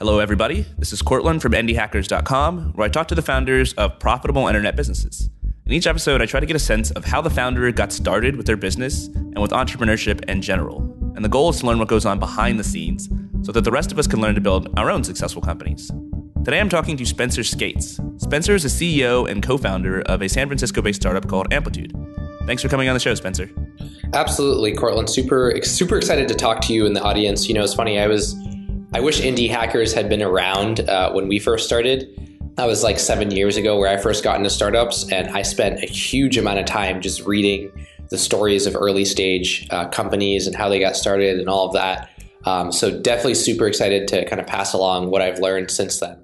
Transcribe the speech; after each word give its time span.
Hello, 0.00 0.18
everybody. 0.18 0.64
This 0.78 0.94
is 0.94 1.02
Courtland 1.02 1.42
from 1.42 1.52
indiehackers.com, 1.52 2.72
where 2.72 2.86
I 2.86 2.88
talk 2.88 3.08
to 3.08 3.14
the 3.14 3.20
founders 3.20 3.74
of 3.74 3.98
profitable 3.98 4.46
internet 4.46 4.74
businesses. 4.74 5.28
In 5.66 5.72
each 5.72 5.86
episode, 5.86 6.22
I 6.22 6.24
try 6.24 6.40
to 6.40 6.46
get 6.46 6.56
a 6.56 6.58
sense 6.58 6.90
of 6.92 7.04
how 7.04 7.20
the 7.20 7.28
founder 7.28 7.70
got 7.70 7.92
started 7.92 8.36
with 8.36 8.46
their 8.46 8.56
business 8.56 9.08
and 9.08 9.42
with 9.42 9.50
entrepreneurship 9.50 10.24
in 10.24 10.40
general. 10.40 10.78
And 11.16 11.22
the 11.22 11.28
goal 11.28 11.50
is 11.50 11.60
to 11.60 11.66
learn 11.66 11.78
what 11.78 11.88
goes 11.88 12.06
on 12.06 12.18
behind 12.18 12.58
the 12.58 12.64
scenes 12.64 13.10
so 13.42 13.52
that 13.52 13.60
the 13.60 13.70
rest 13.70 13.92
of 13.92 13.98
us 13.98 14.06
can 14.06 14.22
learn 14.22 14.34
to 14.34 14.40
build 14.40 14.72
our 14.78 14.90
own 14.90 15.04
successful 15.04 15.42
companies. 15.42 15.90
Today, 16.46 16.60
I'm 16.60 16.70
talking 16.70 16.96
to 16.96 17.04
Spencer 17.04 17.44
Skates. 17.44 18.00
Spencer 18.16 18.54
is 18.54 18.62
the 18.62 18.70
CEO 18.70 19.30
and 19.30 19.42
co 19.42 19.58
founder 19.58 20.00
of 20.06 20.22
a 20.22 20.30
San 20.30 20.46
Francisco 20.46 20.80
based 20.80 21.02
startup 21.02 21.28
called 21.28 21.52
Amplitude. 21.52 21.94
Thanks 22.46 22.62
for 22.62 22.70
coming 22.70 22.88
on 22.88 22.94
the 22.94 23.00
show, 23.00 23.14
Spencer. 23.14 23.50
Absolutely, 24.14 24.72
Courtland. 24.72 25.10
Super, 25.10 25.60
super 25.62 25.98
excited 25.98 26.26
to 26.28 26.34
talk 26.34 26.62
to 26.62 26.72
you 26.72 26.86
and 26.86 26.96
the 26.96 27.02
audience. 27.02 27.48
You 27.48 27.54
know, 27.54 27.62
it's 27.62 27.74
funny. 27.74 28.00
I 28.00 28.06
was 28.06 28.34
I 28.92 28.98
wish 28.98 29.20
indie 29.20 29.48
hackers 29.48 29.92
had 29.92 30.08
been 30.08 30.20
around 30.20 30.80
uh, 30.80 31.12
when 31.12 31.28
we 31.28 31.38
first 31.38 31.64
started. 31.64 32.08
That 32.56 32.66
was 32.66 32.82
like 32.82 32.98
seven 32.98 33.30
years 33.30 33.56
ago 33.56 33.78
where 33.78 33.88
I 33.88 33.96
first 33.96 34.24
got 34.24 34.36
into 34.36 34.50
startups, 34.50 35.10
and 35.12 35.28
I 35.28 35.42
spent 35.42 35.82
a 35.82 35.86
huge 35.86 36.36
amount 36.36 36.58
of 36.58 36.66
time 36.66 37.00
just 37.00 37.24
reading 37.24 37.70
the 38.10 38.18
stories 38.18 38.66
of 38.66 38.74
early 38.74 39.04
stage 39.04 39.68
uh, 39.70 39.86
companies 39.88 40.48
and 40.48 40.56
how 40.56 40.68
they 40.68 40.80
got 40.80 40.96
started 40.96 41.38
and 41.38 41.48
all 41.48 41.68
of 41.68 41.74
that. 41.74 42.10
Um, 42.44 42.72
so 42.72 43.00
definitely 43.00 43.34
super 43.34 43.68
excited 43.68 44.08
to 44.08 44.24
kind 44.24 44.40
of 44.40 44.48
pass 44.48 44.72
along 44.72 45.10
what 45.10 45.22
I've 45.22 45.38
learned 45.38 45.70
since 45.70 46.00
then. 46.00 46.18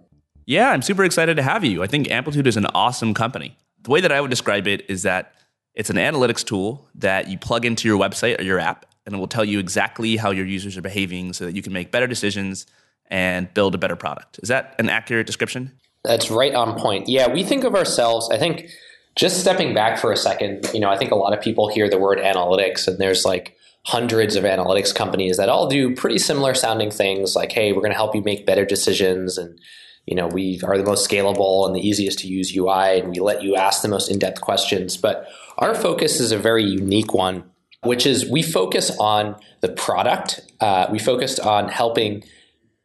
Yeah, 0.45 0.71
I'm 0.71 0.83
super 0.83 1.05
excited 1.05 1.37
to 1.37 1.45
have 1.45 1.65
you. 1.65 1.85
I 1.85 1.87
think 1.87 2.11
Amplitude 2.11 2.49
is 2.49 2.57
an 2.57 2.67
awesome 2.75 3.15
company. 3.15 3.57
The 3.83 3.91
way 3.91 4.01
that 4.01 4.11
I 4.11 4.21
would 4.21 4.31
describe 4.31 4.67
it 4.67 4.91
is 4.91 5.03
that 5.03 5.35
it's 5.75 5.91
an 5.91 5.97
analytics 5.97 6.45
tool 6.45 6.89
that 6.97 7.29
you 7.29 7.39
plug 7.39 7.65
into 7.65 7.87
your 7.87 7.99
website 7.99 8.41
or 8.41 8.43
your 8.43 8.59
app 8.59 8.87
and 9.07 9.15
it 9.15 9.19
will 9.19 9.29
tell 9.29 9.45
you 9.45 9.59
exactly 9.59 10.17
how 10.17 10.31
your 10.31 10.45
users 10.45 10.77
are 10.77 10.83
behaving 10.83 11.33
so 11.33 11.47
that 11.47 11.55
you 11.55 11.63
can 11.63 11.73
make 11.73 11.91
better 11.91 12.07
decisions 12.07 12.67
and 13.09 13.53
build 13.55 13.75
a 13.75 13.79
better 13.79 13.97
product. 13.97 14.41
Is 14.43 14.49
that 14.49 14.75
an 14.79 14.91
accurate 14.91 15.27
description? 15.27 15.73
That's 16.05 16.31
right 16.31 16.55
on 16.55 16.79
point. 16.79 17.09
Yeah, 17.09 17.33
we 17.33 17.45
think 17.45 17.65
of 17.65 17.75
ourselves, 17.75 18.29
I 18.31 18.39
think 18.39 18.69
just 19.15 19.41
stepping 19.41 19.75
back 19.75 19.99
for 19.99 20.13
a 20.13 20.17
second, 20.17 20.69
you 20.75 20.81
know, 20.81 20.91
I 20.91 20.99
think 20.99 21.11
a 21.11 21.17
lot 21.17 21.33
of 21.33 21.41
people 21.41 21.69
hear 21.69 21.89
the 21.89 21.99
word 21.99 22.19
analytics 22.19 22.87
and 22.87 22.99
there's 22.99 23.25
like 23.25 23.57
hundreds 23.85 24.35
of 24.37 24.45
analytics 24.45 24.95
companies 24.95 25.37
that 25.37 25.49
all 25.49 25.69
do 25.69 25.95
pretty 25.95 26.19
similar 26.19 26.55
sounding 26.55 26.91
things 26.91 27.37
like, 27.37 27.53
hey, 27.53 27.73
we're 27.73 27.81
going 27.81 27.93
to 27.93 27.97
help 27.97 28.15
you 28.15 28.23
make 28.23 28.45
better 28.45 28.65
decisions 28.65 29.39
and 29.39 29.59
you 30.07 30.15
know, 30.15 30.29
we 30.29 30.61
are 30.63 30.79
the 30.79 30.85
most 30.85 31.09
scalable 31.09 31.67
and 31.67 31.75
the 31.75 31.81
easiest 31.81 32.21
to 32.21 32.29
use 32.29 32.57
UI 32.57 33.01
and 33.01 33.11
we 33.11 33.19
let 33.19 33.43
you 33.43 33.57
ask 33.57 33.83
the 33.83 33.89
most 33.89 34.09
in-depth 34.09 34.41
questions, 34.41 34.97
but 34.97 35.27
our 35.59 35.75
focus 35.75 36.21
is 36.21 36.31
a 36.31 36.39
very 36.39 36.65
unique 36.65 37.13
one 37.13 37.43
which 37.83 38.07
is 38.07 38.29
we 38.31 38.43
focus 38.43 38.91
on 38.99 39.37
the 39.61 39.69
product. 39.69 40.41
Uh, 40.61 40.87
we 40.91 40.99
focused 40.99 41.41
on 41.41 41.69
helping 41.69 42.23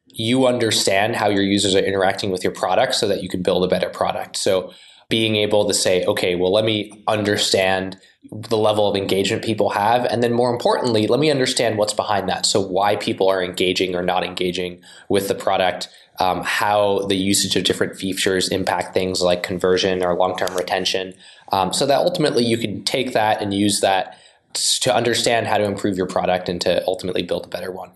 you 0.07 0.45
understand 0.45 1.15
how 1.15 1.29
your 1.29 1.43
users 1.43 1.75
are 1.75 1.79
interacting 1.79 2.31
with 2.31 2.43
your 2.43 2.53
product 2.53 2.95
so 2.95 3.07
that 3.07 3.23
you 3.23 3.29
can 3.29 3.41
build 3.41 3.63
a 3.63 3.67
better 3.67 3.89
product. 3.89 4.37
So 4.37 4.73
being 5.09 5.35
able 5.35 5.67
to 5.67 5.73
say, 5.73 6.05
okay, 6.05 6.35
well, 6.35 6.51
let 6.51 6.65
me 6.65 7.03
understand 7.07 7.97
the 8.31 8.57
level 8.57 8.87
of 8.87 8.95
engagement 8.95 9.43
people 9.43 9.69
have. 9.69 10.05
And 10.05 10.23
then 10.23 10.31
more 10.31 10.51
importantly, 10.51 11.07
let 11.07 11.19
me 11.19 11.29
understand 11.29 11.77
what's 11.77 11.93
behind 11.93 12.29
that. 12.29 12.45
So 12.45 12.61
why 12.61 12.95
people 12.95 13.27
are 13.29 13.43
engaging 13.43 13.95
or 13.95 14.03
not 14.03 14.23
engaging 14.23 14.81
with 15.09 15.27
the 15.27 15.35
product, 15.35 15.89
um, 16.19 16.43
how 16.43 16.99
the 17.07 17.15
usage 17.15 17.55
of 17.55 17.63
different 17.63 17.97
features 17.97 18.47
impact 18.49 18.93
things 18.93 19.21
like 19.21 19.43
conversion 19.43 20.03
or 20.03 20.15
long-term 20.15 20.55
retention. 20.55 21.13
Um, 21.51 21.73
so 21.73 21.85
that 21.85 21.97
ultimately 21.97 22.45
you 22.45 22.57
can 22.57 22.83
take 22.83 23.13
that 23.13 23.41
and 23.41 23.53
use 23.53 23.81
that 23.81 24.17
to 24.53 24.93
understand 24.95 25.47
how 25.47 25.57
to 25.57 25.63
improve 25.63 25.97
your 25.97 26.07
product 26.07 26.49
and 26.49 26.59
to 26.61 26.85
ultimately 26.87 27.23
build 27.23 27.45
a 27.45 27.49
better 27.49 27.71
one. 27.71 27.91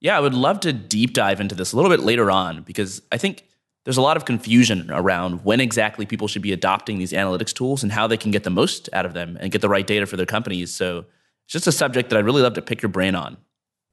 Yeah, 0.00 0.16
I 0.16 0.20
would 0.20 0.34
love 0.34 0.60
to 0.60 0.72
deep 0.72 1.12
dive 1.12 1.40
into 1.40 1.54
this 1.54 1.72
a 1.72 1.76
little 1.76 1.90
bit 1.90 2.00
later 2.00 2.30
on 2.30 2.62
because 2.62 3.02
I 3.12 3.18
think 3.18 3.44
there's 3.84 3.96
a 3.96 4.02
lot 4.02 4.16
of 4.16 4.24
confusion 4.24 4.90
around 4.90 5.44
when 5.44 5.60
exactly 5.60 6.06
people 6.06 6.28
should 6.28 6.42
be 6.42 6.52
adopting 6.52 6.98
these 6.98 7.12
analytics 7.12 7.52
tools 7.52 7.82
and 7.82 7.92
how 7.92 8.06
they 8.06 8.16
can 8.16 8.30
get 8.30 8.44
the 8.44 8.50
most 8.50 8.88
out 8.92 9.06
of 9.06 9.14
them 9.14 9.36
and 9.40 9.50
get 9.50 9.60
the 9.60 9.68
right 9.68 9.86
data 9.86 10.06
for 10.06 10.16
their 10.16 10.26
companies. 10.26 10.74
So 10.74 11.06
it's 11.44 11.52
just 11.52 11.66
a 11.66 11.72
subject 11.72 12.10
that 12.10 12.18
I'd 12.18 12.24
really 12.24 12.42
love 12.42 12.54
to 12.54 12.62
pick 12.62 12.82
your 12.82 12.88
brain 12.90 13.14
on. 13.14 13.36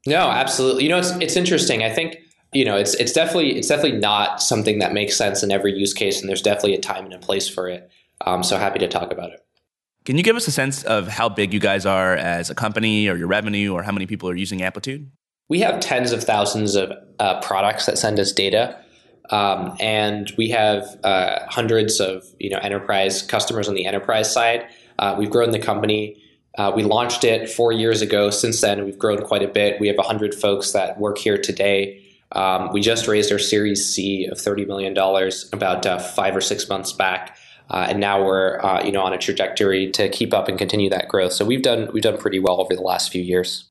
No, 0.05 0.29
absolutely. 0.29 0.83
You 0.83 0.89
know, 0.89 0.97
it's 0.97 1.11
it's 1.11 1.35
interesting. 1.35 1.83
I 1.83 1.89
think 1.89 2.17
you 2.53 2.65
know 2.65 2.77
it's 2.77 2.93
it's 2.95 3.11
definitely 3.11 3.57
it's 3.57 3.67
definitely 3.67 3.99
not 3.99 4.41
something 4.41 4.79
that 4.79 4.93
makes 4.93 5.15
sense 5.15 5.43
in 5.43 5.51
every 5.51 5.73
use 5.73 5.93
case, 5.93 6.21
and 6.21 6.29
there's 6.29 6.41
definitely 6.41 6.75
a 6.75 6.81
time 6.81 7.05
and 7.05 7.13
a 7.13 7.19
place 7.19 7.49
for 7.49 7.67
it. 7.67 7.89
Um, 8.25 8.43
so 8.43 8.57
happy 8.57 8.79
to 8.79 8.87
talk 8.87 9.11
about 9.11 9.31
it. 9.31 9.45
Can 10.09 10.17
you 10.17 10.23
give 10.23 10.35
us 10.35 10.47
a 10.47 10.51
sense 10.51 10.81
of 10.85 11.07
how 11.07 11.29
big 11.29 11.53
you 11.53 11.59
guys 11.59 11.85
are 11.85 12.15
as 12.15 12.49
a 12.49 12.55
company 12.55 13.07
or 13.07 13.15
your 13.15 13.27
revenue 13.27 13.73
or 13.73 13.83
how 13.83 13.91
many 13.91 14.07
people 14.07 14.27
are 14.27 14.35
using 14.35 14.63
Amplitude? 14.63 15.11
We 15.49 15.59
have 15.59 15.79
tens 15.81 16.11
of 16.11 16.23
thousands 16.23 16.73
of 16.73 16.91
uh, 17.19 17.39
products 17.41 17.85
that 17.85 17.99
send 17.99 18.19
us 18.19 18.31
data. 18.31 18.75
Um, 19.29 19.77
and 19.79 20.33
we 20.35 20.49
have 20.49 20.83
uh, 21.03 21.45
hundreds 21.47 21.99
of 21.99 22.23
you 22.39 22.49
know 22.49 22.57
enterprise 22.57 23.21
customers 23.21 23.67
on 23.67 23.75
the 23.75 23.85
enterprise 23.85 24.33
side. 24.33 24.67
Uh, 24.97 25.15
we've 25.15 25.29
grown 25.29 25.51
the 25.51 25.59
company. 25.59 26.19
Uh, 26.57 26.71
we 26.75 26.81
launched 26.81 27.23
it 27.23 27.47
four 27.47 27.71
years 27.71 28.01
ago. 28.01 28.31
Since 28.31 28.61
then, 28.61 28.85
we've 28.85 28.97
grown 28.97 29.21
quite 29.21 29.43
a 29.43 29.47
bit. 29.47 29.79
We 29.79 29.89
have 29.89 29.97
100 29.97 30.33
folks 30.33 30.71
that 30.71 30.99
work 30.99 31.19
here 31.19 31.37
today. 31.37 32.03
Um, 32.31 32.71
we 32.73 32.81
just 32.81 33.07
raised 33.07 33.31
our 33.31 33.37
Series 33.37 33.85
C 33.85 34.25
of 34.25 34.39
$30 34.39 34.65
million 34.65 34.97
about 35.53 35.85
uh, 35.85 35.99
five 35.99 36.35
or 36.35 36.41
six 36.41 36.67
months 36.67 36.93
back. 36.93 37.37
Uh, 37.69 37.87
and 37.89 37.99
now 37.99 38.23
we're 38.23 38.59
uh, 38.63 38.83
you 38.83 38.91
know 38.91 39.01
on 39.01 39.13
a 39.13 39.17
trajectory 39.17 39.91
to 39.91 40.09
keep 40.09 40.33
up 40.33 40.47
and 40.47 40.57
continue 40.57 40.89
that 40.89 41.07
growth. 41.07 41.33
So 41.33 41.45
we've 41.45 41.61
done 41.61 41.89
we've 41.93 42.03
done 42.03 42.17
pretty 42.17 42.39
well 42.39 42.59
over 42.61 42.75
the 42.75 42.81
last 42.81 43.11
few 43.11 43.21
years. 43.21 43.69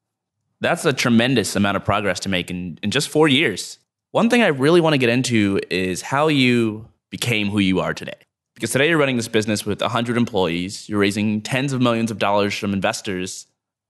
That's 0.60 0.84
a 0.84 0.92
tremendous 0.92 1.54
amount 1.56 1.76
of 1.76 1.84
progress 1.84 2.18
to 2.20 2.28
make 2.28 2.50
in, 2.50 2.78
in 2.82 2.90
just 2.90 3.08
four 3.08 3.28
years. 3.28 3.78
One 4.10 4.28
thing 4.30 4.42
I 4.42 4.48
really 4.48 4.80
want 4.80 4.94
to 4.94 4.98
get 4.98 5.08
into 5.08 5.60
is 5.70 6.02
how 6.02 6.28
you 6.28 6.88
became 7.10 7.48
who 7.48 7.58
you 7.58 7.80
are 7.80 7.94
today. 7.94 8.18
Because 8.54 8.72
today 8.72 8.88
you're 8.88 8.98
running 8.98 9.16
this 9.16 9.28
business 9.28 9.64
with 9.64 9.80
100 9.80 10.16
employees, 10.16 10.88
you're 10.88 10.98
raising 10.98 11.42
tens 11.42 11.72
of 11.72 11.80
millions 11.80 12.10
of 12.10 12.18
dollars 12.18 12.58
from 12.58 12.72
investors. 12.72 13.46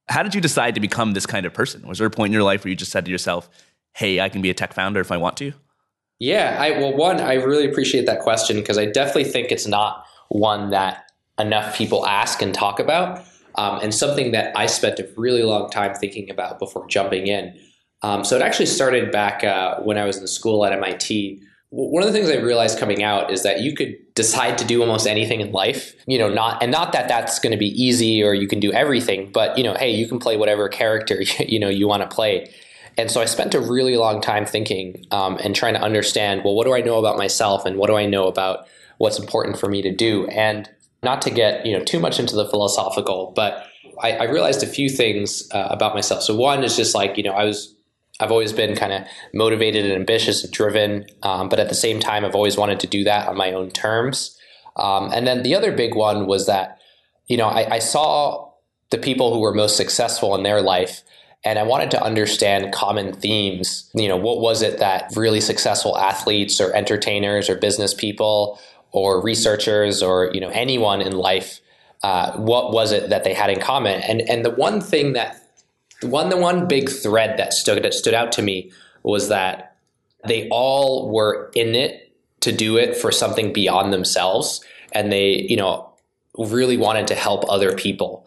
How 0.08 0.22
did 0.22 0.34
you 0.34 0.42
decide 0.42 0.74
to 0.74 0.80
become 0.80 1.12
this 1.14 1.24
kind 1.24 1.46
of 1.46 1.54
person? 1.54 1.86
Was 1.86 1.98
there 1.98 2.06
a 2.06 2.10
point 2.10 2.30
in 2.30 2.32
your 2.34 2.42
life 2.42 2.64
where 2.64 2.70
you 2.70 2.76
just 2.76 2.92
said 2.92 3.06
to 3.06 3.10
yourself, 3.10 3.48
hey, 3.94 4.20
I 4.20 4.28
can 4.28 4.42
be 4.42 4.50
a 4.50 4.54
tech 4.54 4.74
founder 4.74 5.00
if 5.00 5.10
I 5.10 5.16
want 5.16 5.38
to? 5.38 5.52
Yeah, 6.18 6.56
I 6.58 6.72
well 6.72 6.96
one, 6.96 7.20
I 7.20 7.34
really 7.34 7.68
appreciate 7.68 8.06
that 8.06 8.20
question 8.20 8.56
because 8.56 8.78
I 8.78 8.86
definitely 8.86 9.24
think 9.24 9.52
it's 9.52 9.66
not 9.66 10.04
one 10.28 10.70
that 10.70 11.10
enough 11.38 11.76
people 11.76 12.06
ask 12.06 12.42
and 12.42 12.52
talk 12.52 12.80
about. 12.80 13.24
Um, 13.54 13.80
and 13.80 13.94
something 13.94 14.32
that 14.32 14.56
I 14.56 14.66
spent 14.66 15.00
a 15.00 15.08
really 15.16 15.42
long 15.42 15.68
time 15.70 15.94
thinking 15.94 16.30
about 16.30 16.58
before 16.58 16.86
jumping 16.86 17.26
in. 17.26 17.58
Um, 18.02 18.24
so 18.24 18.36
it 18.36 18.42
actually 18.42 18.66
started 18.66 19.10
back 19.10 19.42
uh, 19.42 19.80
when 19.80 19.98
I 19.98 20.04
was 20.04 20.18
in 20.18 20.26
school 20.28 20.64
at 20.64 20.72
MIT. 20.72 21.42
One 21.70 22.02
of 22.02 22.06
the 22.06 22.12
things 22.12 22.30
I 22.30 22.36
realized 22.36 22.78
coming 22.78 23.02
out 23.02 23.32
is 23.32 23.42
that 23.42 23.60
you 23.60 23.74
could 23.74 23.96
decide 24.14 24.58
to 24.58 24.64
do 24.64 24.80
almost 24.80 25.06
anything 25.06 25.40
in 25.40 25.52
life, 25.52 25.94
you 26.06 26.18
know, 26.18 26.32
not 26.32 26.62
and 26.62 26.70
not 26.70 26.92
that 26.92 27.08
that's 27.08 27.38
going 27.40 27.50
to 27.50 27.58
be 27.58 27.68
easy 27.68 28.22
or 28.22 28.32
you 28.32 28.46
can 28.46 28.60
do 28.60 28.72
everything, 28.72 29.30
but 29.32 29.58
you 29.58 29.64
know, 29.64 29.74
hey, 29.74 29.90
you 29.90 30.06
can 30.08 30.18
play 30.18 30.36
whatever 30.36 30.68
character 30.68 31.20
you 31.38 31.58
know 31.58 31.68
you 31.68 31.88
want 31.88 32.08
to 32.08 32.14
play. 32.14 32.52
And 32.98 33.10
so 33.10 33.22
I 33.22 33.24
spent 33.24 33.54
a 33.54 33.60
really 33.60 33.96
long 33.96 34.20
time 34.20 34.44
thinking 34.44 35.06
um, 35.12 35.38
and 35.42 35.54
trying 35.54 35.74
to 35.74 35.80
understand, 35.80 36.42
well, 36.44 36.54
what 36.54 36.66
do 36.66 36.74
I 36.74 36.80
know 36.80 36.98
about 36.98 37.16
myself 37.16 37.64
and 37.64 37.78
what 37.78 37.86
do 37.86 37.94
I 37.94 38.06
know 38.06 38.26
about 38.26 38.66
what's 38.98 39.18
important 39.18 39.58
for 39.58 39.68
me 39.68 39.80
to 39.82 39.94
do? 39.94 40.26
And 40.26 40.68
not 41.02 41.22
to 41.22 41.30
get 41.30 41.64
you 41.64 41.76
know 41.76 41.84
too 41.84 42.00
much 42.00 42.18
into 42.18 42.34
the 42.34 42.48
philosophical, 42.48 43.32
but 43.34 43.66
I, 44.02 44.12
I 44.12 44.24
realized 44.24 44.62
a 44.62 44.66
few 44.66 44.88
things 44.88 45.48
uh, 45.52 45.68
about 45.70 45.94
myself. 45.94 46.22
So 46.22 46.34
one 46.34 46.64
is 46.64 46.76
just 46.76 46.94
like 46.94 47.16
you 47.16 47.22
know 47.22 47.32
I 47.32 47.44
was 47.44 47.74
I've 48.20 48.32
always 48.32 48.52
been 48.52 48.74
kind 48.74 48.92
of 48.92 49.04
motivated 49.32 49.84
and 49.84 49.94
ambitious 49.94 50.42
and 50.42 50.52
driven, 50.52 51.06
um, 51.22 51.48
but 51.48 51.60
at 51.60 51.68
the 51.68 51.74
same 51.74 52.00
time 52.00 52.24
I've 52.24 52.34
always 52.34 52.56
wanted 52.56 52.80
to 52.80 52.86
do 52.86 53.04
that 53.04 53.28
on 53.28 53.36
my 53.36 53.52
own 53.52 53.70
terms. 53.70 54.36
Um, 54.76 55.10
and 55.12 55.26
then 55.26 55.42
the 55.42 55.54
other 55.54 55.72
big 55.72 55.94
one 55.94 56.26
was 56.26 56.46
that 56.46 56.78
you 57.26 57.36
know 57.36 57.46
I, 57.46 57.76
I 57.76 57.78
saw 57.78 58.50
the 58.90 58.98
people 58.98 59.32
who 59.32 59.40
were 59.40 59.54
most 59.54 59.76
successful 59.76 60.34
in 60.34 60.42
their 60.42 60.62
life 60.62 61.02
and 61.48 61.58
I 61.58 61.62
wanted 61.62 61.90
to 61.92 62.02
understand 62.02 62.74
common 62.74 63.14
themes. 63.14 63.90
You 63.94 64.06
know, 64.06 64.18
what 64.18 64.40
was 64.40 64.60
it 64.60 64.80
that 64.80 65.10
really 65.16 65.40
successful 65.40 65.96
athletes 65.96 66.60
or 66.60 66.74
entertainers 66.74 67.48
or 67.48 67.56
business 67.56 67.94
people 67.94 68.60
or 68.92 69.22
researchers 69.22 70.02
or, 70.02 70.30
you 70.34 70.42
know, 70.42 70.50
anyone 70.50 71.00
in 71.00 71.12
life, 71.12 71.62
uh, 72.02 72.36
what 72.36 72.72
was 72.72 72.92
it 72.92 73.08
that 73.08 73.24
they 73.24 73.32
had 73.32 73.48
in 73.48 73.60
common? 73.60 74.02
And 74.02 74.20
and 74.20 74.44
the 74.44 74.50
one 74.50 74.82
thing 74.82 75.14
that 75.14 75.42
the 76.02 76.08
one 76.08 76.28
the 76.28 76.36
one 76.36 76.68
big 76.68 76.90
thread 76.90 77.38
that 77.38 77.54
stood 77.54 77.82
that 77.82 77.94
stood 77.94 78.12
out 78.12 78.30
to 78.32 78.42
me 78.42 78.70
was 79.02 79.30
that 79.30 79.74
they 80.26 80.50
all 80.50 81.10
were 81.10 81.50
in 81.54 81.74
it 81.74 82.14
to 82.40 82.52
do 82.52 82.76
it 82.76 82.94
for 82.94 83.10
something 83.10 83.54
beyond 83.54 83.90
themselves 83.90 84.62
and 84.92 85.10
they, 85.10 85.46
you 85.48 85.56
know, 85.56 85.90
really 86.36 86.76
wanted 86.76 87.06
to 87.06 87.14
help 87.14 87.46
other 87.48 87.74
people. 87.74 88.26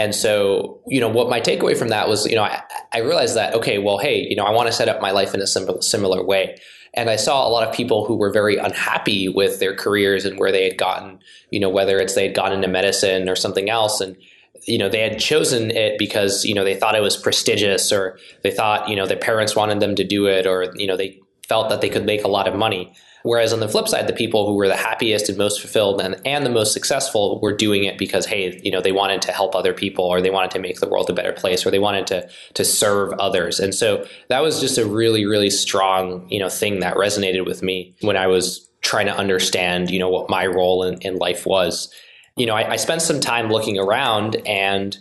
And 0.00 0.14
so, 0.14 0.80
you 0.86 0.98
know, 0.98 1.10
what 1.10 1.28
my 1.28 1.42
takeaway 1.42 1.76
from 1.76 1.88
that 1.88 2.08
was, 2.08 2.24
you 2.24 2.34
know, 2.34 2.42
I, 2.42 2.62
I 2.90 3.00
realized 3.00 3.36
that, 3.36 3.52
okay, 3.52 3.76
well, 3.76 3.98
hey, 3.98 4.26
you 4.26 4.34
know, 4.34 4.44
I 4.44 4.50
want 4.50 4.66
to 4.66 4.72
set 4.72 4.88
up 4.88 5.02
my 5.02 5.10
life 5.10 5.34
in 5.34 5.42
a 5.42 5.46
similar, 5.46 5.82
similar 5.82 6.24
way. 6.24 6.56
And 6.94 7.10
I 7.10 7.16
saw 7.16 7.46
a 7.46 7.50
lot 7.50 7.68
of 7.68 7.74
people 7.74 8.06
who 8.06 8.16
were 8.16 8.32
very 8.32 8.56
unhappy 8.56 9.28
with 9.28 9.60
their 9.60 9.76
careers 9.76 10.24
and 10.24 10.38
where 10.38 10.50
they 10.50 10.64
had 10.64 10.78
gotten, 10.78 11.18
you 11.50 11.60
know, 11.60 11.68
whether 11.68 11.98
it's 11.98 12.14
they 12.14 12.26
had 12.26 12.34
gone 12.34 12.50
into 12.50 12.66
medicine 12.66 13.28
or 13.28 13.36
something 13.36 13.68
else. 13.68 14.00
And, 14.00 14.16
you 14.66 14.78
know, 14.78 14.88
they 14.88 15.00
had 15.00 15.18
chosen 15.18 15.70
it 15.70 15.98
because, 15.98 16.46
you 16.46 16.54
know, 16.54 16.64
they 16.64 16.76
thought 16.76 16.94
it 16.94 17.02
was 17.02 17.18
prestigious 17.18 17.92
or 17.92 18.18
they 18.42 18.50
thought, 18.50 18.88
you 18.88 18.96
know, 18.96 19.04
their 19.04 19.18
parents 19.18 19.54
wanted 19.54 19.80
them 19.80 19.96
to 19.96 20.04
do 20.04 20.24
it 20.24 20.46
or, 20.46 20.72
you 20.76 20.86
know, 20.86 20.96
they 20.96 21.20
felt 21.46 21.68
that 21.68 21.82
they 21.82 21.90
could 21.90 22.06
make 22.06 22.24
a 22.24 22.28
lot 22.28 22.48
of 22.48 22.54
money. 22.54 22.94
Whereas 23.22 23.52
on 23.52 23.60
the 23.60 23.68
flip 23.68 23.88
side, 23.88 24.06
the 24.06 24.12
people 24.12 24.46
who 24.46 24.54
were 24.54 24.68
the 24.68 24.76
happiest 24.76 25.28
and 25.28 25.36
most 25.36 25.60
fulfilled 25.60 26.00
and, 26.00 26.20
and 26.24 26.44
the 26.44 26.50
most 26.50 26.72
successful 26.72 27.38
were 27.40 27.54
doing 27.54 27.84
it 27.84 27.98
because, 27.98 28.26
hey, 28.26 28.60
you 28.62 28.70
know, 28.70 28.80
they 28.80 28.92
wanted 28.92 29.22
to 29.22 29.32
help 29.32 29.54
other 29.54 29.74
people 29.74 30.04
or 30.04 30.20
they 30.20 30.30
wanted 30.30 30.50
to 30.52 30.58
make 30.58 30.80
the 30.80 30.88
world 30.88 31.10
a 31.10 31.12
better 31.12 31.32
place 31.32 31.66
or 31.66 31.70
they 31.70 31.78
wanted 31.78 32.06
to 32.06 32.28
to 32.54 32.64
serve 32.64 33.12
others. 33.14 33.60
And 33.60 33.74
so 33.74 34.06
that 34.28 34.40
was 34.40 34.60
just 34.60 34.78
a 34.78 34.86
really, 34.86 35.26
really 35.26 35.50
strong, 35.50 36.26
you 36.30 36.38
know, 36.38 36.48
thing 36.48 36.80
that 36.80 36.96
resonated 36.96 37.46
with 37.46 37.62
me 37.62 37.94
when 38.00 38.16
I 38.16 38.26
was 38.26 38.68
trying 38.80 39.06
to 39.06 39.16
understand, 39.16 39.90
you 39.90 39.98
know, 39.98 40.08
what 40.08 40.30
my 40.30 40.46
role 40.46 40.82
in, 40.84 40.98
in 41.02 41.16
life 41.16 41.46
was. 41.46 41.92
You 42.36 42.46
know, 42.46 42.54
I, 42.54 42.72
I 42.72 42.76
spent 42.76 43.02
some 43.02 43.20
time 43.20 43.50
looking 43.50 43.78
around 43.78 44.36
and 44.46 44.96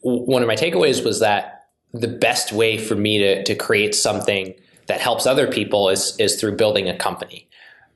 one 0.00 0.42
of 0.42 0.48
my 0.48 0.56
takeaways 0.56 1.04
was 1.04 1.20
that 1.20 1.66
the 1.92 2.08
best 2.08 2.52
way 2.52 2.76
for 2.78 2.94
me 2.94 3.18
to, 3.18 3.44
to 3.44 3.54
create 3.54 3.94
something 3.94 4.54
that 4.86 5.00
helps 5.00 5.26
other 5.26 5.50
people 5.50 5.88
is 5.88 6.16
is 6.18 6.40
through 6.40 6.56
building 6.56 6.88
a 6.88 6.96
company. 6.96 7.48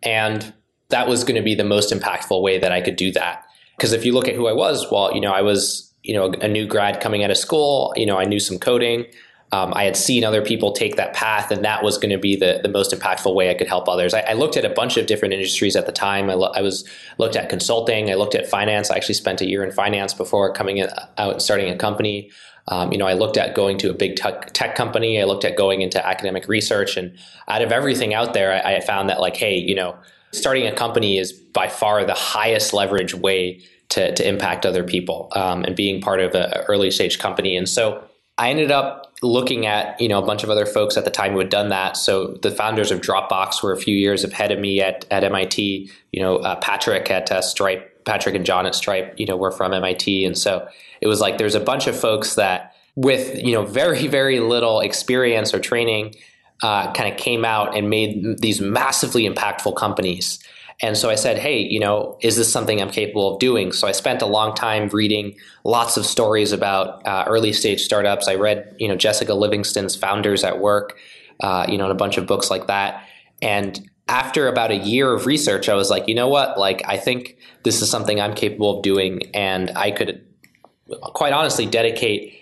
And 0.03 0.53
that 0.91 1.09
was 1.09 1.25
going 1.25 1.37
to 1.37 1.43
be 1.43 1.55
the 1.55 1.65
most 1.65 1.93
impactful 1.93 2.41
way 2.43 2.59
that 2.59 2.73
I 2.73 2.81
could 2.81 2.97
do 2.97 3.13
that. 3.13 3.45
Because 3.77 3.93
if 3.93 4.05
you 4.05 4.13
look 4.13 4.29
at 4.29 4.35
who 4.35 4.49
I 4.49 4.53
was, 4.53 4.87
well, 4.91 5.15
you 5.15 5.21
know, 5.21 5.33
I 5.33 5.43
was, 5.43 5.93
you 6.03 6.15
know, 6.15 6.33
a 6.41 6.49
new 6.49 6.67
grad 6.67 7.01
coming 7.01 7.23
out 7.23 7.31
of 7.31 7.37
school, 7.37 7.93
you 7.97 8.07
know, 8.07 8.19
I 8.19 8.25
knew 8.25 8.41
some 8.41 8.59
coding. 8.59 9.07
Um, 9.51 9.73
I 9.75 9.85
had 9.85 9.97
seen 9.97 10.25
other 10.25 10.45
people 10.45 10.73
take 10.73 10.97
that 10.97 11.15
path, 11.15 11.51
and 11.51 11.65
that 11.65 11.83
was 11.83 11.97
going 11.97 12.11
to 12.11 12.19
be 12.19 12.37
the, 12.37 12.61
the 12.63 12.69
most 12.69 12.93
impactful 12.93 13.35
way 13.35 13.51
I 13.51 13.55
could 13.55 13.67
help 13.67 13.89
others. 13.89 14.13
I, 14.13 14.21
I 14.21 14.33
looked 14.35 14.59
at 14.59 14.65
a 14.67 14.71
bunch 14.71 14.99
of 14.99 15.07
different 15.07 15.33
industries 15.33 15.75
at 15.75 15.87
the 15.87 15.93
time. 15.93 16.29
I, 16.29 16.35
lo- 16.35 16.53
I, 16.55 16.61
was 16.61 16.87
looked 17.17 17.35
at 17.35 17.49
consulting. 17.49 18.11
I 18.11 18.15
looked 18.15 18.35
at 18.35 18.47
finance. 18.47 18.91
I 18.91 18.97
actually 18.97 19.15
spent 19.15 19.41
a 19.41 19.47
year 19.47 19.65
in 19.65 19.73
finance 19.73 20.13
before 20.13 20.53
coming 20.53 20.83
out 21.17 21.41
starting 21.41 21.71
a 21.71 21.77
company. 21.77 22.31
Um, 22.69 22.93
you 22.93 22.99
know, 22.99 23.07
I 23.07 23.15
looked 23.15 23.37
at 23.37 23.55
going 23.55 23.79
to 23.79 23.91
a 23.91 23.95
big 23.95 24.17
tech, 24.17 24.77
company. 24.77 25.21
I 25.21 25.25
looked 25.25 25.45
at 25.45 25.57
going 25.57 25.81
into 25.81 26.05
academic 26.07 26.49
research, 26.49 26.97
and 26.97 27.17
out 27.49 27.63
of 27.63 27.73
everything 27.73 28.15
out 28.15 28.35
there, 28.35 28.53
I, 28.53 28.77
I 28.77 28.81
found 28.81 29.09
that 29.09 29.21
like, 29.21 29.37
hey, 29.37 29.57
you 29.57 29.75
know, 29.75 29.97
starting 30.33 30.67
a 30.67 30.73
company 30.73 31.19
is 31.19 31.33
by 31.33 31.69
far 31.69 32.05
the 32.05 32.15
highest 32.15 32.73
leverage 32.73 33.15
way 33.15 33.61
to, 33.89 34.15
to 34.15 34.29
impact 34.29 34.67
other 34.67 34.85
people 34.85 35.29
um, 35.35 35.65
and 35.65 35.75
being 35.75 36.01
part 36.01 36.21
of 36.21 36.35
an 36.35 36.53
early 36.69 36.91
stage 36.91 37.19
company. 37.19 37.57
And 37.57 37.69
so 37.69 38.05
I 38.37 38.51
ended 38.51 38.71
up 38.71 39.13
looking 39.21 39.67
at 39.67 40.01
you 40.01 40.09
know 40.09 40.23
a 40.23 40.25
bunch 40.25 40.45
of 40.45 40.51
other 40.51 40.65
folks 40.65 40.97
at 40.97 41.05
the 41.05 41.11
time 41.11 41.33
who 41.33 41.39
had 41.39 41.49
done 41.49 41.71
that. 41.71 41.97
So 41.97 42.39
the 42.43 42.53
founders 42.53 42.93
of 42.93 43.01
Dropbox 43.01 43.63
were 43.63 43.73
a 43.73 43.77
few 43.77 43.97
years 43.97 44.23
ahead 44.25 44.53
of 44.53 44.61
me 44.61 44.81
at 44.81 45.05
at 45.11 45.25
MIT. 45.25 45.91
You 46.13 46.23
know, 46.23 46.37
uh, 46.37 46.57
Patrick 46.57 47.11
at 47.11 47.31
uh, 47.33 47.43
Stripe, 47.43 47.88
Patrick 48.09 48.35
and 48.35 48.47
John 48.47 48.65
at 48.65 48.75
Stripe. 48.75 49.15
You 49.19 49.27
know, 49.27 49.37
were 49.37 49.53
from 49.53 49.75
MIT, 49.75 50.25
and 50.25 50.37
so 50.37 50.67
it 51.01 51.07
was 51.07 51.21
like 51.21 51.37
there's 51.37 51.55
a 51.55 51.61
bunch 51.61 51.87
of 51.87 51.99
folks 51.99 52.35
that 52.37 52.75
with 52.97 53.41
you 53.45 53.53
know 53.53 53.65
very 53.65 54.09
very 54.09 54.41
little 54.41 54.81
experience 54.81 55.53
or 55.55 55.61
training 55.61 56.15
uh, 56.63 56.93
kind 56.95 57.13
of 57.13 57.19
came 57.19 57.45
out 57.45 57.77
and 57.77 57.89
made 57.89 58.39
these 58.41 58.61
massively 58.61 59.29
impactful 59.29 59.77
companies. 59.77 60.39
And 60.81 60.97
so 60.97 61.11
i 61.11 61.17
said 61.17 61.39
hey 61.39 61.59
you 61.59 61.81
know 61.81 62.17
is 62.23 62.37
this 62.37 62.53
something 62.53 62.81
i'm 62.81 62.91
capable 62.91 63.35
of 63.35 63.41
doing? 63.41 63.73
So 63.73 63.87
i 63.87 63.93
spent 63.93 64.23
a 64.23 64.27
long 64.27 64.55
time 64.55 64.89
reading 64.89 65.35
lots 65.65 65.97
of 65.97 66.07
stories 66.07 66.53
about 66.53 67.07
uh, 67.07 67.25
early 67.27 67.53
stage 67.53 67.83
startups. 67.83 68.27
I 68.27 68.37
read 68.37 68.75
you 68.79 68.89
know 68.89 68.97
jessica 68.97 69.35
livingston's 69.35 69.97
founders 69.97 70.45
at 70.45 70.61
work 70.61 70.97
uh, 71.41 71.67
you 71.69 71.77
know 71.79 71.85
and 71.85 71.93
a 71.93 71.97
bunch 72.05 72.17
of 72.17 72.27
books 72.27 72.51
like 72.51 72.69
that. 72.69 73.05
And 73.43 73.89
after 74.09 74.49
about 74.49 74.71
a 74.71 74.77
year 74.77 75.13
of 75.13 75.27
research 75.27 75.69
i 75.69 75.75
was 75.75 75.91
like 75.91 76.09
you 76.09 76.15
know 76.15 76.29
what 76.29 76.59
like 76.59 76.83
i 76.87 76.97
think 76.97 77.37
this 77.65 77.83
is 77.83 77.91
something 77.91 78.21
i'm 78.21 78.35
capable 78.35 78.77
of 78.77 78.83
doing 78.83 79.21
and 79.35 79.71
i 79.77 79.91
could 79.91 80.25
quite 81.15 81.33
honestly 81.33 81.67
dedicate 81.67 82.35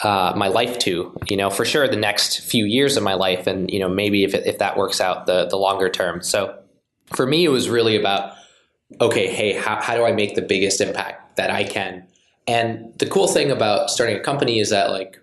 uh, 0.00 0.32
my 0.36 0.48
life 0.48 0.78
to, 0.80 1.16
you 1.28 1.36
know, 1.36 1.50
for 1.50 1.64
sure 1.64 1.86
the 1.88 1.96
next 1.96 2.40
few 2.40 2.64
years 2.64 2.96
of 2.96 3.02
my 3.02 3.14
life, 3.14 3.46
and 3.46 3.70
you 3.70 3.78
know 3.78 3.88
maybe 3.88 4.24
if 4.24 4.34
if 4.34 4.58
that 4.58 4.76
works 4.76 5.00
out 5.00 5.26
the 5.26 5.46
the 5.46 5.56
longer 5.56 5.88
term. 5.88 6.22
So 6.22 6.58
for 7.06 7.26
me, 7.26 7.44
it 7.44 7.48
was 7.48 7.68
really 7.68 7.96
about 7.96 8.34
okay, 9.00 9.32
hey, 9.32 9.52
how 9.52 9.80
how 9.80 9.94
do 9.94 10.04
I 10.04 10.12
make 10.12 10.34
the 10.34 10.42
biggest 10.42 10.80
impact 10.80 11.36
that 11.36 11.50
I 11.50 11.64
can? 11.64 12.06
And 12.46 12.92
the 12.98 13.06
cool 13.06 13.28
thing 13.28 13.50
about 13.50 13.88
starting 13.88 14.16
a 14.16 14.20
company 14.20 14.58
is 14.58 14.70
that 14.70 14.90
like, 14.90 15.18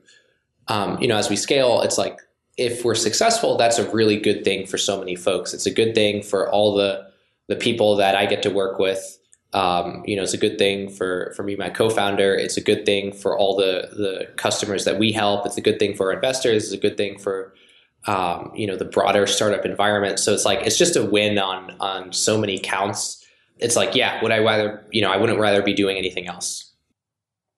um, 0.68 1.00
you 1.00 1.08
know, 1.08 1.18
as 1.18 1.30
we 1.30 1.36
scale, 1.36 1.82
it's 1.82 1.98
like 1.98 2.18
if 2.58 2.84
we're 2.84 2.96
successful, 2.96 3.58
that's 3.58 3.80
a 3.80 3.90
really 3.92 4.18
good 4.18 4.44
thing 4.44 4.68
for 4.68 4.78
so 4.78 5.00
many 5.00 5.16
folks. 5.16 5.54
It's 5.54 5.66
a 5.66 5.72
good 5.72 5.96
thing 5.96 6.22
for 6.22 6.50
all 6.50 6.76
the 6.76 7.10
the 7.48 7.56
people 7.56 7.98
that 7.98 8.16
I 8.16 8.28
get 8.28 8.44
to 8.44 8.50
work 8.50 8.80
with 8.80 9.20
um, 9.54 10.04
you 10.06 10.16
know, 10.16 10.24
it's 10.24 10.34
a 10.34 10.38
good 10.38 10.58
thing 10.58 10.90
for, 10.90 11.34
for 11.36 11.44
me, 11.44 11.56
my 11.56 11.70
co-founder. 11.70 12.36
It's 12.36 12.56
a 12.56 12.62
good 12.62 12.86
thing 12.86 13.12
for 13.12 13.38
all 13.38 13.58
the, 13.58 13.90
the 13.92 14.28
customers 14.38 14.86
that 14.86 14.98
we 14.98 15.12
help. 15.12 15.46
It's 15.46 15.58
a 15.58 15.62
good 15.62 15.78
thing 15.78 15.94
for 15.94 16.08
our 16.08 16.14
investors. 16.14 16.66
It's 16.66 16.74
a 16.74 16.78
good 16.78 16.96
thing 16.96 17.20
for, 17.20 17.54
um, 18.08 18.52
you 18.56 18.66
know, 18.66 18.78
the 18.78 18.86
broader 18.86 19.28
startup 19.28 19.66
environment. 19.66 20.20
So 20.20 20.34
it's 20.34 20.46
like, 20.46 20.66
it's 20.66 20.78
just 20.78 20.96
a 20.96 21.04
win 21.04 21.38
on, 21.38 21.76
on 21.82 22.14
so 22.14 22.38
many 22.38 22.60
counts. 22.60 23.26
It's 23.58 23.76
like, 23.76 23.94
yeah, 23.94 24.22
would 24.24 24.32
I 24.32 24.40
rather, 24.40 24.86
you 24.92 25.02
know, 25.02 25.12
I 25.12 25.18
wouldn't 25.18 25.40
rather 25.40 25.62
be 25.62 25.74
doing 25.74 25.98
anything 25.98 26.28
else. 26.28 26.72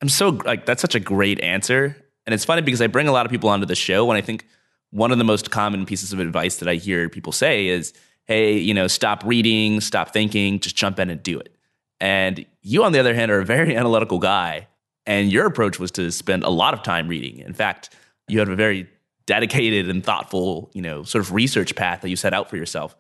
I'm 0.02 0.10
so 0.10 0.30
like, 0.30 0.66
that's 0.66 0.82
such 0.82 0.96
a 0.96 1.00
great 1.00 1.42
answer. 1.42 1.96
And 2.26 2.34
it's 2.34 2.44
funny 2.44 2.62
because 2.64 2.82
I 2.82 2.88
bring 2.88 3.08
a 3.08 3.12
lot 3.12 3.26
of 3.26 3.32
people 3.32 3.50
onto 3.50 3.68
the 3.68 3.76
show 3.76 4.10
and 4.10 4.18
I 4.18 4.22
think 4.22 4.48
one 4.94 5.12
of 5.12 5.18
the 5.18 5.24
most 5.24 5.50
common 5.50 5.86
pieces 5.88 6.14
of 6.14 6.20
advice 6.20 6.58
that 6.58 6.70
I 6.70 6.76
hear 6.76 7.10
people 7.10 7.32
say 7.32 7.68
is, 7.68 7.94
Hey, 8.26 8.58
you 8.58 8.74
know, 8.74 8.88
stop 8.88 9.24
reading, 9.26 9.82
stop 9.82 10.14
thinking, 10.14 10.60
just 10.60 10.76
jump 10.76 11.00
in 11.00 11.10
and 11.10 11.22
do 11.22 11.40
it. 11.40 11.54
And 12.00 12.46
you, 12.62 12.84
on 12.84 12.92
the 12.92 13.00
other 13.00 13.14
hand, 13.14 13.32
are 13.32 13.40
a 13.40 13.46
very 13.46 13.76
analytical 13.78 14.20
guy. 14.20 14.68
And 15.06 15.32
your 15.32 15.46
approach 15.46 15.80
was 15.80 15.92
to 15.92 16.12
spend 16.12 16.44
a 16.44 16.50
lot 16.50 16.74
of 16.74 16.84
time 16.84 17.08
reading. 17.08 17.40
In 17.40 17.54
fact, 17.54 17.90
you 18.30 18.40
had 18.40 18.48
a 18.48 18.56
very 18.56 18.88
dedicated 19.26 19.90
and 19.90 20.04
thoughtful, 20.04 20.70
you 20.74 20.82
know, 20.82 21.04
sort 21.04 21.24
of 21.24 21.34
research 21.34 21.76
path 21.76 22.02
that 22.02 22.10
you 22.10 22.16
set 22.16 22.34
out 22.34 22.50
for 22.50 22.56
yourself. 22.56 22.96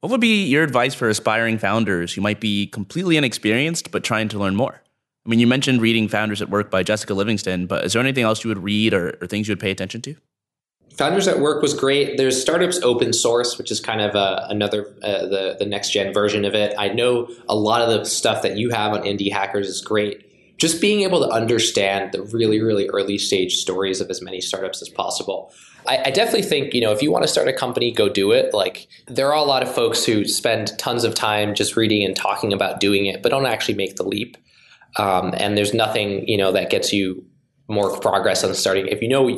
What 0.00 0.10
would 0.10 0.20
be 0.20 0.44
your 0.44 0.64
advice 0.64 0.94
for 0.94 1.08
aspiring 1.08 1.58
founders 1.58 2.12
who 2.12 2.20
might 2.20 2.40
be 2.40 2.66
completely 2.66 3.16
inexperienced 3.16 3.90
but 3.90 4.04
trying 4.04 4.28
to 4.28 4.38
learn 4.38 4.56
more? 4.56 4.82
I 5.24 5.28
mean, 5.28 5.40
you 5.40 5.46
mentioned 5.46 5.80
reading 5.80 6.08
Founders 6.08 6.42
at 6.42 6.50
Work 6.50 6.70
by 6.70 6.82
Jessica 6.82 7.14
Livingston, 7.14 7.66
but 7.66 7.84
is 7.84 7.92
there 7.92 8.02
anything 8.02 8.24
else 8.24 8.44
you 8.44 8.48
would 8.48 8.62
read 8.62 8.94
or, 8.94 9.18
or 9.20 9.26
things 9.26 9.48
you 9.48 9.52
would 9.52 9.60
pay 9.60 9.70
attention 9.70 10.00
to? 10.02 10.16
Founders 10.98 11.28
at 11.28 11.38
Work 11.38 11.62
was 11.62 11.74
great. 11.74 12.16
There's 12.16 12.40
Startups 12.40 12.80
Open 12.82 13.12
Source, 13.12 13.56
which 13.56 13.70
is 13.70 13.78
kind 13.78 14.00
of 14.00 14.16
uh, 14.16 14.46
another 14.48 14.92
uh, 15.00 15.26
the 15.26 15.56
the 15.56 15.64
next 15.64 15.90
gen 15.90 16.12
version 16.12 16.44
of 16.44 16.56
it. 16.56 16.74
I 16.76 16.88
know 16.88 17.28
a 17.48 17.54
lot 17.54 17.82
of 17.82 17.88
the 17.88 18.04
stuff 18.04 18.42
that 18.42 18.56
you 18.56 18.70
have 18.70 18.92
on 18.92 19.02
Indie 19.02 19.32
Hackers 19.32 19.68
is 19.68 19.80
great. 19.80 20.24
Just 20.58 20.80
being 20.80 21.02
able 21.02 21.20
to 21.20 21.28
understand 21.28 22.10
the 22.10 22.22
really 22.22 22.60
really 22.60 22.88
early 22.88 23.16
stage 23.16 23.54
stories 23.54 24.00
of 24.00 24.10
as 24.10 24.20
many 24.20 24.40
startups 24.40 24.82
as 24.82 24.88
possible. 24.88 25.52
I, 25.86 25.98
I 26.06 26.10
definitely 26.10 26.42
think 26.42 26.74
you 26.74 26.80
know 26.80 26.90
if 26.90 27.00
you 27.00 27.12
want 27.12 27.22
to 27.22 27.28
start 27.28 27.46
a 27.46 27.52
company, 27.52 27.92
go 27.92 28.08
do 28.08 28.32
it. 28.32 28.52
Like 28.52 28.88
there 29.06 29.28
are 29.28 29.38
a 29.38 29.44
lot 29.44 29.62
of 29.62 29.72
folks 29.72 30.04
who 30.04 30.24
spend 30.24 30.76
tons 30.80 31.04
of 31.04 31.14
time 31.14 31.54
just 31.54 31.76
reading 31.76 32.04
and 32.04 32.16
talking 32.16 32.52
about 32.52 32.80
doing 32.80 33.06
it, 33.06 33.22
but 33.22 33.28
don't 33.28 33.46
actually 33.46 33.74
make 33.74 33.94
the 33.94 34.02
leap. 34.02 34.36
Um, 34.96 35.32
and 35.36 35.56
there's 35.56 35.72
nothing 35.72 36.26
you 36.26 36.36
know 36.36 36.50
that 36.50 36.70
gets 36.70 36.92
you 36.92 37.24
more 37.68 38.00
progress 38.00 38.42
on 38.42 38.52
starting. 38.54 38.88
If 38.88 39.00
you 39.00 39.06
know 39.06 39.30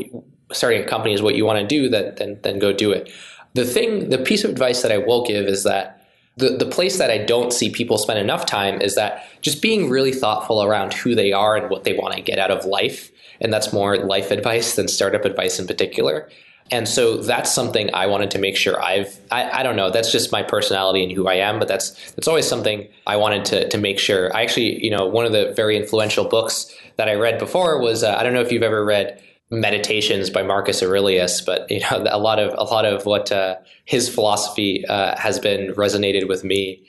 starting 0.52 0.82
a 0.82 0.86
company 0.86 1.14
is 1.14 1.22
what 1.22 1.34
you 1.34 1.44
want 1.44 1.60
to 1.60 1.66
do, 1.66 1.88
then, 1.88 2.14
then, 2.16 2.38
then 2.42 2.58
go 2.58 2.72
do 2.72 2.92
it. 2.92 3.10
The 3.54 3.64
thing, 3.64 4.10
the 4.10 4.18
piece 4.18 4.44
of 4.44 4.50
advice 4.50 4.82
that 4.82 4.92
I 4.92 4.98
will 4.98 5.24
give 5.24 5.46
is 5.46 5.64
that 5.64 6.00
the, 6.36 6.56
the 6.56 6.66
place 6.66 6.98
that 6.98 7.10
I 7.10 7.18
don't 7.18 7.52
see 7.52 7.70
people 7.70 7.98
spend 7.98 8.18
enough 8.18 8.46
time 8.46 8.80
is 8.80 8.94
that 8.94 9.26
just 9.42 9.60
being 9.60 9.90
really 9.90 10.12
thoughtful 10.12 10.62
around 10.62 10.94
who 10.94 11.14
they 11.14 11.32
are 11.32 11.56
and 11.56 11.70
what 11.70 11.84
they 11.84 11.92
want 11.92 12.14
to 12.14 12.22
get 12.22 12.38
out 12.38 12.50
of 12.50 12.64
life. 12.64 13.10
And 13.40 13.52
that's 13.52 13.72
more 13.72 13.96
life 13.96 14.30
advice 14.30 14.76
than 14.76 14.88
startup 14.88 15.24
advice 15.24 15.58
in 15.58 15.66
particular. 15.66 16.28
And 16.72 16.88
so 16.88 17.16
that's 17.16 17.52
something 17.52 17.92
I 17.94 18.06
wanted 18.06 18.30
to 18.32 18.38
make 18.38 18.56
sure 18.56 18.80
I've, 18.80 19.18
I, 19.30 19.60
I, 19.60 19.62
don't 19.64 19.74
know, 19.74 19.90
that's 19.90 20.12
just 20.12 20.30
my 20.30 20.42
personality 20.42 21.02
and 21.02 21.10
who 21.10 21.26
I 21.26 21.34
am, 21.34 21.58
but 21.58 21.66
that's, 21.66 22.12
that's 22.12 22.28
always 22.28 22.46
something 22.46 22.86
I 23.08 23.16
wanted 23.16 23.44
to, 23.46 23.68
to 23.68 23.78
make 23.78 23.98
sure. 23.98 24.34
I 24.36 24.42
actually, 24.42 24.82
you 24.84 24.90
know, 24.90 25.06
one 25.06 25.26
of 25.26 25.32
the 25.32 25.52
very 25.56 25.76
influential 25.76 26.24
books 26.24 26.72
that 26.96 27.08
I 27.08 27.14
read 27.14 27.38
before 27.38 27.80
was, 27.80 28.04
uh, 28.04 28.14
I 28.16 28.22
don't 28.22 28.34
know 28.34 28.40
if 28.40 28.52
you've 28.52 28.62
ever 28.62 28.84
read 28.84 29.20
meditations 29.50 30.30
by 30.30 30.42
Marcus 30.42 30.82
Aurelius, 30.82 31.40
but 31.40 31.70
you 31.70 31.80
know 31.80 32.04
a 32.10 32.18
lot 32.18 32.38
of 32.38 32.54
a 32.56 32.64
lot 32.64 32.84
of 32.84 33.06
what 33.06 33.32
uh, 33.32 33.56
his 33.84 34.08
philosophy 34.08 34.84
uh, 34.86 35.16
has 35.18 35.38
been 35.38 35.72
resonated 35.74 36.28
with 36.28 36.44
me. 36.44 36.84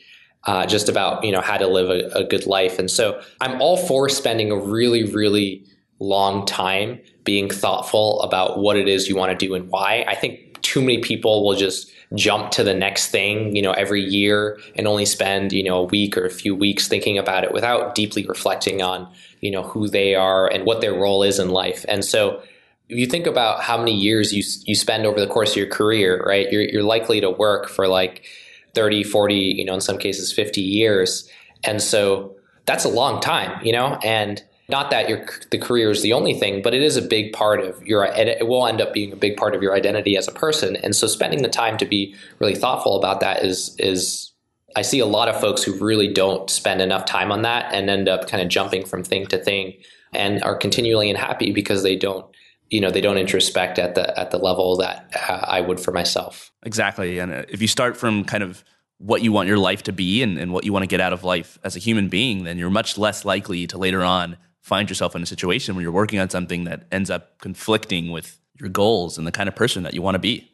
Uh, 0.46 0.66
just 0.66 0.90
about 0.90 1.24
you 1.24 1.32
know 1.32 1.42
how 1.42 1.56
to 1.56 1.68
live 1.68 1.90
a, 1.90 2.20
a, 2.20 2.24
good 2.24 2.48
life, 2.48 2.80
and 2.80 2.90
so 2.90 3.22
I'm 3.42 3.62
all 3.62 3.78
for 3.78 4.10
spending 4.10 4.50
a 4.52 4.58
really 4.58 5.04
really 5.04 5.64
long 6.00 6.48
time 6.48 7.00
being 7.24 7.48
thoughtful 7.48 8.20
about 8.22 8.58
what 8.58 8.76
it 8.76 8.88
is 8.88 9.08
you 9.08 9.16
want 9.16 9.38
to 9.38 9.46
do 9.46 9.54
and 9.54 9.70
why. 9.70 10.04
I 10.08 10.16
think 10.16 10.60
too 10.64 10.82
many 10.82 10.98
people 11.00 11.46
will 11.46 11.56
just 11.56 11.92
jump 12.16 12.52
to 12.52 12.64
the 12.64 12.74
next 12.74 13.08
thing, 13.08 13.56
you 13.56 13.62
know, 13.62 13.72
every 13.74 14.02
year 14.02 14.60
and 14.76 14.88
only 14.88 15.06
spend, 15.06 15.54
you 15.54 15.64
know, 15.64 15.78
a 15.78 15.84
week 15.84 16.18
or 16.18 16.26
a 16.26 16.30
few 16.32 16.56
weeks 16.56 16.88
thinking 16.88 17.18
about 17.18 17.44
it 17.44 17.54
without 17.54 17.96
deeply 17.96 18.26
reflecting 18.26 18.82
on, 18.82 19.08
you 19.40 19.52
know, 19.52 19.64
who 19.64 19.88
they 19.88 20.16
are 20.16 20.48
and 20.48 20.66
what 20.66 20.82
their 20.82 20.94
role 20.94 21.24
is 21.24 21.40
in 21.40 21.50
life. 21.50 21.86
And 21.88 22.04
so 22.04 22.42
if 22.92 22.98
you 22.98 23.08
think 23.08 23.26
about 23.26 23.62
how 23.62 23.78
many 23.78 23.96
years 23.96 24.34
you 24.34 24.44
you 24.66 24.76
spend 24.76 25.06
over 25.06 25.20
the 25.20 25.28
course 25.28 25.52
of 25.52 25.58
your 25.58 25.68
career, 25.68 26.22
right? 26.26 26.52
You're 26.52 26.64
you're 26.64 26.84
likely 26.84 27.22
to 27.22 27.30
work 27.30 27.70
for 27.70 27.88
like 27.88 28.26
30, 28.76 29.04
40, 29.04 29.36
you 29.36 29.66
know, 29.66 29.74
in 29.74 29.82
some 29.82 29.98
cases 29.98 30.32
50 30.32 30.62
years. 30.62 31.30
And 31.64 31.82
so 31.82 32.36
that's 32.66 32.86
a 32.86 32.90
long 32.90 33.22
time, 33.22 33.64
you 33.66 33.74
know? 33.74 33.98
And 34.04 34.44
Not 34.70 34.90
that 34.92 35.10
your 35.10 35.26
the 35.52 35.58
career 35.58 35.90
is 35.92 36.02
the 36.02 36.14
only 36.14 36.34
thing, 36.34 36.62
but 36.62 36.74
it 36.74 36.82
is 36.82 36.96
a 36.98 37.02
big 37.02 37.34
part 37.34 37.60
of 37.60 37.82
your. 37.86 38.06
It 38.06 38.48
will 38.48 38.68
end 38.68 38.80
up 38.82 38.94
being 38.94 39.12
a 39.12 39.18
big 39.18 39.36
part 39.36 39.56
of 39.56 39.62
your 39.62 39.76
identity 39.76 40.16
as 40.18 40.28
a 40.28 40.32
person. 40.32 40.78
And 40.78 40.96
so, 40.96 41.08
spending 41.08 41.42
the 41.42 41.50
time 41.50 41.78
to 41.78 41.86
be 41.86 42.16
really 42.40 42.56
thoughtful 42.56 42.98
about 42.98 43.20
that 43.22 43.44
is 43.44 43.76
is. 43.80 44.28
I 44.74 44.84
see 44.84 45.00
a 45.00 45.06
lot 45.06 45.28
of 45.28 45.38
folks 45.42 45.64
who 45.64 45.74
really 45.74 46.14
don't 46.14 46.50
spend 46.50 46.82
enough 46.82 47.04
time 47.04 47.30
on 47.30 47.42
that 47.42 47.74
and 47.74 47.90
end 47.90 48.08
up 48.08 48.30
kind 48.30 48.42
of 48.42 48.48
jumping 48.48 48.86
from 48.86 49.04
thing 49.04 49.28
to 49.28 49.38
thing 49.38 49.74
and 50.14 50.42
are 50.44 50.56
continually 50.56 51.10
unhappy 51.10 51.52
because 51.52 51.84
they 51.84 51.98
don't 51.98 52.26
you 52.72 52.82
know 52.82 52.90
they 52.90 53.02
don't 53.02 53.18
introspect 53.18 53.78
at 53.78 53.94
the 53.96 54.18
at 54.20 54.32
the 54.32 54.38
level 54.38 54.78
that 54.78 55.12
uh, 55.30 55.46
I 55.46 55.62
would 55.62 55.80
for 55.80 55.92
myself. 55.92 56.52
Exactly, 56.64 57.20
and 57.20 57.32
uh, 57.32 57.44
if 57.50 57.62
you 57.62 57.68
start 57.68 57.96
from 57.96 58.24
kind 58.24 58.42
of 58.42 58.64
what 58.98 59.22
you 59.22 59.32
want 59.32 59.48
your 59.48 59.58
life 59.58 59.84
to 59.84 59.92
be 59.92 60.22
and, 60.22 60.38
and 60.38 60.54
what 60.54 60.64
you 60.64 60.72
want 60.72 60.84
to 60.84 60.88
get 60.88 61.02
out 61.02 61.12
of 61.12 61.24
life 61.24 61.58
as 61.64 61.76
a 61.76 61.80
human 61.80 62.08
being, 62.08 62.44
then 62.44 62.58
you're 62.58 62.70
much 62.70 62.98
less 62.98 63.26
likely 63.26 63.66
to 63.66 63.78
later 63.78 64.04
on 64.04 64.38
find 64.62 64.90
yourself 64.90 65.16
in 65.16 65.24
a 65.24 65.26
situation 65.26 65.74
where 65.76 65.82
you're 65.82 65.92
working 65.92 66.20
on 66.20 66.30
something 66.30 66.66
that 66.66 66.84
ends 66.92 67.10
up 67.10 67.40
conflicting 67.40 68.12
with 68.12 68.40
your 68.60 68.70
goals 68.70 69.18
and 69.18 69.26
the 69.26 69.32
kind 69.32 69.50
of 69.50 69.56
person 69.56 69.82
that 69.82 69.96
you 69.96 70.04
want 70.04 70.14
to 70.14 70.20
be. 70.20 70.48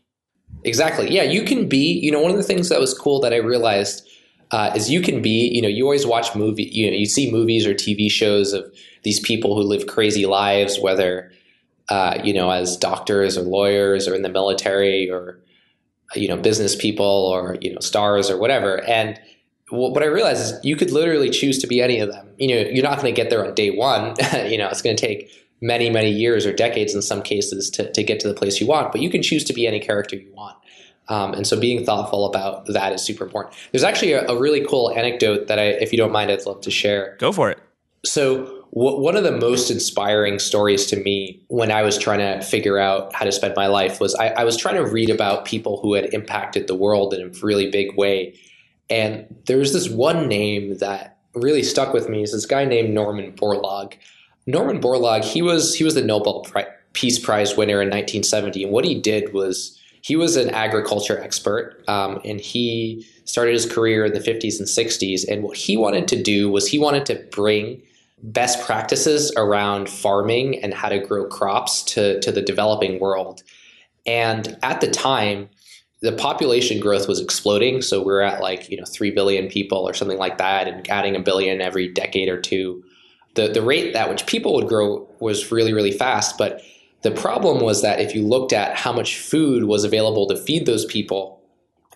Exactly. 0.63 1.11
Yeah, 1.11 1.23
you 1.23 1.43
can 1.43 1.67
be. 1.67 1.99
You 2.01 2.09
know, 2.09 2.21
one 2.21 2.31
of 2.31 2.37
the 2.37 2.43
things 2.43 2.69
that 2.69 2.79
was 2.79 2.93
cool 2.93 3.19
that 3.19 3.33
I 3.33 3.37
realized 3.37 4.07
uh, 4.51 4.71
is 4.75 4.89
you 4.89 5.01
can 5.01 5.21
be. 5.21 5.51
You 5.53 5.61
know, 5.61 5.67
you 5.67 5.83
always 5.83 6.07
watch 6.07 6.33
movie. 6.33 6.69
You 6.71 6.89
know, 6.89 6.95
you 6.95 7.05
see 7.05 7.29
movies 7.29 7.67
or 7.67 7.73
TV 7.73 8.09
shows 8.09 8.53
of 8.53 8.65
these 9.03 9.19
people 9.19 9.55
who 9.55 9.61
live 9.61 9.87
crazy 9.87 10.25
lives, 10.25 10.79
whether 10.79 11.31
uh, 11.89 12.19
you 12.23 12.33
know 12.33 12.49
as 12.49 12.77
doctors 12.77 13.37
or 13.37 13.41
lawyers 13.41 14.07
or 14.07 14.15
in 14.15 14.21
the 14.21 14.29
military 14.29 15.09
or 15.09 15.39
you 16.15 16.27
know 16.27 16.37
business 16.37 16.75
people 16.75 17.05
or 17.05 17.57
you 17.61 17.73
know 17.73 17.79
stars 17.79 18.29
or 18.29 18.37
whatever 18.37 18.83
and 18.85 19.19
what 19.69 20.01
I 20.01 20.05
realized 20.05 20.41
is 20.41 20.59
you 20.63 20.75
could 20.75 20.91
literally 20.91 21.29
choose 21.29 21.57
to 21.59 21.67
be 21.67 21.81
any 21.81 21.99
of 21.99 22.09
them. 22.09 22.29
You 22.37 22.47
know, 22.47 22.69
you're 22.69 22.83
not 22.83 23.01
going 23.01 23.13
to 23.13 23.21
get 23.21 23.29
there 23.29 23.45
on 23.45 23.53
day 23.53 23.71
one. 23.71 24.15
you 24.45 24.57
know, 24.57 24.69
it's 24.69 24.81
going 24.81 24.95
to 24.95 25.05
take 25.05 25.29
many, 25.61 25.89
many 25.89 26.09
years 26.09 26.45
or 26.45 26.53
decades 26.53 26.93
in 26.93 27.01
some 27.01 27.21
cases 27.21 27.69
to, 27.71 27.91
to 27.91 28.03
get 28.03 28.19
to 28.21 28.27
the 28.27 28.33
place 28.33 28.61
you 28.61 28.67
want, 28.67 28.91
but 28.91 29.01
you 29.01 29.09
can 29.09 29.21
choose 29.21 29.43
to 29.45 29.53
be 29.53 29.67
any 29.67 29.79
character 29.79 30.15
you 30.15 30.31
want. 30.33 30.55
Um, 31.09 31.33
and 31.33 31.47
so 31.47 31.59
being 31.59 31.85
thoughtful 31.85 32.25
about 32.25 32.65
that 32.67 32.93
is 32.93 33.01
super 33.01 33.23
important. 33.23 33.55
There's 33.71 33.83
actually 33.83 34.11
a, 34.11 34.27
a, 34.27 34.37
really 34.37 34.65
cool 34.65 34.91
anecdote 34.91 35.47
that 35.47 35.57
I, 35.57 35.63
if 35.63 35.93
you 35.93 35.97
don't 35.97 36.11
mind, 36.11 36.29
I'd 36.29 36.45
love 36.45 36.59
to 36.61 36.71
share. 36.71 37.15
Go 37.17 37.31
for 37.31 37.49
it. 37.49 37.59
So 38.05 38.56
one 38.71 39.15
of 39.15 39.23
the 39.23 39.31
most 39.31 39.71
inspiring 39.71 40.39
stories 40.39 40.85
to 40.87 40.97
me 40.97 41.41
when 41.47 41.71
I 41.71 41.83
was 41.83 41.97
trying 41.97 42.19
to 42.19 42.45
figure 42.45 42.77
out 42.77 43.13
how 43.15 43.25
to 43.25 43.31
spend 43.31 43.55
my 43.55 43.67
life 43.67 43.99
was 43.99 44.13
I, 44.15 44.27
I 44.29 44.43
was 44.43 44.57
trying 44.57 44.75
to 44.75 44.85
read 44.85 45.09
about 45.09 45.45
people 45.45 45.79
who 45.81 45.93
had 45.93 46.13
impacted 46.13 46.67
the 46.67 46.75
world 46.75 47.13
in 47.13 47.21
a 47.21 47.29
really 47.41 47.71
big 47.71 47.97
way 47.97 48.37
and 48.89 49.25
there's 49.45 49.73
this 49.73 49.89
one 49.89 50.27
name 50.27 50.77
that 50.77 51.17
really 51.33 51.63
stuck 51.63 51.93
with 51.93 52.09
me 52.09 52.23
is 52.23 52.31
this 52.31 52.45
guy 52.45 52.65
named 52.65 52.93
Norman 52.93 53.33
Borlaug. 53.33 53.93
Norman 54.45 54.79
Borlaug, 54.79 55.23
he 55.23 55.41
was 55.41 55.75
he 55.75 55.83
was 55.83 55.95
the 55.95 56.03
Nobel 56.03 56.45
Peace 56.93 57.19
Prize 57.19 57.57
winner 57.57 57.81
in 57.81 57.89
1970, 57.89 58.63
and 58.63 58.71
what 58.71 58.85
he 58.85 58.99
did 58.99 59.33
was 59.33 59.79
he 60.01 60.15
was 60.15 60.37
an 60.37 60.49
agriculture 60.51 61.19
expert, 61.19 61.83
um, 61.87 62.21
and 62.23 62.39
he 62.39 63.05
started 63.25 63.51
his 63.51 63.65
career 63.65 64.05
in 64.05 64.13
the 64.13 64.19
50s 64.19 64.57
and 64.57 64.67
60s. 64.67 65.27
And 65.27 65.43
what 65.43 65.57
he 65.57 65.75
wanted 65.75 66.07
to 66.07 66.21
do 66.21 66.49
was 66.49 66.67
he 66.67 66.79
wanted 66.79 67.05
to 67.07 67.15
bring 67.29 67.81
best 68.23 68.65
practices 68.65 69.31
around 69.37 69.89
farming 69.89 70.63
and 70.63 70.73
how 70.73 70.89
to 70.89 70.99
grow 70.99 71.25
crops 71.27 71.83
to 71.83 72.19
to 72.21 72.31
the 72.31 72.41
developing 72.41 72.99
world. 72.99 73.43
And 74.05 74.57
at 74.63 74.81
the 74.81 74.89
time, 74.89 75.49
the 76.01 76.13
population 76.13 76.79
growth 76.79 77.07
was 77.07 77.19
exploding. 77.19 77.81
So 77.81 78.03
we're 78.03 78.21
at 78.21 78.41
like, 78.41 78.69
you 78.69 78.77
know, 78.77 78.85
3 78.85 79.11
billion 79.11 79.47
people 79.47 79.79
or 79.79 79.93
something 79.93 80.17
like 80.17 80.37
that 80.37 80.67
and 80.67 80.87
adding 80.89 81.15
a 81.15 81.19
billion 81.19 81.59
every 81.59 81.87
decade 81.87 82.29
or 82.29 82.39
two. 82.39 82.83
The, 83.33 83.47
the 83.47 83.61
rate 83.61 83.95
at 83.95 84.09
which 84.09 84.25
people 84.25 84.53
would 84.55 84.67
grow 84.67 85.07
was 85.19 85.51
really, 85.51 85.73
really 85.73 85.91
fast. 85.91 86.37
But 86.37 86.61
the 87.01 87.11
problem 87.11 87.61
was 87.61 87.81
that 87.81 87.99
if 87.99 88.15
you 88.15 88.23
looked 88.23 88.53
at 88.53 88.75
how 88.75 88.93
much 88.93 89.17
food 89.17 89.65
was 89.65 89.83
available 89.83 90.27
to 90.27 90.37
feed 90.37 90.65
those 90.65 90.85
people, 90.85 91.41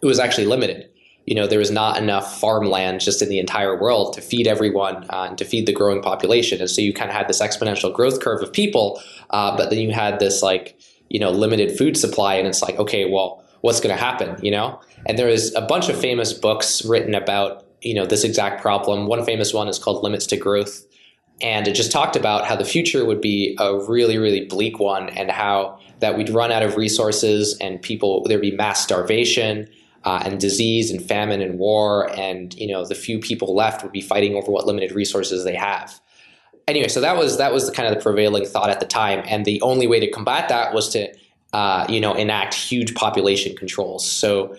it 0.01 0.05
was 0.05 0.19
actually 0.19 0.47
limited. 0.47 0.89
You 1.25 1.35
know, 1.35 1.47
there 1.47 1.59
was 1.59 1.71
not 1.71 1.97
enough 1.97 2.39
farmland 2.39 2.99
just 2.99 3.21
in 3.21 3.29
the 3.29 3.39
entire 3.39 3.79
world 3.79 4.13
to 4.13 4.21
feed 4.21 4.47
everyone 4.47 5.05
uh, 5.09 5.27
and 5.29 5.37
to 5.37 5.45
feed 5.45 5.65
the 5.67 5.73
growing 5.73 6.01
population. 6.01 6.59
And 6.59 6.69
so 6.69 6.81
you 6.81 6.93
kind 6.93 7.09
of 7.09 7.15
had 7.15 7.27
this 7.27 7.41
exponential 7.41 7.93
growth 7.93 8.21
curve 8.21 8.41
of 8.41 8.51
people, 8.51 9.01
uh, 9.29 9.55
but 9.55 9.69
then 9.69 9.79
you 9.79 9.91
had 9.91 10.19
this 10.19 10.41
like, 10.41 10.79
you 11.09 11.19
know, 11.19 11.29
limited 11.29 11.77
food 11.77 11.95
supply. 11.95 12.35
And 12.35 12.47
it's 12.47 12.61
like, 12.61 12.77
okay, 12.79 13.09
well, 13.09 13.43
what's 13.61 13.79
going 13.79 13.95
to 13.95 14.01
happen, 14.01 14.43
you 14.43 14.51
know? 14.51 14.81
And 15.05 15.17
there 15.17 15.29
is 15.29 15.53
a 15.55 15.61
bunch 15.61 15.89
of 15.89 15.99
famous 15.99 16.33
books 16.33 16.83
written 16.83 17.13
about, 17.13 17.65
you 17.81 17.93
know, 17.93 18.05
this 18.05 18.23
exact 18.23 18.61
problem. 18.61 19.07
One 19.07 19.23
famous 19.23 19.53
one 19.53 19.67
is 19.67 19.79
called 19.79 20.03
Limits 20.03 20.25
to 20.27 20.37
Growth. 20.37 20.85
And 21.41 21.67
it 21.67 21.73
just 21.73 21.91
talked 21.91 22.15
about 22.15 22.45
how 22.45 22.55
the 22.55 22.65
future 22.65 23.03
would 23.03 23.21
be 23.21 23.55
a 23.59 23.79
really, 23.87 24.17
really 24.17 24.45
bleak 24.45 24.79
one 24.79 25.09
and 25.09 25.31
how 25.31 25.79
that 25.99 26.15
we'd 26.15 26.29
run 26.29 26.51
out 26.51 26.61
of 26.61 26.77
resources 26.77 27.57
and 27.59 27.81
people, 27.81 28.23
there'd 28.27 28.41
be 28.41 28.51
mass 28.51 28.81
starvation 28.81 29.67
uh, 30.03 30.21
and 30.25 30.39
disease 30.39 30.91
and 30.91 31.03
famine 31.03 31.41
and 31.41 31.59
war. 31.59 32.09
And, 32.17 32.53
you 32.55 32.67
know, 32.67 32.85
the 32.85 32.95
few 32.95 33.19
people 33.19 33.55
left 33.55 33.83
would 33.83 33.91
be 33.91 34.01
fighting 34.01 34.35
over 34.35 34.51
what 34.51 34.65
limited 34.65 34.91
resources 34.91 35.43
they 35.43 35.55
have 35.55 35.99
anyway, 36.67 36.87
so 36.87 37.01
that 37.01 37.17
was 37.17 37.37
that 37.37 37.51
was 37.51 37.65
the 37.65 37.71
kind 37.73 37.89
of 37.89 37.95
the 37.95 38.01
prevailing 38.01 38.45
thought 38.45 38.69
at 38.69 38.79
the 38.79 38.85
time, 38.85 39.23
and 39.25 39.45
the 39.45 39.61
only 39.61 39.87
way 39.87 39.99
to 39.99 40.09
combat 40.09 40.47
that 40.47 40.73
was 40.73 40.89
to 40.89 41.11
uh, 41.53 41.85
you 41.89 41.99
know, 41.99 42.13
enact 42.13 42.53
huge 42.53 42.95
population 42.95 43.55
controls. 43.55 44.09
So, 44.09 44.55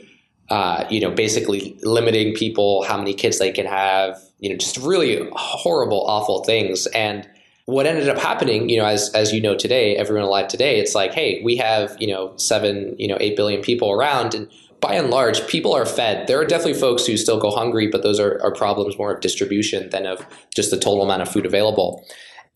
uh, 0.51 0.85
you 0.91 1.01
know, 1.01 1.11
basically 1.11 1.79
limiting 1.83 2.35
people, 2.35 2.83
how 2.85 2.99
many 2.99 3.15
kids 3.15 3.39
they 3.39 3.51
can 3.51 3.67
have, 3.67 4.21
you 4.41 4.51
know, 4.51 4.57
just 4.57 4.77
really 4.77 5.29
horrible, 5.33 6.05
awful 6.07 6.45
things. 6.45 6.87
And 6.89 7.27
what 7.65 7.87
ended 7.87 8.09
up 8.09 8.19
happening, 8.19 8.69
you 8.69 8.77
know, 8.79 8.85
as 8.85 9.11
as 9.15 9.33
you 9.33 9.41
know 9.41 9.57
today, 9.57 9.97
everyone 9.97 10.25
alive 10.25 10.49
today, 10.49 10.79
it's 10.79 10.95
like, 10.95 11.15
hey, 11.15 11.41
we 11.43 11.57
have, 11.57 11.97
you 11.99 12.09
know, 12.09 12.37
seven, 12.37 12.95
you 12.99 13.09
know, 13.09 13.17
eight 13.21 13.37
billion 13.37 13.63
people 13.63 13.91
around, 13.91 14.35
and 14.35 14.49
by 14.83 14.95
and 14.95 15.11
large, 15.11 15.47
people 15.47 15.73
are 15.73 15.87
fed. 15.87 16.27
There 16.27 16.39
are 16.41 16.45
definitely 16.45 16.79
folks 16.79 17.07
who 17.07 17.17
still 17.17 17.39
go 17.39 17.51
hungry, 17.51 17.87
but 17.87 18.03
those 18.03 18.21
are, 18.21 18.39
are 18.43 18.53
problems 18.53 18.99
more 18.99 19.15
of 19.15 19.21
distribution 19.21 19.89
than 19.91 20.05
of 20.07 20.27
just 20.55 20.71
the 20.71 20.77
total 20.77 21.05
amount 21.05 21.23
of 21.23 21.31
food 21.31 21.47
available. 21.47 22.05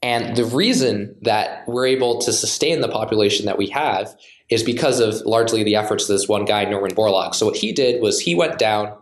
And 0.02 0.36
the 0.36 0.44
reason 0.44 1.16
that 1.22 1.66
we're 1.66 1.86
able 1.86 2.18
to 2.20 2.32
sustain 2.32 2.80
the 2.80 2.88
population 2.88 3.46
that 3.46 3.56
we 3.56 3.68
have 3.68 4.14
is 4.50 4.62
because 4.62 5.00
of 5.00 5.14
largely 5.24 5.62
the 5.62 5.76
efforts 5.76 6.04
of 6.04 6.08
this 6.08 6.28
one 6.28 6.44
guy, 6.44 6.64
Norman 6.64 6.94
Borlaug. 6.94 7.34
So 7.34 7.46
what 7.46 7.56
he 7.56 7.72
did 7.72 8.02
was 8.02 8.20
he 8.20 8.34
went 8.34 8.58
down 8.58 8.96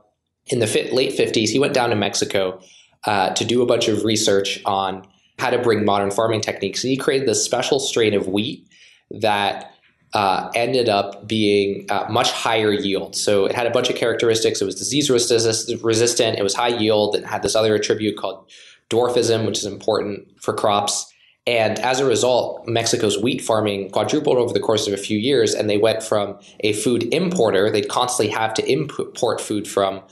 in 0.46 0.58
the 0.58 0.90
late 0.92 1.18
50s, 1.18 1.48
he 1.48 1.58
went 1.58 1.74
down 1.74 1.90
to 1.90 1.96
Mexico 1.96 2.60
uh, 3.06 3.30
to 3.30 3.44
do 3.44 3.62
a 3.62 3.66
bunch 3.66 3.88
of 3.88 4.04
research 4.04 4.60
on 4.66 5.06
how 5.38 5.50
to 5.50 5.58
bring 5.58 5.84
modern 5.84 6.10
farming 6.10 6.42
techniques. 6.42 6.84
And 6.84 6.90
he 6.90 6.96
created 6.96 7.26
this 7.26 7.42
special 7.44 7.80
strain 7.80 8.14
of 8.14 8.28
wheat 8.28 8.68
that 9.10 9.73
uh, 10.12 10.50
ended 10.54 10.88
up 10.88 11.26
being 11.26 11.86
uh, 11.90 12.06
much 12.08 12.30
higher 12.30 12.72
yield. 12.72 13.16
So 13.16 13.46
it 13.46 13.52
had 13.52 13.66
a 13.66 13.70
bunch 13.70 13.90
of 13.90 13.96
characteristics. 13.96 14.60
It 14.60 14.64
was 14.64 14.76
disease 14.76 15.10
resistant, 15.10 16.38
it 16.38 16.42
was 16.42 16.54
high 16.54 16.68
yield, 16.68 17.16
and 17.16 17.26
had 17.26 17.42
this 17.42 17.56
other 17.56 17.74
attribute 17.74 18.16
called 18.16 18.48
dwarfism, 18.90 19.46
which 19.46 19.58
is 19.58 19.66
important 19.66 20.28
for 20.40 20.54
crops. 20.54 21.10
And 21.46 21.78
as 21.80 22.00
a 22.00 22.06
result, 22.06 22.66
Mexico's 22.66 23.22
wheat 23.22 23.42
farming 23.42 23.90
quadrupled 23.90 24.38
over 24.38 24.54
the 24.54 24.60
course 24.60 24.86
of 24.86 24.94
a 24.94 24.96
few 24.96 25.18
years, 25.18 25.52
and 25.52 25.68
they 25.68 25.76
went 25.76 26.02
from 26.02 26.38
a 26.60 26.72
food 26.72 27.12
importer, 27.12 27.70
they'd 27.70 27.88
constantly 27.88 28.32
have 28.32 28.54
to 28.54 28.70
import 28.70 29.40
food 29.40 29.68
from 29.68 30.02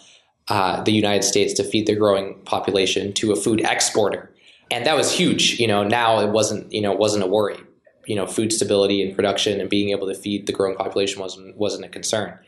uh, 0.49 0.82
the 0.82 0.92
United 0.92 1.22
States 1.22 1.54
to 1.54 1.64
feed 1.64 1.87
their 1.87 1.96
growing 1.96 2.34
population, 2.44 3.12
to 3.14 3.32
a 3.32 3.37
food 3.37 3.62
exporter. 3.62 4.30
And 4.70 4.84
that 4.84 4.96
was 4.96 5.12
huge. 5.12 5.58
You 5.58 5.68
know, 5.68 5.84
now 5.84 6.20
it 6.20 6.30
wasn't, 6.30 6.70
you 6.72 6.80
know, 6.80 6.92
it 6.92 6.99
wasn't 6.99 7.25
a 7.25 7.26
worry. 7.26 7.56
You 8.06 8.16
know, 8.16 8.26
food 8.26 8.52
stability 8.52 9.02
and 9.02 9.14
production 9.14 9.61
and 9.61 9.71
being 9.71 9.90
able 9.90 10.09
to 10.09 10.14
feed 10.14 10.47
the 10.47 10.52
growing 10.52 10.76
population 10.76 11.21
wasn't 11.21 11.56
wasn't 11.56 11.85
a 11.85 11.88
concern. 11.88 12.38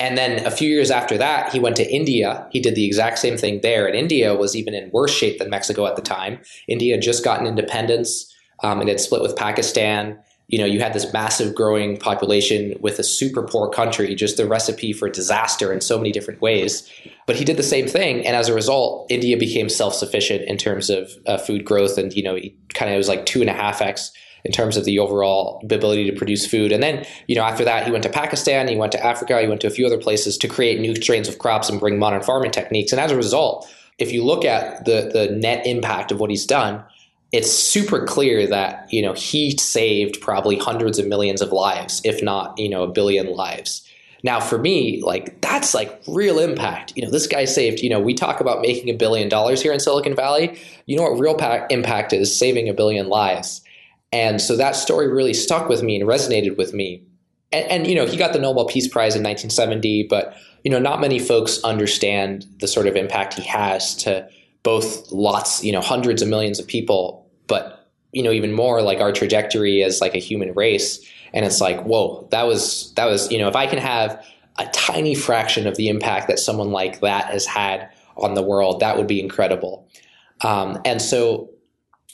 And 0.00 0.18
then 0.18 0.44
a 0.44 0.50
few 0.50 0.68
years 0.68 0.90
after 0.90 1.16
that, 1.18 1.52
he 1.52 1.60
went 1.60 1.76
to 1.76 1.88
India. 1.88 2.48
He 2.50 2.58
did 2.58 2.74
the 2.74 2.86
exact 2.86 3.18
same 3.18 3.36
thing 3.36 3.60
there. 3.60 3.86
And 3.86 3.94
India 3.94 4.34
was 4.34 4.56
even 4.56 4.74
in 4.74 4.90
worse 4.90 5.12
shape 5.12 5.38
than 5.38 5.48
Mexico 5.48 5.86
at 5.86 5.94
the 5.94 6.02
time. 6.02 6.40
India 6.66 6.94
had 6.94 7.02
just 7.02 7.22
gotten 7.22 7.46
independence. 7.46 8.34
Um, 8.64 8.80
and 8.80 8.88
it 8.88 8.92
had 8.92 9.00
split 9.00 9.22
with 9.22 9.36
Pakistan. 9.36 10.18
You 10.48 10.58
know, 10.58 10.64
you 10.64 10.80
had 10.80 10.92
this 10.92 11.12
massive 11.12 11.54
growing 11.54 11.96
population 11.96 12.74
with 12.80 12.98
a 12.98 13.04
super 13.04 13.42
poor 13.42 13.70
country, 13.70 14.14
just 14.14 14.36
the 14.36 14.46
recipe 14.46 14.92
for 14.92 15.08
disaster 15.08 15.72
in 15.72 15.80
so 15.80 15.96
many 15.98 16.10
different 16.10 16.42
ways. 16.42 16.90
But 17.26 17.36
he 17.36 17.44
did 17.44 17.56
the 17.56 17.62
same 17.62 17.86
thing, 17.86 18.26
and 18.26 18.36
as 18.36 18.48
a 18.48 18.54
result, 18.54 19.10
India 19.10 19.36
became 19.36 19.68
self-sufficient 19.68 20.42
in 20.42 20.58
terms 20.58 20.90
of 20.90 21.10
uh, 21.26 21.38
food 21.38 21.64
growth, 21.64 21.96
and 21.96 22.12
you 22.12 22.22
know, 22.22 22.38
kind 22.74 22.90
of 22.90 22.98
was 22.98 23.08
like 23.08 23.24
two 23.24 23.40
and 23.40 23.48
a 23.48 23.54
half 23.54 23.80
x 23.80 24.12
in 24.44 24.52
terms 24.52 24.76
of 24.76 24.84
the 24.84 24.98
overall 24.98 25.60
ability 25.64 26.10
to 26.10 26.16
produce 26.16 26.46
food. 26.46 26.72
And 26.72 26.82
then, 26.82 27.06
you 27.28 27.34
know, 27.34 27.44
after 27.44 27.64
that, 27.64 27.86
he 27.86 27.92
went 27.92 28.02
to 28.02 28.10
Pakistan, 28.10 28.68
he 28.68 28.76
went 28.76 28.92
to 28.92 29.04
Africa, 29.04 29.40
he 29.40 29.46
went 29.46 29.60
to 29.60 29.66
a 29.66 29.70
few 29.70 29.86
other 29.86 29.98
places 29.98 30.36
to 30.38 30.48
create 30.48 30.80
new 30.80 30.94
strains 30.96 31.28
of 31.28 31.38
crops 31.38 31.68
and 31.68 31.78
bring 31.78 31.98
modern 31.98 32.22
farming 32.22 32.50
techniques. 32.50 32.92
And 32.92 33.00
as 33.00 33.12
a 33.12 33.16
result, 33.16 33.68
if 33.98 34.12
you 34.12 34.24
look 34.24 34.44
at 34.44 34.84
the 34.84 35.10
the 35.12 35.34
net 35.36 35.66
impact 35.66 36.10
of 36.10 36.20
what 36.20 36.30
he's 36.30 36.46
done, 36.46 36.82
it's 37.30 37.50
super 37.50 38.04
clear 38.04 38.46
that 38.46 38.92
you 38.92 39.02
know 39.02 39.12
he 39.12 39.56
saved 39.56 40.20
probably 40.20 40.58
hundreds 40.58 40.98
of 40.98 41.06
millions 41.06 41.40
of 41.40 41.52
lives, 41.52 42.00
if 42.04 42.22
not 42.22 42.58
you 42.58 42.68
know 42.68 42.82
a 42.82 42.88
billion 42.88 43.32
lives. 43.34 43.86
Now, 44.24 44.38
for 44.38 44.56
me, 44.56 45.02
like 45.02 45.40
that's 45.40 45.74
like 45.74 46.00
real 46.06 46.38
impact. 46.38 46.92
You 46.94 47.04
know, 47.04 47.10
this 47.10 47.26
guy 47.26 47.44
saved. 47.44 47.80
You 47.80 47.90
know, 47.90 48.00
we 48.00 48.14
talk 48.14 48.40
about 48.40 48.60
making 48.60 48.88
a 48.88 48.94
billion 48.96 49.28
dollars 49.28 49.60
here 49.62 49.72
in 49.72 49.80
Silicon 49.80 50.14
Valley. 50.14 50.58
You 50.86 50.96
know 50.96 51.02
what 51.02 51.18
real 51.18 51.34
pa- 51.34 51.66
impact 51.70 52.12
is? 52.12 52.36
Saving 52.36 52.68
a 52.68 52.74
billion 52.74 53.08
lives. 53.08 53.61
And 54.12 54.40
so 54.40 54.56
that 54.56 54.76
story 54.76 55.08
really 55.08 55.34
stuck 55.34 55.68
with 55.68 55.82
me 55.82 55.98
and 55.98 56.08
resonated 56.08 56.56
with 56.56 56.74
me. 56.74 57.02
And, 57.50 57.66
and 57.66 57.86
you 57.86 57.94
know, 57.94 58.06
he 58.06 58.16
got 58.16 58.32
the 58.32 58.38
Nobel 58.38 58.66
Peace 58.66 58.88
Prize 58.88 59.14
in 59.14 59.22
1970, 59.22 60.06
but 60.08 60.36
you 60.64 60.70
know, 60.70 60.78
not 60.78 61.00
many 61.00 61.18
folks 61.18 61.62
understand 61.64 62.46
the 62.60 62.68
sort 62.68 62.86
of 62.86 62.94
impact 62.94 63.34
he 63.34 63.42
has 63.42 63.94
to 63.96 64.28
both 64.62 65.10
lots, 65.10 65.64
you 65.64 65.72
know, 65.72 65.80
hundreds 65.80 66.22
of 66.22 66.28
millions 66.28 66.60
of 66.60 66.66
people, 66.66 67.28
but 67.48 67.90
you 68.12 68.22
know, 68.22 68.30
even 68.30 68.52
more 68.52 68.82
like 68.82 69.00
our 69.00 69.10
trajectory 69.10 69.82
as 69.82 70.00
like 70.00 70.14
a 70.14 70.18
human 70.18 70.52
race 70.54 71.04
and 71.32 71.44
it's 71.44 71.60
like 71.60 71.82
whoa 71.82 72.26
that 72.30 72.44
was 72.44 72.92
that 72.94 73.06
was 73.06 73.30
you 73.30 73.38
know 73.38 73.48
if 73.48 73.56
i 73.56 73.66
can 73.66 73.78
have 73.78 74.24
a 74.58 74.66
tiny 74.66 75.14
fraction 75.14 75.66
of 75.66 75.76
the 75.76 75.88
impact 75.88 76.28
that 76.28 76.38
someone 76.38 76.70
like 76.70 77.00
that 77.00 77.26
has 77.26 77.46
had 77.46 77.88
on 78.16 78.34
the 78.34 78.42
world 78.42 78.80
that 78.80 78.96
would 78.96 79.06
be 79.06 79.20
incredible 79.20 79.88
um, 80.42 80.80
and 80.84 81.00
so 81.00 81.48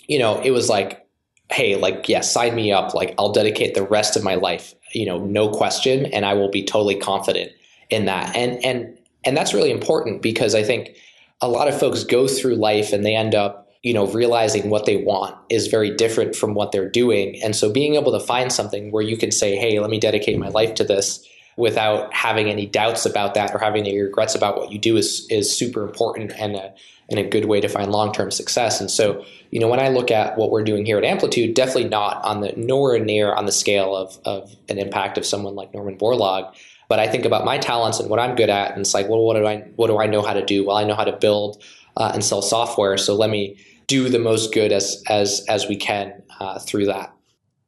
you 0.06 0.18
know 0.18 0.40
it 0.42 0.50
was 0.50 0.68
like 0.68 1.06
hey 1.50 1.76
like 1.76 2.08
yeah 2.08 2.20
sign 2.20 2.54
me 2.54 2.72
up. 2.72 2.94
Like 2.94 3.14
i'll 3.18 3.32
dedicate 3.32 3.74
the 3.74 3.82
rest 3.82 4.16
of 4.16 4.22
my 4.22 4.34
life 4.34 4.74
you 4.92 5.06
know 5.06 5.18
no 5.24 5.50
question 5.50 6.06
and 6.06 6.24
i 6.24 6.34
will 6.34 6.50
be 6.50 6.64
totally 6.64 6.96
confident 6.96 7.52
in 7.90 8.04
that. 8.06 8.34
And 8.36 8.64
and 8.64 8.96
and 9.24 9.36
that's 9.36 9.54
really 9.54 9.70
important 9.70 10.22
because 10.22 10.54
i 10.54 10.62
think 10.62 10.96
a 11.40 11.48
lot 11.48 11.68
of 11.68 11.78
folks 11.78 12.04
go 12.04 12.26
through 12.26 12.56
life 12.56 12.92
and 12.92 13.04
they 13.04 13.14
end 13.14 13.34
up 13.34 13.68
you 13.82 13.94
know 13.94 14.06
realizing 14.08 14.70
what 14.70 14.86
they 14.86 14.96
want 14.96 15.36
is 15.48 15.68
very 15.68 15.94
different 15.94 16.34
from 16.34 16.54
what 16.54 16.72
they're 16.72 16.88
doing. 16.88 17.40
And 17.42 17.54
so 17.54 17.72
being 17.72 17.94
able 17.94 18.12
to 18.12 18.20
find 18.20 18.52
something 18.52 18.90
where 18.90 19.02
you 19.02 19.16
can 19.16 19.30
say 19.30 19.56
hey 19.56 19.78
let 19.80 19.90
me 19.90 20.00
dedicate 20.00 20.38
my 20.38 20.48
life 20.48 20.74
to 20.74 20.84
this 20.84 21.24
without 21.56 22.12
having 22.14 22.48
any 22.48 22.66
doubts 22.66 23.04
about 23.04 23.34
that 23.34 23.52
or 23.54 23.58
having 23.58 23.86
any 23.86 24.00
regrets 24.00 24.34
about 24.34 24.56
what 24.56 24.70
you 24.70 24.78
do 24.78 24.96
is 24.96 25.26
is 25.30 25.54
super 25.54 25.82
important 25.82 26.32
and 26.38 26.56
and 27.10 27.18
a 27.18 27.28
good 27.28 27.46
way 27.46 27.60
to 27.60 27.68
find 27.68 27.90
long-term 27.90 28.30
success 28.30 28.80
and 28.80 28.90
so 28.90 29.24
you 29.50 29.60
know 29.60 29.68
when 29.68 29.80
i 29.80 29.88
look 29.88 30.10
at 30.10 30.36
what 30.36 30.50
we're 30.50 30.64
doing 30.64 30.84
here 30.84 30.98
at 30.98 31.04
amplitude 31.04 31.54
definitely 31.54 31.88
not 31.88 32.22
on 32.24 32.40
the 32.40 32.52
nowhere 32.56 32.98
near 32.98 33.32
on 33.34 33.46
the 33.46 33.52
scale 33.52 33.94
of, 33.96 34.18
of 34.24 34.54
an 34.68 34.78
impact 34.78 35.18
of 35.18 35.24
someone 35.24 35.54
like 35.54 35.72
norman 35.74 35.96
borlaug 35.96 36.52
but 36.88 36.98
i 36.98 37.06
think 37.06 37.24
about 37.24 37.44
my 37.44 37.58
talents 37.58 37.98
and 37.98 38.10
what 38.10 38.18
i'm 38.18 38.34
good 38.34 38.50
at 38.50 38.72
and 38.72 38.80
it's 38.80 38.94
like 38.94 39.08
well 39.08 39.20
what 39.20 39.36
do 39.36 39.46
i 39.46 39.58
what 39.76 39.88
do 39.88 39.98
i 39.98 40.06
know 40.06 40.22
how 40.22 40.32
to 40.32 40.44
do 40.44 40.66
well 40.66 40.76
i 40.76 40.84
know 40.84 40.94
how 40.94 41.04
to 41.04 41.16
build 41.16 41.62
uh, 41.98 42.12
and 42.14 42.24
sell 42.24 42.40
software. 42.40 42.96
So 42.96 43.14
let 43.14 43.28
me 43.28 43.58
do 43.86 44.08
the 44.08 44.18
most 44.18 44.54
good 44.54 44.72
as 44.72 45.02
as 45.08 45.44
as 45.48 45.68
we 45.68 45.76
can 45.76 46.22
uh, 46.40 46.58
through 46.58 46.86
that. 46.86 47.12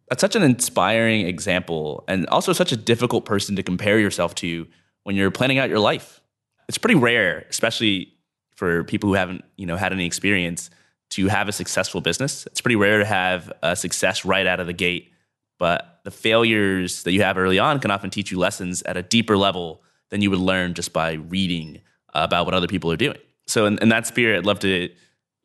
That's 0.08 0.20
such 0.20 0.36
an 0.36 0.42
inspiring 0.42 1.26
example, 1.26 2.04
and 2.08 2.26
also 2.28 2.52
such 2.52 2.72
a 2.72 2.76
difficult 2.76 3.24
person 3.24 3.56
to 3.56 3.62
compare 3.62 3.98
yourself 3.98 4.34
to 4.36 4.66
when 5.02 5.16
you're 5.16 5.30
planning 5.30 5.58
out 5.58 5.68
your 5.68 5.78
life. 5.78 6.20
It's 6.68 6.78
pretty 6.78 6.94
rare, 6.94 7.44
especially 7.50 8.14
for 8.60 8.84
people 8.84 9.08
who 9.08 9.14
haven't 9.14 9.44
you 9.56 9.66
know 9.66 9.76
had 9.76 9.92
any 9.92 10.06
experience 10.06 10.70
to 11.10 11.26
have 11.26 11.48
a 11.48 11.52
successful 11.52 12.00
business. 12.00 12.46
It's 12.46 12.60
pretty 12.60 12.76
rare 12.76 13.00
to 13.00 13.04
have 13.04 13.52
a 13.62 13.74
success 13.74 14.24
right 14.24 14.46
out 14.46 14.60
of 14.60 14.68
the 14.68 14.72
gate, 14.72 15.12
but 15.58 16.00
the 16.04 16.10
failures 16.10 17.02
that 17.02 17.12
you 17.12 17.22
have 17.22 17.36
early 17.36 17.58
on 17.58 17.80
can 17.80 17.90
often 17.90 18.10
teach 18.10 18.30
you 18.30 18.38
lessons 18.38 18.82
at 18.82 18.96
a 18.96 19.02
deeper 19.02 19.36
level 19.36 19.82
than 20.10 20.22
you 20.22 20.30
would 20.30 20.38
learn 20.38 20.74
just 20.74 20.92
by 20.92 21.14
reading 21.14 21.80
about 22.14 22.44
what 22.46 22.54
other 22.54 22.68
people 22.68 22.92
are 22.92 22.96
doing 22.96 23.18
so 23.50 23.66
in, 23.66 23.78
in 23.78 23.88
that 23.88 24.06
spirit, 24.06 24.38
I'd 24.38 24.46
love 24.46 24.60
to 24.60 24.88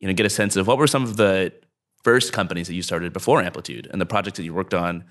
you 0.00 0.08
know 0.08 0.14
get 0.14 0.26
a 0.26 0.30
sense 0.30 0.56
of 0.56 0.66
what 0.66 0.78
were 0.78 0.86
some 0.86 1.02
of 1.02 1.16
the 1.16 1.52
first 2.02 2.32
companies 2.32 2.68
that 2.68 2.74
you 2.74 2.82
started 2.82 3.12
before 3.12 3.42
Amplitude 3.42 3.88
and 3.90 4.00
the 4.00 4.06
projects 4.06 4.36
that 4.36 4.44
you 4.44 4.54
worked 4.54 4.74
on 4.74 5.04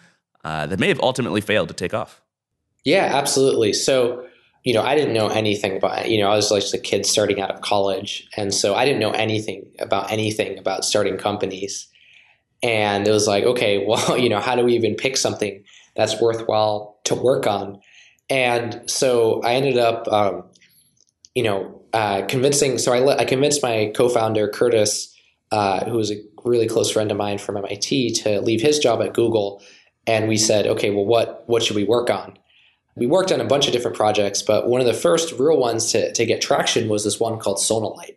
uh, 0.44 0.66
that 0.68 0.80
may 0.80 0.88
have 0.88 1.00
ultimately 1.02 1.42
failed 1.42 1.68
to 1.68 1.74
take 1.74 1.94
off. 1.94 2.22
Yeah, 2.86 3.10
absolutely. 3.12 3.74
So 3.74 4.28
you 4.66 4.74
know, 4.74 4.82
I 4.82 4.96
didn't 4.96 5.14
know 5.14 5.28
anything 5.28 5.78
about, 5.78 6.10
you 6.10 6.20
know, 6.20 6.30
I 6.30 6.36
was 6.36 6.50
like 6.50 6.64
a 6.74 6.80
kid 6.80 7.06
starting 7.06 7.40
out 7.40 7.52
of 7.52 7.62
college. 7.62 8.28
And 8.36 8.52
so 8.52 8.74
I 8.74 8.84
didn't 8.84 9.00
know 9.00 9.12
anything 9.12 9.72
about 9.80 10.12
anything 10.12 10.58
about 10.58 10.84
starting 10.84 11.18
companies. 11.18 11.88
And 12.64 13.08
it 13.08 13.12
was 13.12 13.28
like, 13.28 13.44
okay, 13.44 13.86
well, 13.88 14.18
you 14.18 14.28
know, 14.28 14.40
how 14.40 14.56
do 14.56 14.66
we 14.66 14.74
even 14.74 14.96
pick 14.96 15.18
something 15.18 15.64
that's 15.96 16.20
worthwhile 16.20 17.00
to 17.06 17.14
work 17.14 17.46
on? 17.46 17.80
And 18.28 18.82
so 18.90 19.40
I 19.44 19.54
ended 19.54 19.78
up, 19.78 20.08
um, 20.08 20.46
you 21.36 21.44
know, 21.44 21.84
uh, 21.94 22.24
convincing. 22.26 22.80
So 22.80 22.92
I, 22.92 23.20
I 23.20 23.26
convinced 23.26 23.62
my 23.62 23.94
co-founder 23.96 24.48
Curtis, 24.48 25.16
uh, 25.52 25.86
who 25.86 25.98
was 25.98 26.12
a 26.12 26.16
really 26.44 26.68
close 26.68 26.90
friend 26.90 27.12
of 27.12 27.18
mine 27.18 27.38
from 27.38 27.58
MIT, 27.58 28.14
to 28.24 28.42
leave 28.42 28.62
his 28.62 28.80
job 28.80 29.02
at 29.04 29.14
Google, 29.14 29.62
and 30.08 30.28
we 30.28 30.38
said, 30.38 30.66
okay, 30.66 30.90
well, 30.90 31.06
what 31.06 31.44
what 31.48 31.64
should 31.64 31.76
we 31.76 31.84
work 31.84 32.10
on? 32.10 32.38
We 32.96 33.08
worked 33.08 33.32
on 33.32 33.42
a 33.42 33.46
bunch 33.46 33.68
of 33.68 33.74
different 33.74 33.98
projects, 33.98 34.42
but 34.42 34.68
one 34.68 34.80
of 34.80 34.88
the 34.88 34.94
first 34.94 35.38
real 35.38 35.58
ones 35.58 35.92
to, 35.92 36.14
to 36.14 36.26
get 36.26 36.42
traction 36.42 36.88
was 36.88 37.04
this 37.04 37.20
one 37.20 37.40
called 37.40 37.58
Sonalight, 37.58 38.16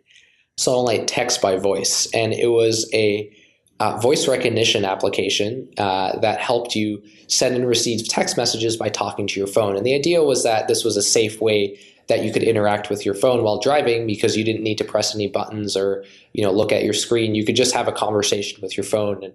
Sonalight 0.57 1.05
Text 1.07 1.43
by 1.43 1.57
Voice, 1.57 2.09
and 2.15 2.33
it 2.33 2.49
was 2.49 2.89
a 2.95 3.33
uh, 3.81 3.97
voice 3.99 4.27
recognition 4.29 4.85
application 4.85 5.69
uh, 5.79 6.19
that 6.21 6.41
helped 6.41 6.75
you 6.75 7.03
send 7.27 7.57
and 7.57 7.67
receive 7.67 8.07
text 8.09 8.37
messages 8.37 8.77
by 8.77 8.89
talking 8.89 9.27
to 9.27 9.39
your 9.39 9.47
phone. 9.47 9.77
And 9.77 9.85
the 9.85 9.95
idea 9.95 10.23
was 10.23 10.43
that 10.45 10.69
this 10.69 10.85
was 10.85 10.97
a 10.97 11.03
safe 11.03 11.41
way 11.41 11.79
that 12.09 12.25
you 12.25 12.33
could 12.33 12.43
interact 12.43 12.89
with 12.89 13.05
your 13.05 13.15
phone 13.15 13.45
while 13.45 13.61
driving 13.61 14.07
because 14.07 14.37
you 14.37 14.43
didn't 14.43 14.63
need 14.63 14.79
to 14.79 14.85
press 14.85 15.15
any 15.15 15.29
buttons 15.29 15.77
or 15.77 16.05
you 16.33 16.43
know 16.43 16.51
look 16.51 16.73
at 16.73 16.83
your 16.83 16.95
screen. 16.95 17.35
You 17.35 17.45
could 17.45 17.57
just 17.57 17.75
have 17.75 17.87
a 17.87 17.93
conversation 17.93 18.61
with 18.63 18.77
your 18.77 18.85
phone 18.85 19.23
and 19.23 19.35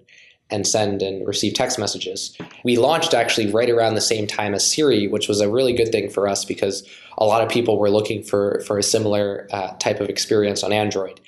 and 0.50 0.68
send 0.68 1.02
and 1.02 1.28
receive 1.28 1.54
text 1.54 1.80
messages. 1.80 2.38
We 2.64 2.78
launched 2.78 3.14
actually 3.14 3.52
right 3.52 3.70
around 3.70 3.96
the 3.96 4.02
same 4.02 4.28
time 4.28 4.54
as 4.54 4.70
Siri, 4.70 5.08
which 5.08 5.28
was 5.28 5.42
a 5.42 5.50
really 5.50 5.74
good 5.74 5.92
thing 5.92 6.10
for 6.10 6.28
us 6.28 6.46
because 6.46 6.88
a 7.18 7.26
lot 7.26 7.44
of 7.44 7.50
people 7.50 7.80
were 7.80 7.90
looking 7.90 8.24
for 8.24 8.62
for 8.68 8.78
a 8.78 8.84
similar 8.84 9.48
uh, 9.52 9.74
type 9.78 10.00
of 10.00 10.10
experience 10.10 10.64
on 10.64 10.74
Android. 10.74 11.20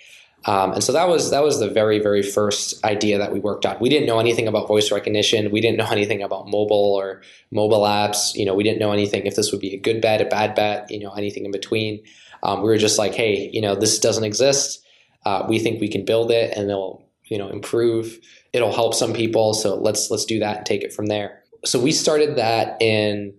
Um, 0.48 0.74
and 0.74 0.84
so 0.84 0.94
that 0.94 1.08
was 1.08 1.32
that 1.32 1.44
was 1.44 1.60
the 1.60 1.70
very 1.70 2.00
very 2.00 2.22
first 2.22 2.84
idea 2.86 3.18
that 3.18 3.34
we 3.34 3.40
worked 3.40 3.66
on. 3.66 3.78
We 3.80 3.90
didn't 3.90 4.06
know 4.06 4.20
anything 4.20 4.48
about 4.48 4.68
voice 4.68 4.92
recognition. 4.92 5.52
We 5.52 5.60
didn't 5.60 5.78
know 5.78 5.88
anything 5.92 6.22
about 6.22 6.46
mobile 6.46 6.94
or 6.94 7.22
mobile 7.52 7.82
apps. 7.82 8.36
You 8.36 8.46
know, 8.46 8.54
we 8.54 8.64
didn't 8.64 8.80
know 8.80 8.92
anything 8.92 9.26
if 9.26 9.36
this 9.36 9.52
would 9.52 9.62
be 9.62 9.74
a 9.74 9.80
good 9.80 10.02
bet, 10.02 10.22
a 10.22 10.26
bad 10.26 10.56
bet. 10.56 10.92
You 10.92 11.00
know, 11.00 11.14
anything 11.14 11.46
in 11.46 11.52
between. 11.52 12.04
Um, 12.44 12.62
we 12.62 12.68
were 12.68 12.78
just 12.78 13.00
like, 13.00 13.16
hey, 13.16 13.50
you 13.52 13.62
know, 13.62 13.76
this 13.76 13.98
doesn't 13.98 14.24
exist. 14.24 14.86
Uh, 15.26 15.46
we 15.50 15.58
think 15.58 15.82
we 15.82 15.88
can 15.88 16.06
build 16.06 16.30
it, 16.30 16.56
and 16.56 16.70
it'll 16.70 17.04
you 17.26 17.38
know 17.38 17.50
improve. 17.50 18.20
It'll 18.56 18.74
help 18.74 18.94
some 18.94 19.14
people. 19.14 19.54
So 19.54 19.76
let's 19.76 20.10
let's 20.10 20.26
do 20.26 20.40
that 20.40 20.58
and 20.58 20.66
take 20.66 20.84
it 20.84 20.94
from 20.94 21.08
there. 21.08 21.44
So 21.66 21.80
we 21.80 21.92
started 21.92 22.38
that 22.38 22.82
in 22.82 23.34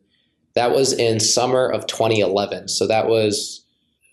that 0.55 0.73
was 0.73 0.93
in 0.93 1.21
summer 1.21 1.67
of 1.67 1.87
2011. 1.87 2.69
So 2.69 2.87
that 2.87 3.09
was 3.09 3.67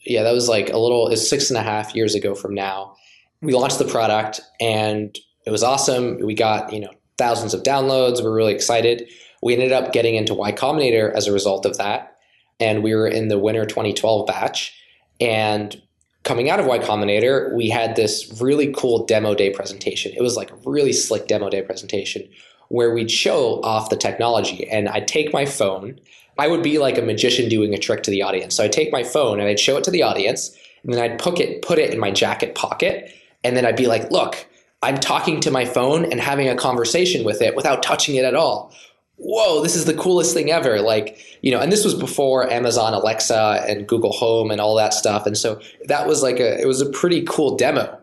yeah, 0.06 0.24
that 0.24 0.34
was 0.34 0.50
like 0.50 0.70
a 0.70 0.78
little, 0.78 1.08
it's 1.08 1.28
six 1.28 1.50
and 1.50 1.58
a 1.58 1.63
half 1.63 1.96
years 1.96 2.16
ago 2.16 2.36
from 2.36 2.54
now. 2.54 2.96
We 3.42 3.54
launched 3.54 3.80
the 3.80 3.86
product 3.86 4.42
and 4.60 5.18
it 5.46 5.52
was 5.52 5.63
awesome. 5.63 6.20
We 6.20 6.34
got, 6.34 6.74
you 6.74 6.80
know, 6.80 6.92
thousands 7.18 7.54
of 7.54 7.63
downloads. 7.63 8.20
We 8.20 8.28
are 8.28 8.34
really 8.34 8.54
excited. 8.54 9.10
We 9.42 9.54
ended 9.54 9.72
up 9.72 9.92
getting 9.92 10.16
into 10.16 10.34
Y 10.34 10.52
Combinator 10.52 11.12
as 11.13 11.28
a 11.28 11.34
result 11.34 11.66
of 11.66 11.78
that. 11.78 12.18
And 12.60 12.84
we 12.84 12.96
were 12.96 13.08
in 13.08 13.28
the 13.28 13.39
winter 13.39 13.66
2012 13.66 14.28
batch. 14.28 14.78
And 15.20 15.82
coming 16.24 16.50
out 16.50 16.60
of 16.60 16.66
Y 16.66 16.80
Combinator, 16.80 17.54
we 17.54 17.70
had 17.70 17.96
this 17.96 18.42
really 18.42 18.74
cool 18.74 19.06
demo 19.06 19.36
day 19.36 19.50
presentation. 19.50 20.14
It 20.16 20.22
was 20.22 20.36
like 20.36 20.52
a 20.52 20.56
really 20.66 20.94
slick 20.94 21.28
demo 21.28 21.50
day 21.50 21.62
presentation 21.62 22.28
where 22.70 22.94
we'd 22.94 23.12
show 23.12 23.62
off 23.62 23.90
the 23.90 23.98
technology. 23.98 24.68
And 24.70 24.90
I'd 24.90 25.08
take 25.08 25.32
my 25.34 25.46
phone 25.46 26.00
I 26.38 26.48
would 26.48 26.64
be 26.64 26.80
like 26.80 26.98
a 26.98 27.02
magician 27.02 27.50
doing 27.50 27.74
a 27.74 27.78
trick 27.78 28.04
to 28.04 28.12
the 28.12 28.22
audience. 28.22 28.56
So 28.56 28.64
I'd 28.64 28.72
take 28.72 28.92
my 28.92 29.04
phone 29.04 29.40
and 29.40 29.48
I'd 29.48 29.60
show 29.60 29.78
it 29.78 29.84
to 29.86 29.92
the 29.92 30.04
audience, 30.04 30.56
and 30.84 30.94
then 30.94 31.02
I'd 31.02 31.20
put 31.20 31.40
it 31.40 31.62
put 31.62 31.80
it 31.80 31.94
in 31.94 32.00
my 32.00 32.12
jacket 32.12 32.56
pocket, 32.56 33.14
and 33.44 33.56
then 33.56 33.66
I'd 33.66 33.76
be 33.76 33.88
like, 33.88 34.10
"Look, 34.12 34.46
I'm 34.82 35.00
talking 35.00 35.40
to 35.42 35.52
my 35.52 35.66
phone 35.66 36.06
and 36.06 36.20
having 36.20 36.50
a 36.50 36.56
conversation 36.56 37.24
with 37.24 37.42
it 37.42 37.56
without 37.56 37.84
touching 37.84 38.16
it 38.16 38.26
at 38.26 38.36
all." 38.36 38.74
Whoa, 39.17 39.62
this 39.62 39.76
is 39.76 39.86
the 39.86 39.93
coolest 39.93 40.34
thing 40.34 40.52
ever. 40.52 40.82
Like, 40.82 41.19
you 41.41 41.52
know, 41.52 41.60
and 41.60 41.71
this 41.71 41.86
was 41.86 41.93
before 41.93 42.52
Amazon 42.52 42.93
Alexa 42.93 43.63
and 43.67 43.88
Google 43.88 44.12
Home 44.12 44.52
and 44.52 44.60
all 44.60 44.76
that 44.76 44.93
stuff. 44.93 45.26
And 45.26 45.38
so 45.38 45.62
that 45.86 46.08
was 46.08 46.23
like 46.23 46.39
a 46.39 46.60
it 46.60 46.67
was 46.67 46.82
a 46.82 46.89
pretty 46.89 47.23
cool 47.23 47.56
demo 47.56 47.99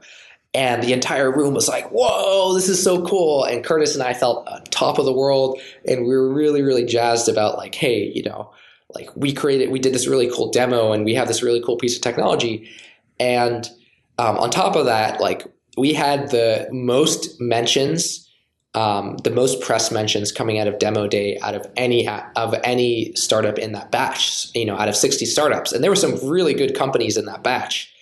and 0.53 0.83
the 0.83 0.92
entire 0.92 1.31
room 1.31 1.55
was 1.55 1.68
like, 1.68 1.88
"Whoa, 1.90 2.55
this 2.55 2.68
is 2.68 2.83
so 2.83 3.05
cool!" 3.07 3.44
And 3.44 3.64
Curtis 3.64 3.94
and 3.94 4.03
I 4.03 4.14
felt 4.14 4.49
on 4.49 4.64
top 4.64 4.99
of 4.99 5.05
the 5.05 5.12
world, 5.12 5.61
and 5.87 6.07
we 6.07 6.16
were 6.16 6.33
really, 6.33 6.62
really 6.62 6.85
jazzed 6.85 7.29
about 7.29 7.57
like, 7.57 7.75
"Hey, 7.75 8.11
you 8.14 8.25
know, 8.25 8.51
like 8.94 9.11
we 9.14 9.33
created, 9.33 9.70
we 9.70 9.79
did 9.79 9.94
this 9.94 10.09
really 10.09 10.29
cool 10.31 10.51
demo, 10.51 10.92
and 10.92 11.05
we 11.05 11.14
have 11.14 11.29
this 11.29 11.42
really 11.42 11.62
cool 11.62 11.77
piece 11.77 11.96
of 11.96 12.03
technology." 12.03 12.68
And 13.20 13.68
um, 14.18 14.38
on 14.38 14.51
top 14.51 14.75
of 14.77 14.87
that, 14.87 15.20
like 15.20 15.46
we 15.77 15.92
had 15.92 16.31
the 16.31 16.68
most 16.73 17.40
mentions, 17.40 18.29
um, 18.75 19.17
the 19.19 19.31
most 19.31 19.61
press 19.61 19.91
mentions 19.91 20.31
coming 20.31 20.59
out 20.59 20.69
of 20.69 20.79
demo 20.79 21.09
day 21.09 21.39
out 21.41 21.55
of 21.55 21.67
any 21.77 22.09
of 22.09 22.55
any 22.65 23.13
startup 23.15 23.59
in 23.59 23.73
that 23.73 23.91
batch. 23.91 24.49
You 24.55 24.65
know, 24.65 24.77
out 24.77 24.89
of 24.89 24.97
sixty 24.97 25.27
startups, 25.27 25.73
and 25.73 25.83
there 25.83 25.91
were 25.91 25.97
some 25.97 26.17
really 26.29 26.55
good 26.55 26.75
companies 26.75 27.17
in 27.17 27.27
that 27.27 27.43
batch. 27.43 27.93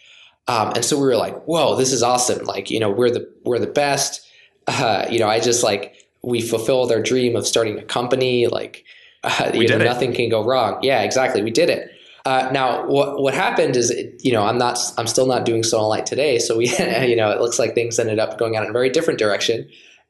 Um, 0.48 0.72
and 0.74 0.84
so 0.84 0.96
we 0.96 1.02
were 1.02 1.16
like, 1.16 1.44
whoa, 1.44 1.76
this 1.76 1.92
is 1.92 2.02
awesome. 2.02 2.44
Like, 2.46 2.70
you 2.70 2.80
know, 2.80 2.90
we're 2.90 3.10
the, 3.10 3.30
we're 3.44 3.58
the 3.58 3.66
best. 3.66 4.24
Uh, 4.70 5.06
you 5.10 5.18
know, 5.18 5.26
I 5.26 5.40
just 5.40 5.64
like, 5.64 5.96
we 6.20 6.42
fulfilled 6.42 6.92
our 6.92 7.00
dream 7.00 7.36
of 7.36 7.46
starting 7.46 7.78
a 7.78 7.82
company. 7.82 8.48
Like, 8.48 8.84
Uh, 9.24 9.50
did 9.50 9.70
know, 9.70 9.78
Nothing 9.78 10.12
can 10.12 10.28
go 10.28 10.44
wrong. 10.44 10.78
Yeah, 10.82 11.00
exactly. 11.00 11.42
We 11.42 11.50
did 11.50 11.70
it. 11.70 11.90
Uh, 12.26 12.50
now, 12.52 12.86
what 12.86 13.22
what 13.22 13.32
happened 13.32 13.76
is, 13.76 13.90
you 14.20 14.30
know, 14.30 14.42
I'm 14.42 14.58
not, 14.58 14.78
I'm 14.98 15.06
still 15.06 15.26
not 15.26 15.46
doing 15.46 15.62
Sonalight 15.62 16.04
today. 16.04 16.38
So 16.38 16.58
we, 16.58 16.68
you 16.78 17.16
know, 17.16 17.30
it 17.30 17.40
looks 17.40 17.58
like 17.58 17.74
things 17.74 17.98
ended 17.98 18.18
up 18.18 18.36
going 18.36 18.56
out 18.56 18.64
in 18.64 18.68
a 18.68 18.72
very 18.74 18.90
different 18.90 19.18
direction. 19.18 19.66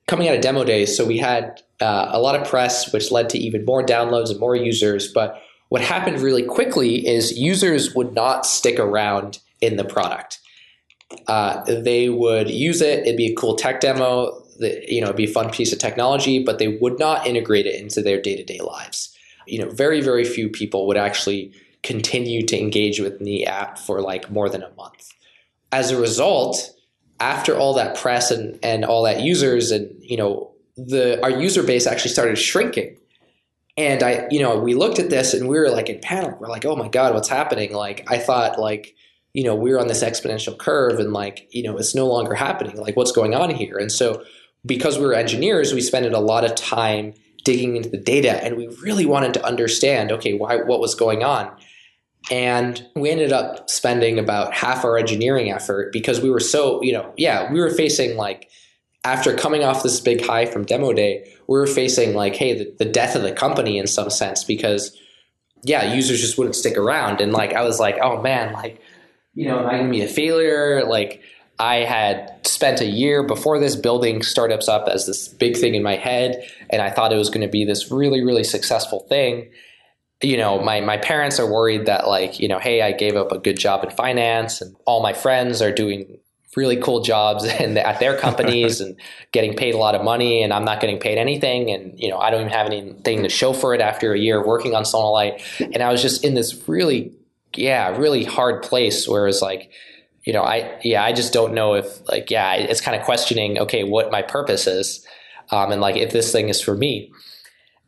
Coming 0.09 0.29
out 0.29 0.35
of 0.37 0.41
demo 0.41 0.65
days, 0.65 0.97
so 0.97 1.05
we 1.05 1.19
had 1.19 1.63
uh, 1.81 2.09
a 2.13 2.19
lot 2.19 2.35
of 2.35 2.49
press, 2.49 2.93
which 2.93 3.13
led 3.13 3.29
to 3.31 3.39
even 3.39 3.65
more 3.67 3.85
downloads 3.85 4.31
and 4.31 4.41
more 4.41 4.57
users. 4.57 5.13
But 5.13 5.41
what 5.69 5.83
happened 5.83 6.21
really 6.21 6.43
quickly 6.43 7.07
is 7.07 7.39
users 7.39 7.95
would 7.95 8.15
not 8.15 8.47
stick 8.47 8.79
around 8.79 9.39
in 9.61 9.77
the 9.77 9.85
product. 9.85 10.39
Uh, 11.27 11.63
they 11.67 12.09
would 12.09 12.49
use 12.49 12.81
it; 12.81 13.01
it'd 13.01 13.19
be 13.19 13.27
a 13.27 13.35
cool 13.35 13.55
tech 13.55 13.81
demo. 13.81 14.43
That 14.61 14.89
you 14.89 15.03
know, 15.03 15.09
it'd 15.09 15.17
be 15.17 15.25
a 15.25 15.33
fun 15.33 15.51
piece 15.51 15.75
of 15.75 15.79
technology, 15.79 16.43
but 16.43 16.59
they 16.59 16.69
would 16.69 16.99
not 16.99 17.27
integrate 17.27 17.67
it 17.67 17.79
into 17.81 18.01
their 18.01 18.21
day 18.21 18.35
to 18.35 18.45
day 18.45 18.61
lives. 18.61 19.15
You 19.47 19.59
know, 19.59 19.71
very 19.71 20.01
very 20.01 20.25
few 20.25 20.49
people 20.49 20.87
would 20.87 20.97
actually 20.97 21.53
continue 21.83 22.45
to 22.47 22.59
engage 22.59 22.99
with 22.99 23.19
the 23.19 23.47
app 23.47 23.79
for 23.79 24.01
like 24.01 24.31
more 24.31 24.49
than 24.49 24.63
a 24.63 24.75
month. 24.75 25.13
As 25.71 25.91
a 25.91 26.01
result, 26.01 26.75
after 27.21 27.57
all 27.57 27.75
that 27.75 27.97
press 27.97 28.31
and, 28.31 28.59
and 28.63 28.85
all 28.85 29.03
that 29.03 29.21
users 29.21 29.71
and 29.71 29.91
you 30.01 30.17
know 30.17 30.53
the 30.77 31.21
our 31.23 31.31
user 31.31 31.63
base 31.63 31.87
actually 31.87 32.11
started 32.11 32.37
shrinking. 32.37 32.97
And 33.77 34.03
I, 34.03 34.27
you 34.31 34.41
know, 34.41 34.59
we 34.59 34.75
looked 34.75 34.99
at 34.99 35.11
this 35.11 35.35
and 35.35 35.49
we 35.49 35.57
were 35.57 35.71
like 35.71 35.89
in 35.89 36.01
panic. 36.01 36.41
We're 36.41 36.49
like, 36.49 36.65
oh 36.65 36.75
my 36.75 36.89
God, 36.89 37.15
what's 37.15 37.29
happening? 37.29 37.73
Like 37.73 38.11
I 38.11 38.19
thought 38.19 38.59
like, 38.59 38.95
you 39.35 39.45
know, 39.45 39.55
we're 39.55 39.79
on 39.79 39.87
this 39.87 40.03
exponential 40.03 40.59
curve 40.59 40.99
and 40.99 41.13
like, 41.13 41.47
you 41.53 41.63
know, 41.63 41.77
it's 41.77 41.95
no 41.95 42.07
longer 42.07 42.35
happening. 42.35 42.77
Like 42.77 42.97
what's 42.97 43.13
going 43.13 43.35
on 43.35 43.51
here? 43.51 43.77
And 43.77 43.93
so 43.93 44.25
because 44.67 44.99
we 44.99 45.07
were 45.07 45.15
engineers, 45.15 45.73
we 45.73 45.81
spent 45.81 46.07
a 46.07 46.19
lot 46.19 46.45
of 46.45 46.55
time 46.57 47.15
digging 47.45 47.77
into 47.77 47.89
the 47.89 47.99
data 47.99 48.43
and 48.45 48.57
we 48.57 48.67
really 48.83 49.07
wanted 49.07 49.35
to 49.35 49.45
understand, 49.45 50.11
okay, 50.11 50.35
why 50.35 50.57
what 50.57 50.81
was 50.81 50.95
going 50.95 51.23
on. 51.23 51.51
And 52.31 52.87
we 52.95 53.11
ended 53.11 53.33
up 53.33 53.71
spending 53.71 54.19
about 54.19 54.53
half 54.53 54.85
our 54.85 54.99
engineering 54.99 55.51
effort 55.51 55.93
because 55.93 56.21
we 56.21 56.31
were 56.31 56.41
so, 56.41 56.83
you 56.83 56.93
know, 56.93 57.13
yeah, 57.17 57.51
we 57.51 57.61
were 57.61 57.71
facing 57.71 58.17
like, 58.17 58.51
after 59.05 59.35
coming 59.35 59.65
off 59.65 59.83
this 59.83 60.01
big 60.01 60.25
high 60.25 60.45
from 60.45 60.65
demo 60.65 60.93
day, 60.93 61.25
we 61.47 61.59
were 61.59 61.67
facing 61.67 62.15
like, 62.15 62.35
hey, 62.35 62.59
the, 62.59 62.75
the 62.79 62.85
death 62.85 63.15
of 63.15 63.23
the 63.23 63.33
company 63.33 63.79
in 63.79 63.87
some 63.87 64.11
sense 64.11 64.45
because, 64.45 64.95
yeah, 65.63 65.95
users 65.95 66.21
just 66.21 66.37
wouldn't 66.37 66.57
stick 66.57 66.77
around. 66.77 67.21
And 67.21 67.33
like, 67.33 67.55
I 67.55 67.63
was 67.63 67.81
like, 67.81 67.97
oh 68.03 68.21
man, 68.21 68.53
like, 68.53 68.81
you 69.35 69.49
know, 69.49 69.61
am 69.61 69.67
I 69.67 69.73
going 69.79 69.87
to 69.87 69.91
be 69.91 70.03
a 70.03 70.09
failure? 70.09 70.85
Like, 70.85 71.23
I 71.59 71.77
had 71.77 72.47
spent 72.47 72.81
a 72.81 72.87
year 72.87 73.23
before 73.23 73.59
this 73.59 73.75
building 73.75 74.23
startups 74.23 74.69
up 74.69 74.89
as 74.89 75.07
this 75.07 75.29
big 75.29 75.57
thing 75.57 75.75
in 75.75 75.83
my 75.83 75.97
head, 75.97 76.45
and 76.71 76.83
I 76.83 76.91
thought 76.91 77.13
it 77.13 77.17
was 77.17 77.31
going 77.31 77.47
to 77.47 77.51
be 77.51 77.65
this 77.65 77.91
really, 77.91 78.23
really 78.23 78.45
successful 78.45 79.01
thing 79.09 79.51
you 80.21 80.37
know, 80.37 80.61
my, 80.61 80.81
my 80.81 80.97
parents 80.97 81.39
are 81.39 81.51
worried 81.51 81.87
that 81.87 82.09
like, 82.09 82.41
you 82.41 82.49
know, 82.49 82.59
hey, 82.59 82.83
I 82.83 82.93
gave 82.93 83.17
up 83.17 83.31
a 83.31 83.39
good 83.39 83.59
job 83.59 83.85
in 83.85 83.91
finance 83.91 84.61
and 84.61 84.75
all 84.85 85.01
my 85.01 85.13
friends 85.13 85.63
are 85.63 85.73
doing 85.73 86.19
really 86.57 86.77
cool 86.77 87.01
jobs 87.01 87.45
and 87.61 87.79
at 87.79 88.01
their 88.01 88.17
companies 88.17 88.81
and 88.83 88.97
getting 89.33 89.55
paid 89.55 89.75
a 89.75 89.79
lot 89.79 89.95
of 89.95 90.05
money 90.05 90.43
and 90.43 90.53
I'm 90.53 90.65
not 90.65 90.81
getting 90.81 90.99
paid 90.99 91.19
anything 91.19 91.71
and 91.71 91.99
you 91.99 92.09
know 92.09 92.19
I 92.19 92.31
don't 92.31 92.41
even 92.41 92.53
have 92.53 92.67
anything 92.67 93.23
to 93.23 93.29
show 93.29 93.53
for 93.53 93.75
it 93.75 93.81
after 93.81 94.13
a 94.13 94.19
year 94.19 94.41
of 94.41 94.47
working 94.47 94.75
on 94.75 94.83
Sonalight 94.83 95.43
and 95.61 95.83
I 95.83 95.93
was 95.93 96.03
just 96.03 96.25
in 96.25 96.35
this 96.35 96.69
really 96.69 97.13
yeah 97.55 97.97
really 97.97 98.25
hard 98.25 98.63
place 98.63 99.09
where 99.09 99.29
it's 99.29 99.41
like 99.41 99.71
you 100.25 100.33
know 100.33 100.43
I 100.43 100.79
yeah 100.83 101.05
I 101.05 101.13
just 101.13 101.33
don't 101.33 101.55
know 101.55 101.75
if 101.75 102.09
like 102.09 102.31
yeah 102.31 102.55
it's 102.55 102.81
kind 102.81 102.99
of 102.99 103.05
questioning 103.05 103.59
okay 103.59 103.85
what 103.85 104.11
my 104.11 104.23
purpose 104.23 104.67
is 104.67 105.07
um, 105.51 105.73
and 105.73 105.81
like 105.81 105.97
if 105.97 106.13
this 106.13 106.33
thing 106.33 106.49
is 106.49 106.61
for 106.61 106.75
me 106.75 107.13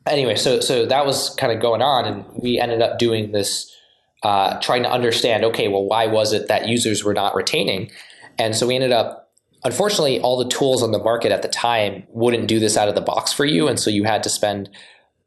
anyway, 0.06 0.36
so 0.36 0.60
so 0.60 0.86
that 0.86 1.06
was 1.06 1.34
kind 1.36 1.52
of 1.52 1.60
going 1.60 1.82
on, 1.82 2.04
and 2.04 2.24
we 2.34 2.58
ended 2.58 2.82
up 2.82 2.98
doing 2.98 3.32
this, 3.32 3.74
uh, 4.22 4.58
trying 4.60 4.82
to 4.82 4.90
understand. 4.90 5.44
Okay, 5.44 5.68
well, 5.68 5.84
why 5.84 6.06
was 6.06 6.32
it 6.32 6.48
that 6.48 6.68
users 6.68 7.04
were 7.04 7.14
not 7.14 7.34
retaining? 7.34 7.90
And 8.38 8.54
so 8.54 8.66
we 8.66 8.74
ended 8.74 8.92
up. 8.92 9.28
Unfortunately, 9.62 10.18
all 10.20 10.38
the 10.38 10.48
tools 10.48 10.82
on 10.82 10.90
the 10.90 10.98
market 10.98 11.32
at 11.32 11.42
the 11.42 11.48
time 11.48 12.04
wouldn't 12.08 12.48
do 12.48 12.58
this 12.58 12.78
out 12.78 12.88
of 12.88 12.94
the 12.94 13.02
box 13.02 13.30
for 13.30 13.44
you, 13.44 13.68
and 13.68 13.78
so 13.78 13.90
you 13.90 14.04
had 14.04 14.22
to 14.22 14.30
spend, 14.30 14.70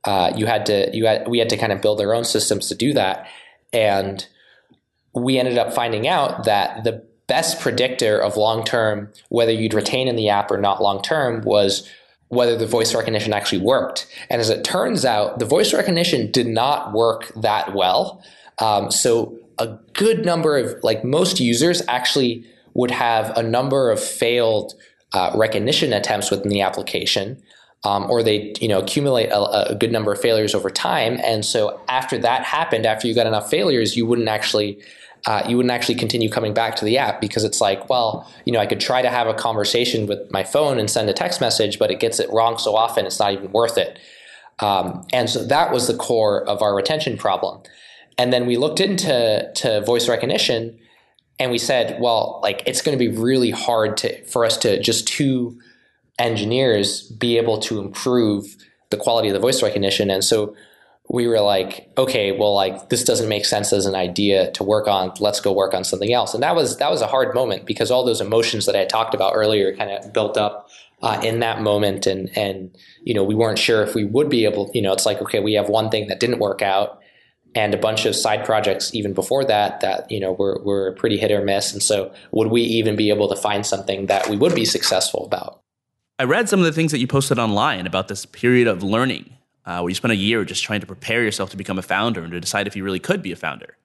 uh, 0.05 0.33
you 0.35 0.47
had 0.47 0.65
to, 0.65 0.89
you 0.91 1.05
had, 1.05 1.27
we 1.27 1.37
had 1.37 1.49
to 1.49 1.57
kind 1.57 1.71
of 1.71 1.83
build 1.83 2.01
our 2.01 2.15
own 2.15 2.23
systems 2.23 2.67
to 2.69 2.75
do 2.75 2.93
that, 2.93 3.27
and 3.71 4.25
we 5.13 5.37
ended 5.37 5.59
up 5.59 5.71
finding 5.71 6.07
out 6.07 6.45
that 6.45 6.83
the 6.83 7.05
best 7.27 7.59
predictor 7.61 8.17
of 8.19 8.35
long 8.35 8.63
term, 8.63 9.11
whether 9.29 9.51
you'd 9.51 9.73
retain 9.73 10.07
in 10.07 10.15
the 10.15 10.29
app 10.29 10.49
or 10.49 10.57
not 10.57 10.81
long 10.81 11.01
term, 11.01 11.41
was 11.41 11.87
whether 12.33 12.57
the 12.57 12.65
voice 12.65 12.93
recognition 12.93 13.33
actually 13.33 13.61
worked. 13.61 14.07
And 14.29 14.41
as 14.41 14.49
it 14.49 14.63
turns 14.63 15.05
out, 15.05 15.39
the 15.39 15.45
voice 15.45 15.73
recognition 15.73 16.31
did 16.31 16.47
not 16.47 16.93
work 16.93 17.31
that 17.35 17.73
well. 17.73 18.23
Um, 18.59 18.91
so 18.91 19.37
a 19.59 19.67
good 19.93 20.25
number 20.25 20.57
of, 20.57 20.83
like 20.83 21.03
most 21.03 21.39
users, 21.39 21.81
actually 21.87 22.45
would 22.73 22.91
have 22.91 23.35
a 23.37 23.43
number 23.43 23.91
of 23.91 24.03
failed 24.03 24.73
uh, 25.13 25.31
recognition 25.35 25.93
attempts 25.93 26.31
within 26.31 26.49
the 26.49 26.61
application. 26.61 27.41
Um, 27.85 28.09
or 28.09 28.23
they 28.23 28.53
you 28.61 28.69
know 28.69 28.79
accumulate 28.79 29.27
a, 29.27 29.71
a, 29.71 29.75
good 29.75 29.91
number 29.91 30.13
of 30.13 30.21
failures 30.21 30.55
over 30.55 30.69
time 30.69 31.19
and 31.21 31.43
so 31.43 31.81
after 31.89 32.17
that 32.17 32.43
happened 32.45 32.85
after 32.85 33.09
you 33.09 33.13
got 33.13 33.27
enough 33.27 33.49
failures 33.49 33.97
you 33.97 34.05
wouldn't 34.05 34.29
actually 34.29 34.81
uh, 35.25 35.43
you 35.47 35.55
wouldn't 35.55 35.71
actually 35.71 35.95
continue 35.95 36.29
coming 36.29 36.53
back 36.53 36.75
to 36.75 36.85
the 36.85 36.97
app 36.97 37.21
because 37.21 37.43
it's 37.43 37.61
like, 37.61 37.89
well, 37.89 38.29
you 38.45 38.51
know, 38.51 38.59
I 38.59 38.65
could 38.65 38.81
try 38.81 39.01
to 39.01 39.09
have 39.09 39.27
a 39.27 39.33
conversation 39.33 40.05
with 40.05 40.19
my 40.31 40.43
phone 40.43 40.79
and 40.79 40.89
send 40.89 41.09
a 41.09 41.13
text 41.13 41.39
message, 41.39 41.79
but 41.79 41.91
it 41.91 41.99
gets 41.99 42.19
it 42.19 42.29
wrong 42.31 42.57
so 42.57 42.75
often 42.75 43.05
it's 43.05 43.19
not 43.19 43.33
even 43.33 43.51
worth 43.51 43.77
it. 43.77 43.99
Um, 44.59 45.05
and 45.13 45.29
so 45.29 45.45
that 45.45 45.71
was 45.71 45.87
the 45.87 45.95
core 45.95 46.43
of 46.47 46.61
our 46.61 46.75
retention 46.75 47.17
problem. 47.17 47.61
And 48.17 48.33
then 48.33 48.45
we 48.45 48.57
looked 48.57 48.79
into 48.79 49.51
to 49.55 49.81
voice 49.81 50.09
recognition 50.09 50.77
and 51.39 51.51
we 51.51 51.57
said, 51.57 51.99
well, 51.99 52.39
like 52.43 52.61
it's 52.65 52.81
going 52.81 52.97
to 52.97 53.09
be 53.09 53.15
really 53.17 53.49
hard 53.49 53.97
to 53.97 54.23
for 54.25 54.45
us 54.45 54.57
to 54.57 54.79
just 54.79 55.07
two 55.07 55.59
engineers 56.19 57.09
be 57.09 57.37
able 57.37 57.59
to 57.59 57.79
improve 57.79 58.55
the 58.91 58.97
quality 58.97 59.29
of 59.29 59.33
the 59.33 59.39
voice 59.39 59.63
recognition. 59.63 60.11
And 60.11 60.23
so 60.23 60.55
we 61.09 61.27
were 61.27 61.41
like, 61.41 61.91
okay, 61.97 62.31
well, 62.31 62.55
like 62.55 62.89
this 62.89 63.03
doesn't 63.03 63.27
make 63.27 63.45
sense 63.45 63.73
as 63.73 63.85
an 63.85 63.95
idea 63.95 64.51
to 64.51 64.63
work 64.63 64.87
on. 64.87 65.11
Let's 65.19 65.41
go 65.41 65.51
work 65.51 65.73
on 65.73 65.83
something 65.83 66.13
else. 66.13 66.33
And 66.33 66.41
that 66.43 66.55
was 66.55 66.77
that 66.77 66.89
was 66.89 67.01
a 67.01 67.07
hard 67.07 67.35
moment 67.35 67.65
because 67.65 67.91
all 67.91 68.05
those 68.05 68.21
emotions 68.21 68.65
that 68.65 68.75
I 68.75 68.85
talked 68.85 69.13
about 69.13 69.33
earlier 69.35 69.75
kind 69.75 69.91
of 69.91 70.13
built 70.13 70.37
up 70.37 70.69
uh, 71.01 71.19
in 71.21 71.39
that 71.41 71.61
moment, 71.61 72.07
and 72.07 72.35
and 72.37 72.75
you 73.03 73.13
know 73.13 73.23
we 73.23 73.35
weren't 73.35 73.59
sure 73.59 73.83
if 73.83 73.93
we 73.93 74.05
would 74.05 74.29
be 74.29 74.45
able. 74.45 74.71
You 74.73 74.81
know, 74.81 74.93
it's 74.93 75.05
like 75.05 75.21
okay, 75.21 75.39
we 75.39 75.53
have 75.53 75.67
one 75.67 75.89
thing 75.89 76.07
that 76.07 76.21
didn't 76.21 76.39
work 76.39 76.61
out, 76.61 77.01
and 77.53 77.73
a 77.73 77.77
bunch 77.77 78.05
of 78.05 78.15
side 78.15 78.45
projects 78.45 78.95
even 78.95 79.13
before 79.13 79.43
that 79.45 79.81
that 79.81 80.09
you 80.09 80.21
know 80.21 80.31
were 80.31 80.61
were 80.63 80.93
pretty 80.93 81.17
hit 81.17 81.31
or 81.31 81.43
miss. 81.43 81.73
And 81.73 81.83
so, 81.83 82.13
would 82.31 82.47
we 82.47 82.61
even 82.61 82.95
be 82.95 83.09
able 83.09 83.27
to 83.27 83.35
find 83.35 83.65
something 83.65 84.05
that 84.05 84.29
we 84.29 84.37
would 84.37 84.55
be 84.55 84.63
successful 84.63 85.25
about? 85.25 85.59
I 86.17 86.23
read 86.23 86.47
some 86.47 86.59
of 86.59 86.65
the 86.65 86.71
things 86.71 86.91
that 86.93 86.99
you 86.99 87.07
posted 87.07 87.37
online 87.37 87.85
about 87.85 88.07
this 88.07 88.25
period 88.25 88.67
of 88.67 88.81
learning 88.81 89.37
uh, 89.65 89.79
where 89.79 89.89
you 89.89 89.95
spent 89.95 90.11
a 90.11 90.15
year 90.15 90.43
just 90.45 90.63
trying 90.63 90.81
to 90.81 90.87
prepare 90.87 91.23
yourself 91.23 91.49
to 91.51 91.57
become 91.57 91.77
a 91.77 91.83
founder 91.83 92.21
and 92.21 92.31
to 92.31 92.39
decide 92.39 92.67
if 92.67 92.75
you 92.75 92.83
really 92.83 92.99
could 92.99 93.21
be 93.21 93.31
a 93.31 93.35
founder. 93.35 93.77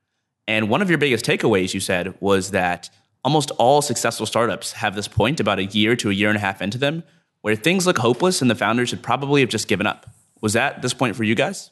And 0.46 0.68
one 0.68 0.82
of 0.82 0.88
your 0.88 0.98
biggest 0.98 1.24
takeaways, 1.24 1.74
you 1.74 1.80
said, 1.80 2.14
was 2.20 2.52
that 2.52 2.90
almost 3.24 3.50
all 3.52 3.82
successful 3.82 4.26
startups 4.26 4.72
have 4.72 4.94
this 4.94 5.08
point 5.08 5.40
about 5.40 5.58
a 5.58 5.64
year 5.64 5.94
to 5.96 6.10
a 6.10 6.12
year 6.12 6.28
and 6.28 6.36
a 6.36 6.40
half 6.40 6.62
into 6.62 6.78
them 6.78 7.02
where 7.42 7.54
things 7.54 7.86
look 7.86 7.98
hopeless 7.98 8.42
and 8.42 8.50
the 8.50 8.54
founders 8.54 8.88
should 8.88 9.02
probably 9.02 9.40
have 9.40 9.50
just 9.50 9.68
given 9.68 9.86
up. 9.86 10.06
Was 10.40 10.54
that 10.54 10.82
this 10.82 10.94
point 10.94 11.16
for 11.16 11.24
you 11.24 11.34
guys? 11.34 11.70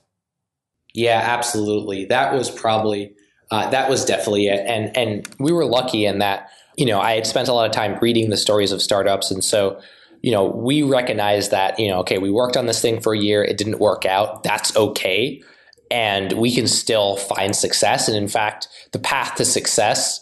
Yeah, 0.95 1.21
absolutely. 1.23 2.07
That 2.07 2.33
was 2.35 2.51
probably 2.51 3.15
uh, 3.51 3.71
that 3.71 3.89
was 3.89 4.05
definitely 4.05 4.49
it, 4.49 4.67
and 4.67 4.97
and 4.97 5.29
we 5.39 5.53
were 5.53 5.65
lucky 5.65 6.05
in 6.05 6.19
that 6.19 6.49
you 6.77 6.87
know 6.87 7.01
I 7.01 7.13
had 7.13 7.27
spent 7.27 7.49
a 7.49 7.53
lot 7.53 7.67
of 7.67 7.73
time 7.73 7.99
reading 8.01 8.31
the 8.31 8.37
stories 8.37 8.73
of 8.73 8.83
startups, 8.83 9.31
and 9.31 9.45
so 9.45 9.81
you 10.27 10.33
know, 10.33 10.45
we 10.45 10.83
recognize 10.83 11.51
that, 11.51 11.79
you 11.79 11.87
know, 11.87 12.01
okay, 12.01 12.19
we 12.19 12.33
worked 12.33 12.57
on 12.57 12.67
this 12.67 12.83
thing 12.83 13.01
for 13.01 13.15
a 13.15 13.19
year, 13.19 13.45
it 13.45 13.57
didn't 13.57 13.79
work 13.79 14.05
out. 14.05 14.43
That's 14.43 14.77
okay. 14.77 15.41
And 15.89 16.33
we 16.33 16.53
can 16.53 16.67
still 16.67 17.17
find 17.17 17.55
success. 17.55 18.09
And 18.09 18.17
in 18.17 18.27
fact, 18.27 18.67
the 18.91 18.99
path 18.99 19.37
to 19.37 19.45
success 19.45 20.21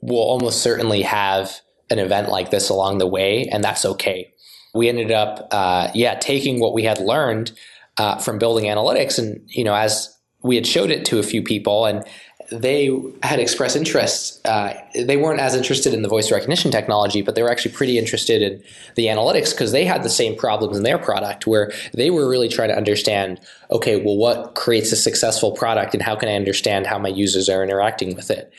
will 0.00 0.22
almost 0.22 0.62
certainly 0.62 1.02
have 1.02 1.60
an 1.90 1.98
event 1.98 2.30
like 2.30 2.50
this 2.50 2.70
along 2.70 2.96
the 2.96 3.06
way, 3.06 3.46
and 3.52 3.62
that's 3.62 3.84
okay. 3.84 4.32
We 4.74 4.88
ended 4.88 5.12
up, 5.12 5.46
uh, 5.50 5.90
yeah, 5.92 6.14
taking 6.14 6.58
what 6.58 6.72
we 6.72 6.84
had 6.84 6.98
learned 6.98 7.52
uh, 7.98 8.16
from 8.16 8.38
building 8.38 8.64
analytics, 8.64 9.18
and 9.18 9.42
you 9.46 9.62
know, 9.62 9.74
as 9.74 10.08
we 10.42 10.56
had 10.56 10.66
showed 10.66 10.90
it 10.90 11.04
to 11.06 11.18
a 11.18 11.22
few 11.22 11.42
people, 11.42 11.84
and 11.84 12.02
they 12.50 12.90
had 13.22 13.38
expressed 13.38 13.76
interest. 13.76 14.46
Uh, 14.46 14.74
they 14.94 15.16
weren't 15.16 15.40
as 15.40 15.54
interested 15.54 15.92
in 15.92 16.02
the 16.02 16.08
voice 16.08 16.30
recognition 16.30 16.70
technology, 16.70 17.22
but 17.22 17.34
they 17.34 17.42
were 17.42 17.50
actually 17.50 17.72
pretty 17.72 17.98
interested 17.98 18.42
in 18.42 18.62
the 18.94 19.06
analytics 19.06 19.50
because 19.50 19.72
they 19.72 19.84
had 19.84 20.02
the 20.02 20.10
same 20.10 20.36
problems 20.36 20.76
in 20.76 20.82
their 20.82 20.98
product 20.98 21.46
where 21.46 21.72
they 21.92 22.10
were 22.10 22.28
really 22.28 22.48
trying 22.48 22.68
to 22.68 22.76
understand 22.76 23.40
okay, 23.70 24.00
well, 24.00 24.16
what 24.16 24.54
creates 24.54 24.92
a 24.92 24.96
successful 24.96 25.50
product 25.50 25.92
and 25.92 26.02
how 26.02 26.14
can 26.14 26.28
I 26.28 26.34
understand 26.34 26.86
how 26.86 26.98
my 26.98 27.08
users 27.08 27.48
are 27.48 27.64
interacting 27.64 28.14
with 28.14 28.30
it? 28.30 28.52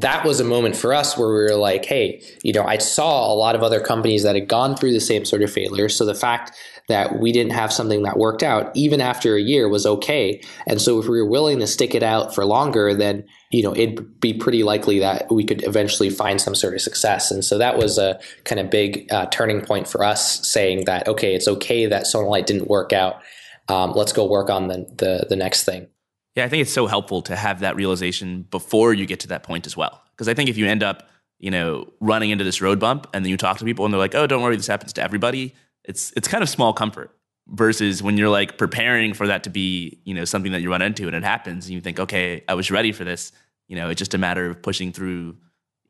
that 0.00 0.24
was 0.24 0.40
a 0.40 0.44
moment 0.44 0.76
for 0.76 0.92
us 0.92 1.16
where 1.16 1.28
we 1.28 1.34
were 1.34 1.56
like, 1.56 1.84
hey, 1.86 2.22
you 2.42 2.52
know, 2.52 2.64
I 2.64 2.76
saw 2.78 3.32
a 3.32 3.34
lot 3.34 3.54
of 3.54 3.62
other 3.62 3.80
companies 3.80 4.22
that 4.24 4.34
had 4.34 4.46
gone 4.46 4.76
through 4.76 4.92
the 4.92 5.00
same 5.00 5.24
sort 5.24 5.42
of 5.42 5.50
failure. 5.50 5.88
So 5.88 6.04
the 6.04 6.14
fact 6.14 6.52
that 6.88 7.18
we 7.18 7.32
didn't 7.32 7.52
have 7.52 7.72
something 7.72 8.02
that 8.04 8.16
worked 8.16 8.42
out, 8.42 8.70
even 8.76 9.00
after 9.00 9.34
a 9.34 9.40
year, 9.40 9.68
was 9.68 9.86
okay. 9.86 10.40
And 10.66 10.80
so 10.80 11.00
if 11.00 11.08
we 11.08 11.20
were 11.20 11.28
willing 11.28 11.58
to 11.58 11.66
stick 11.66 11.94
it 11.94 12.02
out 12.02 12.34
for 12.34 12.44
longer, 12.44 12.94
then, 12.94 13.24
you 13.50 13.62
know, 13.62 13.74
it'd 13.74 14.20
be 14.20 14.32
pretty 14.32 14.62
likely 14.62 15.00
that 15.00 15.30
we 15.30 15.44
could 15.44 15.64
eventually 15.64 16.10
find 16.10 16.40
some 16.40 16.54
sort 16.54 16.74
of 16.74 16.80
success. 16.80 17.30
And 17.30 17.44
so 17.44 17.58
that 17.58 17.76
was 17.76 17.98
a 17.98 18.20
kind 18.44 18.60
of 18.60 18.70
big 18.70 19.12
uh, 19.12 19.26
turning 19.26 19.62
point 19.62 19.88
for 19.88 20.04
us 20.04 20.46
saying 20.46 20.84
that, 20.84 21.08
okay, 21.08 21.34
it's 21.34 21.48
okay 21.48 21.86
that 21.86 22.04
Sonalight 22.04 22.46
didn't 22.46 22.68
work 22.68 22.92
out. 22.92 23.20
Um, 23.68 23.92
let's 23.92 24.12
go 24.12 24.24
work 24.26 24.48
on 24.48 24.68
the, 24.68 24.86
the, 24.96 25.26
the 25.28 25.36
next 25.36 25.64
thing. 25.64 25.88
Yeah, 26.36 26.44
I 26.44 26.48
think 26.48 26.60
it's 26.60 26.72
so 26.72 26.86
helpful 26.86 27.22
to 27.22 27.34
have 27.34 27.60
that 27.60 27.76
realization 27.76 28.42
before 28.42 28.92
you 28.92 29.06
get 29.06 29.20
to 29.20 29.28
that 29.28 29.42
point 29.42 29.66
as 29.66 29.76
well. 29.76 30.02
Because 30.12 30.28
I 30.28 30.34
think 30.34 30.50
if 30.50 30.56
you 30.56 30.66
end 30.66 30.82
up, 30.82 31.08
you 31.38 31.50
know, 31.50 31.92
running 31.98 32.30
into 32.30 32.44
this 32.44 32.60
road 32.60 32.78
bump 32.78 33.08
and 33.12 33.24
then 33.24 33.30
you 33.30 33.36
talk 33.36 33.58
to 33.58 33.64
people 33.64 33.84
and 33.84 33.92
they're 33.92 33.98
like, 33.98 34.14
"Oh, 34.14 34.26
don't 34.26 34.42
worry, 34.42 34.56
this 34.56 34.66
happens 34.66 34.92
to 34.94 35.02
everybody," 35.02 35.54
it's 35.86 36.12
it's 36.16 36.28
kind 36.28 36.42
of 36.42 36.48
small 36.48 36.72
comfort. 36.72 37.12
Versus 37.48 38.02
when 38.02 38.16
you're 38.18 38.28
like 38.28 38.58
preparing 38.58 39.14
for 39.14 39.28
that 39.28 39.44
to 39.44 39.50
be, 39.50 40.00
you 40.04 40.14
know, 40.14 40.24
something 40.24 40.50
that 40.50 40.62
you 40.62 40.70
run 40.70 40.82
into 40.82 41.06
and 41.06 41.14
it 41.14 41.22
happens, 41.22 41.66
and 41.66 41.74
you 41.74 41.80
think, 41.80 42.00
"Okay, 42.00 42.42
I 42.48 42.54
was 42.54 42.72
ready 42.72 42.90
for 42.90 43.04
this." 43.04 43.30
You 43.68 43.76
know, 43.76 43.88
it's 43.88 43.98
just 44.00 44.14
a 44.14 44.18
matter 44.18 44.50
of 44.50 44.60
pushing 44.62 44.92
through, 44.92 45.36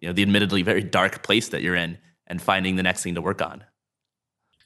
you 0.00 0.08
know, 0.08 0.12
the 0.12 0.20
admittedly 0.20 0.62
very 0.62 0.82
dark 0.82 1.22
place 1.22 1.48
that 1.48 1.62
you're 1.62 1.74
in 1.74 1.96
and 2.26 2.42
finding 2.42 2.76
the 2.76 2.82
next 2.82 3.02
thing 3.02 3.14
to 3.14 3.22
work 3.22 3.40
on. 3.40 3.64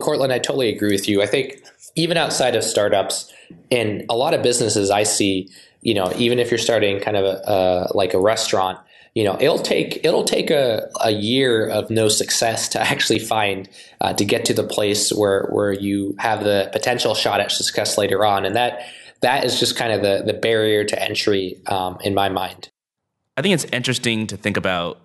Courtland, 0.01 0.33
I 0.33 0.39
totally 0.39 0.75
agree 0.75 0.91
with 0.91 1.09
you. 1.09 1.23
I 1.23 1.27
think 1.27 1.63
even 1.95 2.17
outside 2.17 2.57
of 2.57 2.65
startups, 2.65 3.33
in 3.69 4.05
a 4.09 4.17
lot 4.17 4.35
of 4.35 4.43
businesses, 4.43 4.91
I 4.91 5.05
see 5.05 5.49
you 5.83 5.95
know, 5.95 6.13
even 6.17 6.39
if 6.39 6.51
you're 6.51 6.59
starting 6.59 7.01
kind 7.01 7.17
of 7.17 7.25
a, 7.25 7.91
like 7.95 8.15
a 8.15 8.21
restaurant, 8.21 8.79
you 9.15 9.25
know, 9.25 9.37
it'll 9.41 9.59
take 9.59 10.05
it'll 10.05 10.25
take 10.25 10.51
a, 10.51 10.89
a 11.01 11.11
year 11.11 11.69
of 11.69 11.91
no 11.91 12.09
success 12.09 12.69
to 12.71 12.81
actually 12.93 13.19
find 13.19 13.69
uh, 14.01 14.13
to 14.15 14.25
get 14.25 14.45
to 14.47 14.55
the 14.55 14.65
place 14.65 15.13
where 15.13 15.49
where 15.51 15.73
you 15.73 16.15
have 16.19 16.45
the 16.45 16.69
potential 16.73 17.15
shot 17.15 17.41
at 17.41 17.53
success 17.53 17.99
later 17.99 18.25
on, 18.25 18.45
and 18.45 18.57
that 18.57 18.87
that 19.21 19.45
is 19.45 19.59
just 19.59 19.77
kind 19.77 19.93
of 19.93 20.03
the 20.03 20.23
the 20.25 20.39
barrier 20.39 20.85
to 20.85 21.03
entry 21.03 21.61
um, 21.67 21.99
in 22.03 22.15
my 22.15 22.29
mind. 22.29 22.71
I 23.37 23.43
think 23.43 23.55
it's 23.55 23.65
interesting 23.65 24.27
to 24.29 24.37
think 24.37 24.57
about 24.57 25.01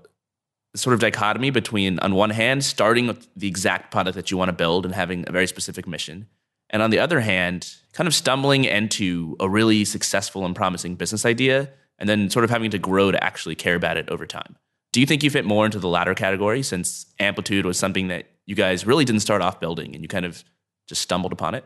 sort 0.76 0.94
of 0.94 1.00
dichotomy 1.00 1.52
between, 1.52 2.00
on 2.00 2.16
one 2.16 2.32
hand, 2.32 2.64
starting 2.64 3.08
with 3.08 3.30
the 3.38 3.48
exact 3.48 3.92
product 3.92 4.16
that 4.16 4.30
you 4.30 4.36
want 4.36 4.50
to 4.50 4.54
build 4.54 4.86
and 4.86 4.94
having 4.94 5.24
a 5.26 5.32
very 5.32 5.48
specific 5.48 5.88
mission, 5.88 6.28
and 6.70 6.82
on 6.82 6.92
the 6.92 7.00
other 7.00 7.22
hand, 7.22 7.74
kind 7.94 8.08
of 8.08 8.14
stumbling 8.14 8.66
into 8.66 9.36
a 9.40 9.50
really 9.50 9.84
successful 9.84 10.46
and 10.46 10.56
promising 10.56 10.96
business 10.96 11.26
idea 11.26 11.70
and 12.00 12.10
then 12.10 12.30
sort 12.30 12.44
of 12.44 12.50
having 12.50 12.72
to 12.72 12.80
grow 12.80 13.12
to 13.12 13.24
actually 13.24 13.56
care 13.56 13.76
about 13.76 13.98
it 13.98 14.10
over 14.10 14.26
time. 14.26 14.56
Do 14.92 15.00
you 15.00 15.06
think 15.06 15.24
you 15.24 15.30
fit 15.30 15.46
more 15.46 15.66
into 15.66 15.80
the 15.80 15.90
latter 15.90 16.14
category 16.14 16.64
since 16.64 17.06
Amplitude 17.20 17.66
was 17.66 17.78
something 17.78 18.08
that 18.08 18.28
you 18.46 18.56
guys 18.56 18.86
really 18.86 19.06
didn't 19.06 19.22
start 19.22 19.42
off 19.42 19.60
building 19.60 19.94
and 19.94 20.04
you 20.04 20.08
kind 20.08 20.26
of 20.26 20.44
just 20.88 21.02
stumbled 21.02 21.34
upon 21.34 21.56
it? 21.56 21.66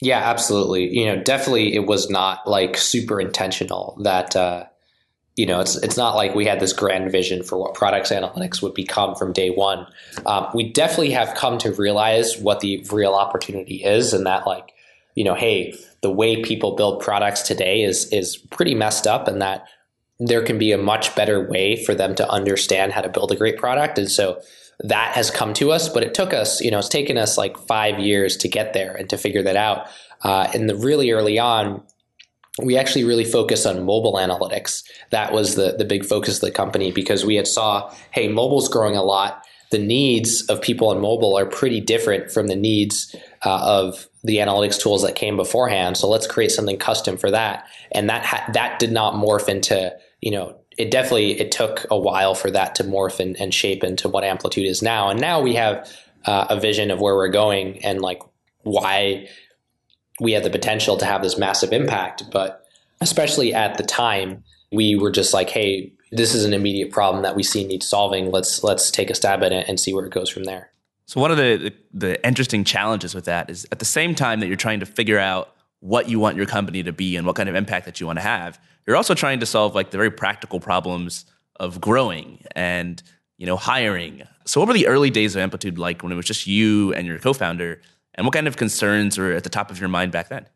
Yeah, 0.00 0.18
absolutely. 0.18 0.88
You 0.88 1.06
know, 1.06 1.22
definitely 1.22 1.74
it 1.74 1.86
was 1.86 2.10
not 2.10 2.46
like 2.46 2.76
super 2.76 3.20
intentional 3.20 3.98
that 4.02 4.36
uh, 4.36 4.66
you 5.36 5.44
know, 5.44 5.60
it's 5.60 5.76
it's 5.76 5.98
not 5.98 6.16
like 6.16 6.34
we 6.34 6.46
had 6.46 6.60
this 6.60 6.72
grand 6.72 7.12
vision 7.12 7.42
for 7.42 7.58
what 7.58 7.74
products 7.74 8.10
analytics 8.10 8.62
would 8.62 8.72
become 8.72 9.14
from 9.14 9.34
day 9.34 9.50
one. 9.50 9.86
Um, 10.24 10.48
we 10.54 10.72
definitely 10.72 11.10
have 11.10 11.34
come 11.34 11.58
to 11.58 11.72
realize 11.72 12.38
what 12.38 12.60
the 12.60 12.84
real 12.90 13.12
opportunity 13.12 13.84
is, 13.84 14.14
and 14.14 14.24
that 14.26 14.46
like, 14.46 14.72
you 15.14 15.24
know, 15.24 15.34
hey, 15.34 15.74
the 16.06 16.12
way 16.12 16.40
people 16.40 16.76
build 16.76 17.00
products 17.00 17.42
today 17.42 17.82
is 17.82 18.06
is 18.12 18.36
pretty 18.36 18.76
messed 18.76 19.08
up, 19.08 19.26
and 19.26 19.42
that 19.42 19.66
there 20.20 20.40
can 20.44 20.56
be 20.56 20.70
a 20.70 20.78
much 20.78 21.12
better 21.16 21.48
way 21.50 21.82
for 21.84 21.96
them 21.96 22.14
to 22.14 22.30
understand 22.30 22.92
how 22.92 23.00
to 23.00 23.08
build 23.08 23.32
a 23.32 23.36
great 23.36 23.58
product, 23.58 23.98
and 23.98 24.08
so 24.08 24.40
that 24.84 25.16
has 25.16 25.32
come 25.32 25.52
to 25.54 25.72
us. 25.72 25.88
But 25.88 26.04
it 26.04 26.14
took 26.14 26.32
us, 26.32 26.60
you 26.60 26.70
know, 26.70 26.78
it's 26.78 26.88
taken 26.88 27.18
us 27.18 27.36
like 27.36 27.58
five 27.58 27.98
years 27.98 28.36
to 28.36 28.48
get 28.48 28.72
there 28.72 28.94
and 28.94 29.10
to 29.10 29.18
figure 29.18 29.42
that 29.42 29.56
out. 29.56 29.88
Uh, 30.22 30.48
and 30.54 30.70
the 30.70 30.76
really 30.76 31.10
early 31.10 31.40
on, 31.40 31.82
we 32.62 32.78
actually 32.78 33.02
really 33.02 33.24
focused 33.24 33.66
on 33.66 33.84
mobile 33.84 34.14
analytics. 34.14 34.84
That 35.10 35.32
was 35.32 35.56
the, 35.56 35.74
the 35.76 35.84
big 35.84 36.04
focus 36.04 36.36
of 36.36 36.42
the 36.42 36.52
company 36.52 36.92
because 36.92 37.24
we 37.24 37.34
had 37.34 37.48
saw, 37.48 37.92
hey, 38.12 38.28
mobile's 38.28 38.68
growing 38.68 38.94
a 38.96 39.02
lot. 39.02 39.42
The 39.72 39.78
needs 39.78 40.42
of 40.42 40.62
people 40.62 40.90
on 40.90 41.00
mobile 41.00 41.36
are 41.36 41.46
pretty 41.46 41.80
different 41.80 42.30
from 42.30 42.46
the 42.46 42.54
needs 42.54 43.12
uh, 43.46 43.60
of 43.62 44.08
the 44.24 44.38
analytics 44.38 44.80
tools 44.80 45.02
that 45.02 45.14
came 45.14 45.36
beforehand. 45.36 45.96
So 45.96 46.08
let's 46.08 46.26
create 46.26 46.50
something 46.50 46.78
custom 46.78 47.16
for 47.16 47.30
that. 47.30 47.64
And 47.92 48.10
that 48.10 48.24
ha- 48.24 48.50
that 48.54 48.80
did 48.80 48.90
not 48.90 49.14
morph 49.14 49.48
into, 49.48 49.96
you 50.20 50.32
know, 50.32 50.58
it 50.76 50.90
definitely 50.90 51.38
it 51.38 51.52
took 51.52 51.86
a 51.88 51.96
while 51.96 52.34
for 52.34 52.50
that 52.50 52.74
to 52.74 52.82
morph 52.82 53.20
and, 53.20 53.40
and 53.40 53.54
shape 53.54 53.84
into 53.84 54.08
what 54.08 54.24
Amplitude 54.24 54.66
is 54.66 54.82
now. 54.82 55.10
And 55.10 55.20
now 55.20 55.40
we 55.40 55.54
have 55.54 55.88
uh, 56.24 56.48
a 56.50 56.58
vision 56.58 56.90
of 56.90 57.00
where 57.00 57.14
we're 57.14 57.28
going 57.28 57.84
and 57.84 58.00
like 58.00 58.20
why 58.64 59.28
we 60.20 60.32
had 60.32 60.42
the 60.42 60.50
potential 60.50 60.96
to 60.96 61.04
have 61.04 61.22
this 61.22 61.38
massive 61.38 61.72
impact. 61.72 62.24
But 62.32 62.66
especially 63.00 63.54
at 63.54 63.78
the 63.78 63.84
time, 63.84 64.42
we 64.72 64.96
were 64.96 65.12
just 65.12 65.32
like, 65.32 65.50
hey, 65.50 65.92
this 66.10 66.34
is 66.34 66.44
an 66.44 66.52
immediate 66.52 66.90
problem 66.90 67.22
that 67.22 67.36
we 67.36 67.44
see 67.44 67.64
needs 67.64 67.88
solving. 67.88 68.32
Let's 68.32 68.64
let's 68.64 68.90
take 68.90 69.08
a 69.08 69.14
stab 69.14 69.44
at 69.44 69.52
it 69.52 69.68
and 69.68 69.78
see 69.78 69.94
where 69.94 70.04
it 70.04 70.12
goes 70.12 70.30
from 70.30 70.44
there. 70.44 70.72
So 71.06 71.20
one 71.20 71.30
of 71.30 71.36
the, 71.36 71.56
the, 71.56 71.74
the 71.94 72.26
interesting 72.26 72.64
challenges 72.64 73.14
with 73.14 73.26
that 73.26 73.48
is 73.48 73.66
at 73.70 73.78
the 73.78 73.84
same 73.84 74.14
time 74.14 74.40
that 74.40 74.48
you're 74.48 74.56
trying 74.56 74.80
to 74.80 74.86
figure 74.86 75.18
out 75.18 75.54
what 75.80 76.08
you 76.08 76.18
want 76.18 76.36
your 76.36 76.46
company 76.46 76.82
to 76.82 76.92
be 76.92 77.16
and 77.16 77.26
what 77.26 77.36
kind 77.36 77.48
of 77.48 77.54
impact 77.54 77.86
that 77.86 78.00
you 78.00 78.06
want 78.06 78.18
to 78.18 78.22
have, 78.22 78.58
you're 78.86 78.96
also 78.96 79.14
trying 79.14 79.40
to 79.40 79.46
solve 79.46 79.74
like 79.74 79.90
the 79.90 79.96
very 79.96 80.10
practical 80.10 80.58
problems 80.60 81.24
of 81.60 81.80
growing 81.80 82.44
and 82.52 83.02
you 83.38 83.46
know 83.46 83.56
hiring. 83.56 84.22
So 84.44 84.60
what 84.60 84.68
were 84.68 84.74
the 84.74 84.86
early 84.86 85.10
days 85.10 85.36
of 85.36 85.42
Amplitude 85.42 85.78
like 85.78 86.02
when 86.02 86.12
it 86.12 86.16
was 86.16 86.26
just 86.26 86.46
you 86.46 86.92
and 86.94 87.06
your 87.06 87.18
co-founder 87.18 87.80
and 88.14 88.26
what 88.26 88.32
kind 88.32 88.48
of 88.48 88.56
concerns 88.56 89.18
were 89.18 89.32
at 89.32 89.44
the 89.44 89.50
top 89.50 89.70
of 89.70 89.78
your 89.78 89.88
mind 89.88 90.12
back 90.12 90.28
then? 90.28 90.46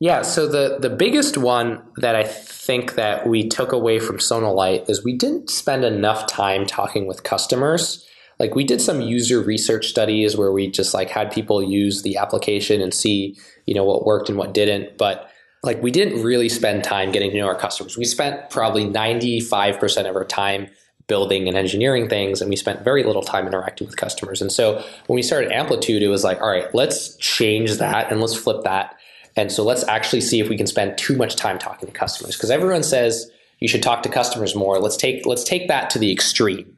Yeah, 0.00 0.22
so 0.22 0.48
the 0.48 0.78
the 0.80 0.90
biggest 0.90 1.36
one 1.36 1.80
that 1.98 2.16
I 2.16 2.24
think 2.24 2.94
that 2.94 3.26
we 3.26 3.48
took 3.48 3.70
away 3.72 4.00
from 4.00 4.18
Sonalight 4.18 4.88
is 4.90 5.04
we 5.04 5.16
didn't 5.16 5.48
spend 5.48 5.84
enough 5.84 6.26
time 6.26 6.66
talking 6.66 7.06
with 7.06 7.22
customers. 7.22 8.06
Like 8.42 8.56
we 8.56 8.64
did 8.64 8.80
some 8.80 9.00
user 9.00 9.40
research 9.40 9.86
studies 9.86 10.36
where 10.36 10.50
we 10.50 10.68
just 10.68 10.94
like 10.94 11.08
had 11.08 11.30
people 11.30 11.62
use 11.62 12.02
the 12.02 12.16
application 12.16 12.80
and 12.80 12.92
see, 12.92 13.36
you 13.66 13.74
know, 13.74 13.84
what 13.84 14.04
worked 14.04 14.28
and 14.28 14.36
what 14.36 14.52
didn't, 14.52 14.98
but 14.98 15.30
like 15.62 15.80
we 15.80 15.92
didn't 15.92 16.24
really 16.24 16.48
spend 16.48 16.82
time 16.82 17.12
getting 17.12 17.30
to 17.30 17.36
know 17.36 17.46
our 17.46 17.54
customers. 17.54 17.96
We 17.96 18.04
spent 18.04 18.50
probably 18.50 18.84
95% 18.84 20.10
of 20.10 20.16
our 20.16 20.24
time 20.24 20.66
building 21.06 21.46
and 21.46 21.56
engineering 21.56 22.08
things 22.08 22.40
and 22.40 22.50
we 22.50 22.56
spent 22.56 22.82
very 22.82 23.04
little 23.04 23.22
time 23.22 23.46
interacting 23.46 23.86
with 23.86 23.96
customers. 23.96 24.42
And 24.42 24.50
so 24.50 24.84
when 25.06 25.14
we 25.14 25.22
started 25.22 25.52
amplitude 25.52 26.02
it 26.02 26.08
was 26.08 26.24
like 26.24 26.40
all 26.40 26.50
right 26.50 26.66
let's 26.74 27.14
change 27.18 27.76
that 27.76 28.10
and 28.10 28.20
let's 28.20 28.34
flip 28.34 28.64
that. 28.64 28.96
And 29.36 29.52
so 29.52 29.62
let's 29.62 29.84
actually 29.84 30.20
see 30.20 30.40
if 30.40 30.48
we 30.48 30.56
can 30.56 30.66
spend 30.66 30.98
too 30.98 31.14
much 31.14 31.36
time 31.36 31.60
talking 31.60 31.86
to 31.86 31.94
customers. 31.94 32.34
Because 32.34 32.50
everyone 32.50 32.82
says 32.82 33.30
you 33.60 33.68
should 33.68 33.84
talk 33.84 34.02
to 34.02 34.08
customers 34.08 34.56
more. 34.56 34.80
Let's 34.80 34.96
take 34.96 35.26
let's 35.26 35.44
take 35.44 35.68
that 35.68 35.90
to 35.90 36.00
the 36.00 36.10
extreme 36.10 36.76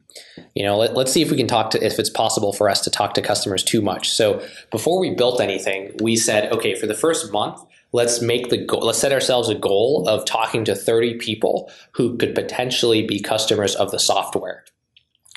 you 0.53 0.63
know 0.63 0.77
let, 0.77 0.95
us 0.95 1.11
see 1.11 1.21
if 1.21 1.31
we 1.31 1.37
can 1.37 1.47
talk 1.47 1.71
to 1.71 1.85
if 1.85 1.99
it's 1.99 2.09
possible 2.09 2.53
for 2.53 2.69
us 2.69 2.81
to 2.81 2.89
talk 2.89 3.13
to 3.13 3.21
customers 3.21 3.63
too 3.63 3.81
much 3.81 4.11
so 4.11 4.45
before 4.71 4.99
we 4.99 5.13
built 5.13 5.41
anything 5.41 5.91
we 6.01 6.15
said 6.15 6.51
okay 6.51 6.75
for 6.75 6.87
the 6.87 6.93
first 6.93 7.31
month 7.31 7.59
let's 7.95 8.21
make 8.21 8.49
the 8.49 8.57
goal, 8.57 8.81
let's 8.81 8.99
set 8.99 9.13
ourselves 9.13 9.47
a 9.47 9.55
goal 9.55 10.03
of 10.07 10.25
talking 10.25 10.65
to 10.65 10.75
30 10.75 11.15
people 11.15 11.71
who 11.93 12.17
could 12.17 12.35
potentially 12.35 13.01
be 13.01 13.21
customers 13.21 13.73
of 13.75 13.89
the 13.91 13.99
software. 13.99 14.65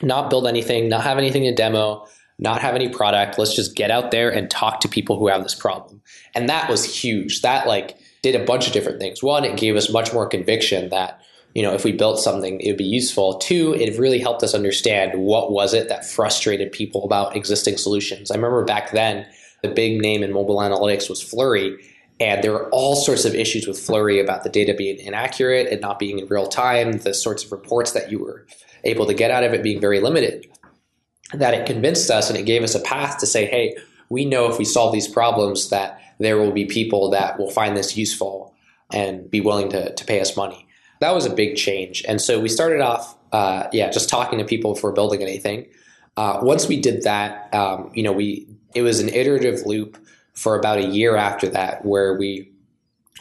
Not 0.03 0.29
build 0.29 0.47
anything, 0.47 0.89
not 0.89 1.05
have 1.05 1.19
anything 1.19 1.45
to 1.45 1.55
demo, 1.55 2.07
not 2.39 2.61
have 2.61 2.75
any 2.75 2.89
product. 2.89 3.39
Let's 3.39 3.55
just 3.55 3.77
get 3.77 3.93
out 3.93 4.11
there 4.11 4.29
and 4.29 4.51
talk 4.51 4.81
to 4.81 4.89
people 4.89 5.19
who 5.19 5.29
have 5.29 5.45
this 5.45 5.55
problem. 5.55 6.03
And 6.35 6.49
that 6.49 6.69
was 6.69 6.85
huge. 6.85 7.43
That 7.43 7.69
like 7.69 7.97
did 8.23 8.35
a 8.35 8.45
bunch 8.45 8.67
of 8.67 8.73
different 8.73 9.01
things. 9.01 9.23
One, 9.23 9.45
it 9.45 9.57
gave 9.57 9.77
us 9.77 9.93
much 9.93 10.13
more 10.13 10.27
conviction 10.27 10.89
that 10.89 11.21
you 11.59 11.65
know 11.65 11.75
if 11.75 11.83
we 11.83 11.91
built 11.91 12.21
something 12.21 12.61
it 12.61 12.69
would 12.69 12.79
be 12.79 12.85
useful 12.85 13.37
two 13.39 13.75
it 13.75 13.99
really 13.99 14.21
helped 14.21 14.45
us 14.45 14.55
understand 14.55 15.19
what 15.19 15.51
was 15.51 15.75
it 15.75 15.89
that 15.89 16.07
frustrated 16.07 16.71
people 16.71 17.05
about 17.05 17.35
existing 17.35 17.77
solutions 17.77 18.31
i 18.31 18.37
remember 18.37 18.65
back 18.65 18.93
then 18.93 19.27
the 19.63 19.69
big 19.69 20.01
name 20.01 20.23
in 20.23 20.33
mobile 20.33 20.59
analytics 20.59 21.11
was 21.11 21.21
flurry 21.21 21.77
and 22.21 22.43
there 22.43 22.53
were 22.53 22.69
all 22.71 22.97
sorts 22.97 23.25
of 23.25 23.35
issues 23.35 23.67
with 23.67 23.79
Flurry 23.79 24.19
about 24.19 24.43
the 24.43 24.51
data 24.51 24.75
being 24.75 24.99
inaccurate 24.99 25.69
and 25.69 25.81
not 25.81 25.99
being 25.99 26.19
in 26.19 26.27
real 26.27 26.49
time, 26.49 26.99
the 26.99 27.15
sorts 27.15 27.45
of 27.45 27.53
reports 27.53 27.93
that 27.93 28.11
you 28.11 28.19
were 28.19 28.45
able 28.85 29.07
to 29.07 29.15
get 29.15 29.31
out 29.31 29.45
of 29.45 29.55
it 29.55 29.63
being 29.63 29.81
very 29.81 30.01
limited. 30.01 30.51
That 31.33 31.55
it 31.55 31.67
convinced 31.67 32.11
us 32.11 32.29
and 32.29 32.39
it 32.39 32.45
gave 32.45 32.65
us 32.65 32.75
a 32.75 32.81
path 32.81 33.19
to 33.19 33.27
say, 33.27 33.47
hey, 33.47 33.77
we 34.09 34.25
know 34.25 34.51
if 34.51 34.59
we 34.59 34.65
solve 34.65 34.93
these 34.93 35.07
problems 35.07 35.71
that 35.71 36.01
there 36.19 36.39
will 36.39 36.51
be 36.51 36.65
people 36.65 37.11
that 37.11 37.39
will 37.39 37.51
find 37.51 37.77
this 37.77 37.97
useful 37.97 38.53
and 38.93 39.31
be 39.31 39.41
willing 39.41 39.71
to, 39.71 39.95
to 39.95 40.05
pay 40.05 40.21
us 40.21 40.37
money. 40.37 40.68
That 41.01 41.15
was 41.15 41.27
a 41.27 41.31
big 41.31 41.57
change. 41.57 42.05
And 42.09 42.21
so 42.21 42.41
we 42.41 42.49
started 42.49 42.81
off, 42.81 43.17
uh, 43.33 43.69
yeah, 43.73 43.91
just 43.91 44.09
talking 44.09 44.39
to 44.39 44.45
people 44.45 44.75
before 44.75 44.93
building 44.93 45.23
anything. 45.23 45.67
Uh, 46.17 46.41
once 46.43 46.67
we 46.67 46.81
did 46.81 47.03
that, 47.05 47.53
um, 47.55 47.91
you 47.95 48.03
know, 48.03 48.13
we 48.13 48.47
it 48.75 48.83
was 48.83 49.01
an 49.01 49.09
iterative 49.09 49.65
loop 49.65 49.97
for 50.35 50.57
about 50.59 50.79
a 50.79 50.87
year 50.87 51.17
after 51.17 51.49
that, 51.49 51.85
where 51.85 52.19
we 52.19 52.53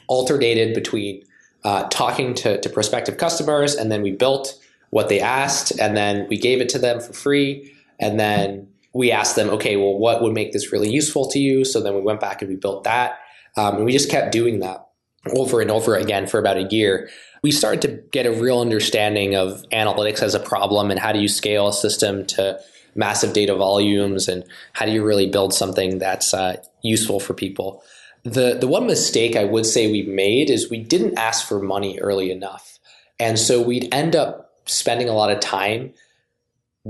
alternated 0.07 0.73
between 0.73 1.23
uh, 1.63 1.83
talking 1.89 2.33
to, 2.33 2.59
to 2.61 2.69
prospective 2.69 3.17
customers 3.17 3.75
and 3.75 3.91
then 3.91 4.01
we 4.01 4.11
built 4.11 4.59
what 4.89 5.09
they 5.09 5.19
asked, 5.19 5.77
and 5.79 5.97
then 5.97 6.27
we 6.29 6.37
gave 6.37 6.61
it 6.61 6.69
to 6.69 6.79
them 6.79 6.99
for 6.99 7.13
free. 7.13 7.73
And 7.99 8.19
then 8.19 8.69
we 8.93 9.11
asked 9.11 9.35
them, 9.35 9.49
okay, 9.49 9.75
well, 9.75 9.97
what 9.97 10.21
would 10.21 10.33
make 10.33 10.53
this 10.53 10.71
really 10.71 10.89
useful 10.89 11.29
to 11.31 11.39
you? 11.39 11.65
So 11.65 11.81
then 11.81 11.93
we 11.93 12.01
went 12.01 12.19
back 12.19 12.41
and 12.41 12.49
we 12.49 12.55
built 12.55 12.83
that. 12.85 13.19
Um, 13.57 13.77
and 13.77 13.85
we 13.85 13.91
just 13.91 14.09
kept 14.09 14.31
doing 14.31 14.59
that 14.59 14.87
over 15.35 15.61
and 15.61 15.69
over 15.69 15.95
again 15.95 16.25
for 16.25 16.39
about 16.39 16.57
a 16.57 16.67
year. 16.69 17.09
We 17.47 17.53
started 17.53 17.81
to 17.83 18.03
get 18.11 18.25
a 18.25 18.33
real 18.33 18.59
understanding 18.59 19.33
of 19.37 19.63
analytics 19.71 20.21
as 20.21 20.35
a 20.35 20.39
problem 20.41 20.91
and 20.91 20.99
how 20.99 21.13
do 21.13 21.19
you 21.19 21.29
scale 21.29 21.69
a 21.69 21.73
system 21.73 22.25
to 22.25 22.59
massive 22.93 23.31
data 23.31 23.55
volumes 23.55 24.27
and 24.27 24.43
how 24.73 24.85
do 24.85 24.91
you 24.91 25.01
really 25.01 25.29
build 25.29 25.53
something 25.53 25.97
that's 25.97 26.33
uh, 26.33 26.57
useful 26.81 27.21
for 27.21 27.33
people. 27.33 27.81
The, 28.23 28.57
the 28.59 28.67
one 28.67 28.85
mistake 28.85 29.37
I 29.37 29.45
would 29.45 29.65
say 29.65 29.89
we 29.89 30.01
made 30.01 30.49
is 30.49 30.69
we 30.69 30.79
didn't 30.79 31.17
ask 31.17 31.47
for 31.47 31.61
money 31.61 31.97
early 31.99 32.31
enough. 32.31 32.79
And 33.17 33.39
so 33.39 33.61
we'd 33.61 33.87
end 33.93 34.13
up 34.13 34.51
spending 34.65 35.07
a 35.07 35.13
lot 35.13 35.31
of 35.31 35.39
time 35.39 35.93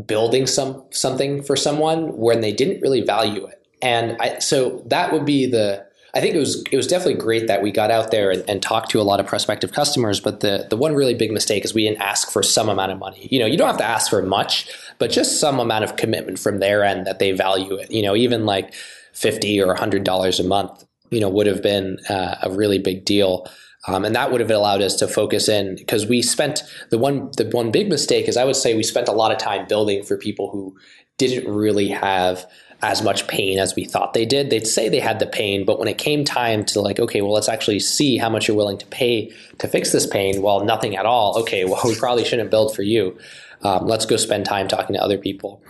building 0.08 0.48
some 0.48 0.86
something 0.90 1.44
for 1.44 1.56
someone 1.56 2.18
when 2.18 2.42
they 2.42 2.52
didn't 2.52 2.82
really 2.82 3.02
value 3.02 3.46
it. 3.46 3.64
And 3.84 4.18
I, 4.20 4.40
so 4.40 4.82
that 4.88 5.14
would 5.14 5.24
be 5.24 5.46
the 5.46 5.86
I 6.18 6.22
think 6.22 6.34
it 6.34 6.40
was 6.40 6.64
it 6.72 6.76
was 6.76 6.88
definitely 6.88 7.22
great 7.22 7.46
that 7.46 7.62
we 7.62 7.72
got 7.72 7.92
out 7.92 8.10
there 8.10 8.32
and, 8.32 8.44
and, 8.50 8.60
talked 8.60 8.90
to 8.90 9.00
a 9.00 9.04
lot 9.04 9.20
of 9.20 9.28
prospective 9.28 9.72
customers. 9.72 10.20
But 10.20 10.40
the 10.40 10.66
the 10.68 10.76
one 10.76 10.96
really 10.96 11.14
big 11.14 11.32
mistake 11.32 11.64
is 11.64 11.76
we 11.76 11.84
didn't 11.84 12.02
ask 12.02 12.32
for 12.32 12.42
some 12.42 12.70
amount 12.70 12.92
of 12.92 12.98
money. 12.98 13.28
You 13.30 13.38
know, 13.38 13.46
you 13.46 13.56
don't 13.56 13.68
have 13.68 13.78
to 13.78 13.86
ask 13.86 14.10
for 14.10 14.24
much, 14.24 14.68
but 14.98 15.12
just 15.12 15.40
some 15.40 15.60
amount 15.60 15.84
of 15.84 15.96
commitment 15.96 16.40
from 16.40 16.58
their 16.58 16.84
end 16.84 17.06
that 17.06 17.20
they 17.20 17.34
value 17.34 17.76
it. 17.76 17.92
You 17.92 18.02
know, 18.02 18.16
even 18.16 18.48
like 18.48 18.74
fifty 19.14 19.62
or 19.62 19.76
hundred 19.76 20.04
dollars 20.04 20.40
a 20.40 20.44
month, 20.44 20.86
you 21.12 21.20
know, 21.20 21.30
would 21.30 21.46
have 21.46 21.62
been 21.62 22.00
uh, 22.10 22.38
a 22.42 22.50
really 22.50 22.80
big 22.80 23.06
deal. 23.06 23.48
Um, 23.88 24.04
and 24.04 24.16
that 24.16 24.32
would 24.32 24.42
have 24.42 24.50
allowed 24.50 24.82
us 24.82 24.96
to 24.96 25.08
focus 25.08 25.48
in 25.48 25.76
because 25.76 26.08
we 26.08 26.24
spent 26.24 26.64
the 26.90 26.98
one 26.98 27.30
the 27.38 27.48
one 27.52 27.70
big 27.70 27.90
mistake 27.90 28.28
is 28.28 28.38
I 28.38 28.44
would 28.44 28.56
say 28.56 28.74
we 28.74 28.82
spent 28.82 29.08
a 29.08 29.14
lot 29.14 29.32
of 29.32 29.38
time 29.38 29.68
building 29.68 30.04
for 30.04 30.18
people 30.18 30.50
who 30.50 30.76
didn't 31.18 31.52
really 31.52 31.90
have 31.90 32.50
as 32.82 33.02
much 33.02 33.28
pain 33.28 33.58
as 33.58 33.76
we 33.76 33.86
thought 33.86 34.14
they 34.14 34.26
did. 34.26 34.50
They'd 34.50 34.68
say 34.68 34.88
they 34.88 35.00
had 35.00 35.20
the 35.20 35.26
pain, 35.26 35.66
but 35.66 35.80
when 35.80 35.88
it 35.88 35.98
came 35.98 36.24
time 36.24 36.64
to 36.66 36.82
like, 36.82 37.00
okay, 37.00 37.22
well, 37.22 37.34
let's 37.34 37.50
actually 37.50 37.80
see 37.80 38.18
how 38.18 38.30
much 38.30 38.48
you're 38.48 38.58
willing 38.58 38.78
to 38.78 38.86
pay 38.88 39.34
to 39.58 39.68
fix 39.68 39.92
this 39.92 40.06
pain, 40.06 40.42
well, 40.42 40.64
nothing 40.64 40.96
at 40.96 41.06
all. 41.06 41.40
Okay, 41.40 41.66
well, 41.66 41.82
we 41.86 41.96
probably 41.96 42.24
shouldn't 42.24 42.52
build 42.52 42.76
for 42.76 42.84
you. 42.84 43.18
Um, 43.64 43.88
let's 43.88 44.06
go 44.06 44.18
spend 44.18 44.46
time 44.46 44.68
talking 44.68 44.96
to 44.96 45.02
other 45.02 45.18
people. 45.18 45.64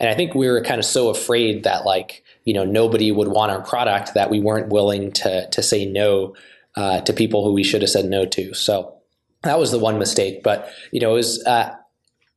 And 0.00 0.08
I 0.08 0.14
think 0.14 0.34
we 0.34 0.48
were 0.48 0.62
kind 0.62 0.78
of 0.78 0.84
so 0.84 1.10
afraid 1.10 1.64
that 1.64 1.84
like, 1.84 2.24
you 2.44 2.54
know, 2.54 2.64
nobody 2.64 3.12
would 3.12 3.28
want 3.28 3.52
our 3.52 3.62
product 3.62 4.14
that 4.14 4.30
we 4.30 4.40
weren't 4.40 4.68
willing 4.68 5.12
to 5.12 5.48
to 5.50 5.62
say 5.62 5.86
no 5.86 6.34
uh, 6.76 7.00
to 7.02 7.12
people 7.12 7.44
who 7.44 7.52
we 7.52 7.62
should 7.62 7.82
have 7.82 7.90
said 7.90 8.06
no 8.06 8.24
to. 8.26 8.54
So 8.54 8.94
that 9.42 9.58
was 9.58 9.70
the 9.70 9.78
one 9.78 9.98
mistake. 9.98 10.42
But 10.42 10.68
you 10.90 11.00
know, 11.00 11.12
it 11.12 11.16
was 11.16 11.44
uh, 11.46 11.74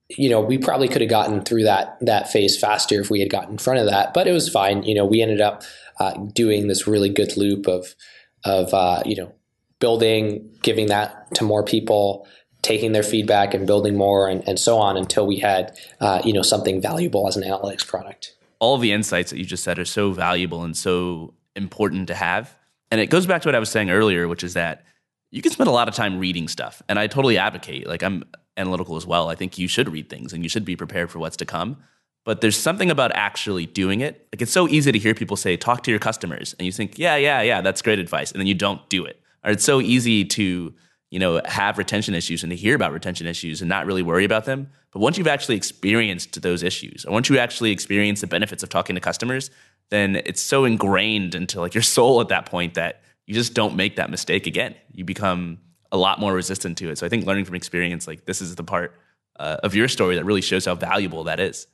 you 0.10 0.30
know 0.30 0.42
we 0.42 0.58
probably 0.58 0.88
could 0.88 1.02
have 1.02 1.10
gotten 1.10 1.42
through 1.42 1.64
that 1.64 1.98
that 2.02 2.32
phase 2.32 2.58
faster 2.60 3.02
if 3.02 3.10
we 3.10 3.20
had 3.20 3.30
gotten 3.30 3.52
in 3.52 3.58
front 3.58 3.80
of 3.80 3.88
that. 3.88 4.14
But 4.14 4.28
it 4.28 4.32
was 4.32 4.50
fine. 4.50 4.84
You 4.84 4.96
know, 4.96 5.06
we 5.06 5.22
ended 5.22 5.42
up 5.42 5.64
uh, 6.00 6.14
doing 6.34 6.68
this 6.68 6.88
really 6.88 7.10
good 7.10 7.36
loop 7.38 7.68
of 7.68 7.96
of 8.44 8.74
uh, 8.74 9.04
you 9.06 9.16
know 9.16 9.34
building, 9.80 10.50
giving 10.62 10.88
that 10.88 11.34
to 11.36 11.44
more 11.44 11.64
people. 11.64 12.28
Taking 12.64 12.92
their 12.92 13.04
feedback 13.04 13.54
and 13.54 13.66
building 13.66 13.96
more, 13.96 14.28
and, 14.28 14.46
and 14.46 14.60
so 14.60 14.78
on, 14.80 14.98
until 14.98 15.26
we 15.26 15.38
had, 15.38 15.78
uh, 16.02 16.22
you 16.26 16.34
know, 16.34 16.42
something 16.42 16.82
valuable 16.82 17.26
as 17.28 17.38
an 17.38 17.44
analytics 17.44 17.88
product. 17.88 18.36
All 18.60 18.78
the 18.78 18.92
insights 18.92 19.30
that 19.30 19.38
you 19.38 19.46
just 19.46 19.64
said 19.64 19.80
are 19.80 19.86
so 19.86 20.12
valuable 20.12 20.64
and 20.64 20.76
so 20.76 21.36
important 21.56 22.08
to 22.08 22.16
have 22.16 22.58
and 22.92 23.02
it 23.02 23.08
goes 23.08 23.26
back 23.26 23.42
to 23.42 23.48
what 23.48 23.56
I 23.56 23.60
was 23.60 23.70
saying 23.70 23.90
earlier, 23.90 24.28
which 24.28 24.44
is 24.44 24.54
that 24.54 24.84
you 25.32 25.42
can 25.42 25.52
spend 25.52 25.68
a 25.68 25.74
lot 25.74 25.88
of 25.88 25.96
time 25.96 26.20
reading 26.20 26.48
stuff. 26.48 26.82
And 26.88 26.98
I 26.98 27.08
totally 27.08 27.38
advocate, 27.38 27.88
like, 27.88 28.02
I'm 28.02 28.24
analytical 28.58 28.98
as 28.98 29.06
well. 29.06 29.30
I 29.30 29.36
think 29.36 29.58
you 29.58 29.68
should 29.68 29.90
read 29.90 30.10
things 30.10 30.34
and 30.34 30.44
you 30.44 30.50
should 30.50 30.66
be 30.66 30.76
prepared 30.76 31.10
for 31.10 31.20
what's 31.20 31.38
to 31.38 31.46
come. 31.46 31.78
But 32.26 32.42
there's 32.42 32.58
something 32.58 32.92
about 32.92 33.12
actually 33.16 33.66
doing 33.66 34.02
it. 34.02 34.28
Like, 34.34 34.42
it's 34.42 34.52
so 34.52 34.68
easy 34.68 34.92
to 34.92 35.00
hear 35.00 35.14
people 35.14 35.38
say, 35.38 35.56
talk 35.56 35.84
to 35.84 35.92
your 35.92 36.00
customers. 36.00 36.56
And 36.60 36.66
you 36.66 36.74
think, 36.74 37.00
yeah, 37.00 37.16
yeah, 37.16 37.42
yeah, 37.42 37.62
that's 37.62 37.82
great 37.82 38.00
advice. 38.00 38.32
And 38.32 38.40
then 38.42 38.48
you 38.48 38.54
don't 38.54 38.88
do 38.90 39.06
it. 39.06 39.22
Or 39.46 39.52
it's 39.52 39.64
so 39.64 39.80
easy 39.80 40.26
to, 40.26 40.74
you 41.10 41.20
know, 41.20 41.42
have 41.46 41.78
retention 41.78 42.14
issues 42.14 42.44
and 42.44 42.50
to 42.50 42.56
hear 42.58 42.76
about 42.76 42.92
retention 42.92 43.28
issues 43.28 43.62
and 43.62 43.70
not 43.70 43.86
really 43.86 44.04
worry 44.04 44.26
about 44.26 44.44
them. 44.44 44.70
But 44.92 45.00
once 45.00 45.18
you've 45.18 45.28
actually 45.28 45.56
experienced 45.56 46.42
those 46.42 46.64
issues, 46.64 47.06
or 47.06 47.14
once 47.14 47.30
you 47.30 47.38
actually 47.38 47.72
experience 47.72 48.20
the 48.20 48.28
benefits 48.28 48.62
of 48.62 48.68
talking 48.68 48.96
to 48.96 49.00
customers, 49.00 49.50
then 49.90 50.18
it's 50.18 50.42
so 50.42 50.66
ingrained 50.66 51.34
into 51.34 51.62
like 51.62 51.74
your 51.74 51.82
soul 51.82 52.20
at 52.20 52.28
that 52.28 52.46
point 52.46 52.74
that 52.74 53.04
you 53.26 53.34
just 53.34 53.54
don't 53.54 53.78
make 53.78 53.96
that 53.96 54.10
mistake 54.10 54.48
again. 54.48 54.76
You 54.92 55.06
become 55.06 55.60
a 55.92 55.98
lot 55.98 56.20
more 56.20 56.34
resistant 56.34 56.78
to 56.80 56.90
it. 56.90 56.98
So 56.98 57.06
I 57.06 57.10
think 57.10 57.26
learning 57.26 57.46
from 57.46 57.56
experience, 57.56 58.08
like 58.08 58.26
this 58.26 58.42
is 58.42 58.56
the 58.56 58.64
part 58.64 58.94
uh, 59.40 59.58
of 59.64 59.76
your 59.76 59.88
story 59.88 60.16
that 60.16 60.26
really 60.26 60.42
shows 60.42 60.66
how 60.66 60.76
valuable 60.76 61.24
that 61.26 61.40
is. 61.40 61.68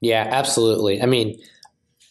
Yeah, 0.00 0.26
absolutely. 0.30 1.00
I 1.00 1.06
mean, 1.06 1.40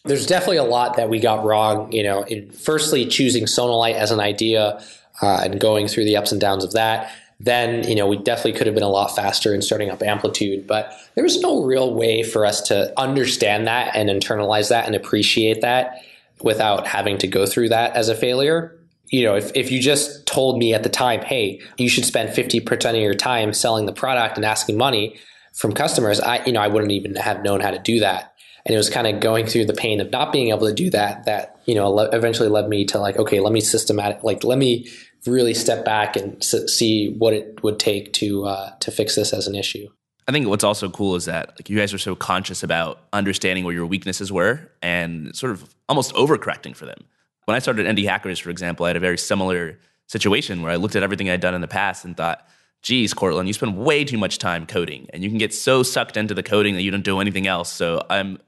there's 0.04 0.26
definitely 0.26 0.56
a 0.56 0.64
lot 0.64 0.96
that 0.96 1.08
we 1.08 1.20
got 1.20 1.44
wrong. 1.44 1.92
You 1.92 2.02
know, 2.02 2.22
in 2.22 2.50
firstly 2.50 3.06
choosing 3.06 3.44
Sonalight 3.44 3.94
as 3.94 4.10
an 4.10 4.20
idea 4.20 4.82
uh, 5.20 5.40
and 5.44 5.60
going 5.60 5.88
through 5.88 6.04
the 6.04 6.16
ups 6.16 6.32
and 6.32 6.40
downs 6.40 6.64
of 6.64 6.72
that 6.72 7.12
then 7.42 7.86
you 7.88 7.94
know 7.96 8.06
we 8.06 8.16
definitely 8.16 8.52
could 8.52 8.66
have 8.66 8.74
been 8.74 8.84
a 8.84 8.88
lot 8.88 9.14
faster 9.14 9.52
in 9.52 9.60
starting 9.60 9.90
up 9.90 10.02
amplitude 10.02 10.66
but 10.66 10.96
there 11.14 11.24
was 11.24 11.40
no 11.40 11.62
real 11.64 11.92
way 11.92 12.22
for 12.22 12.46
us 12.46 12.60
to 12.62 12.98
understand 12.98 13.66
that 13.66 13.94
and 13.96 14.08
internalize 14.08 14.68
that 14.68 14.86
and 14.86 14.94
appreciate 14.94 15.60
that 15.60 16.00
without 16.42 16.86
having 16.86 17.18
to 17.18 17.26
go 17.26 17.44
through 17.44 17.68
that 17.68 17.94
as 17.94 18.08
a 18.08 18.14
failure 18.14 18.78
you 19.12 19.24
know 19.24 19.36
if, 19.36 19.52
if 19.54 19.70
you 19.70 19.80
just 19.80 20.26
told 20.26 20.58
me 20.58 20.74
at 20.74 20.82
the 20.82 20.88
time 20.88 21.20
hey 21.20 21.60
you 21.78 21.88
should 21.88 22.04
spend 22.04 22.30
50% 22.30 22.90
of 22.90 22.96
your 22.96 23.14
time 23.14 23.52
selling 23.52 23.86
the 23.86 23.92
product 23.92 24.36
and 24.36 24.44
asking 24.44 24.76
money 24.76 25.16
from 25.54 25.72
customers 25.72 26.20
i 26.20 26.44
you 26.44 26.52
know 26.52 26.60
i 26.60 26.68
wouldn't 26.68 26.92
even 26.92 27.14
have 27.14 27.42
known 27.42 27.60
how 27.60 27.70
to 27.70 27.78
do 27.78 28.00
that 28.00 28.34
and 28.64 28.74
it 28.74 28.78
was 28.78 28.90
kind 28.90 29.06
of 29.06 29.20
going 29.20 29.46
through 29.46 29.64
the 29.64 29.74
pain 29.74 30.00
of 30.00 30.10
not 30.10 30.32
being 30.32 30.48
able 30.50 30.66
to 30.66 30.74
do 30.74 30.90
that 30.90 31.24
that 31.26 31.60
you 31.66 31.74
know 31.74 31.98
eventually 31.98 32.48
led 32.48 32.68
me 32.68 32.84
to 32.84 32.98
like 32.98 33.16
okay 33.16 33.38
let 33.38 33.52
me 33.52 33.60
systematic 33.60 34.24
like 34.24 34.42
let 34.42 34.58
me 34.58 34.88
really 35.26 35.54
step 35.54 35.84
back 35.84 36.16
and 36.16 36.42
see 36.42 37.14
what 37.18 37.32
it 37.32 37.62
would 37.62 37.78
take 37.78 38.12
to 38.14 38.44
uh, 38.44 38.70
to 38.80 38.90
fix 38.90 39.14
this 39.14 39.32
as 39.32 39.46
an 39.46 39.54
issue. 39.54 39.88
I 40.28 40.32
think 40.32 40.46
what's 40.46 40.64
also 40.64 40.88
cool 40.88 41.16
is 41.16 41.24
that 41.24 41.50
like 41.50 41.68
you 41.68 41.76
guys 41.76 41.92
are 41.92 41.98
so 41.98 42.14
conscious 42.14 42.62
about 42.62 43.00
understanding 43.12 43.64
where 43.64 43.74
your 43.74 43.86
weaknesses 43.86 44.30
were 44.30 44.70
and 44.80 45.34
sort 45.34 45.52
of 45.52 45.74
almost 45.88 46.14
overcorrecting 46.14 46.76
for 46.76 46.86
them. 46.86 47.04
When 47.44 47.54
I 47.54 47.58
started 47.58 47.86
Indie 47.86 48.06
Hackers, 48.06 48.38
for 48.38 48.50
example, 48.50 48.86
I 48.86 48.90
had 48.90 48.96
a 48.96 49.00
very 49.00 49.18
similar 49.18 49.78
situation 50.06 50.62
where 50.62 50.72
I 50.72 50.76
looked 50.76 50.96
at 50.96 51.02
everything 51.02 51.30
I'd 51.30 51.40
done 51.40 51.54
in 51.54 51.60
the 51.60 51.68
past 51.68 52.04
and 52.04 52.16
thought, 52.16 52.46
geez, 52.82 53.14
Courtland, 53.14 53.48
you 53.48 53.52
spend 53.52 53.76
way 53.76 54.04
too 54.04 54.18
much 54.18 54.38
time 54.38 54.66
coding 54.66 55.08
and 55.12 55.22
you 55.22 55.28
can 55.28 55.38
get 55.38 55.54
so 55.54 55.82
sucked 55.82 56.16
into 56.16 56.34
the 56.34 56.42
coding 56.42 56.74
that 56.74 56.82
you 56.82 56.90
don't 56.90 57.04
do 57.04 57.20
anything 57.20 57.46
else. 57.46 57.72
So 57.72 58.04
I'm 58.10 58.38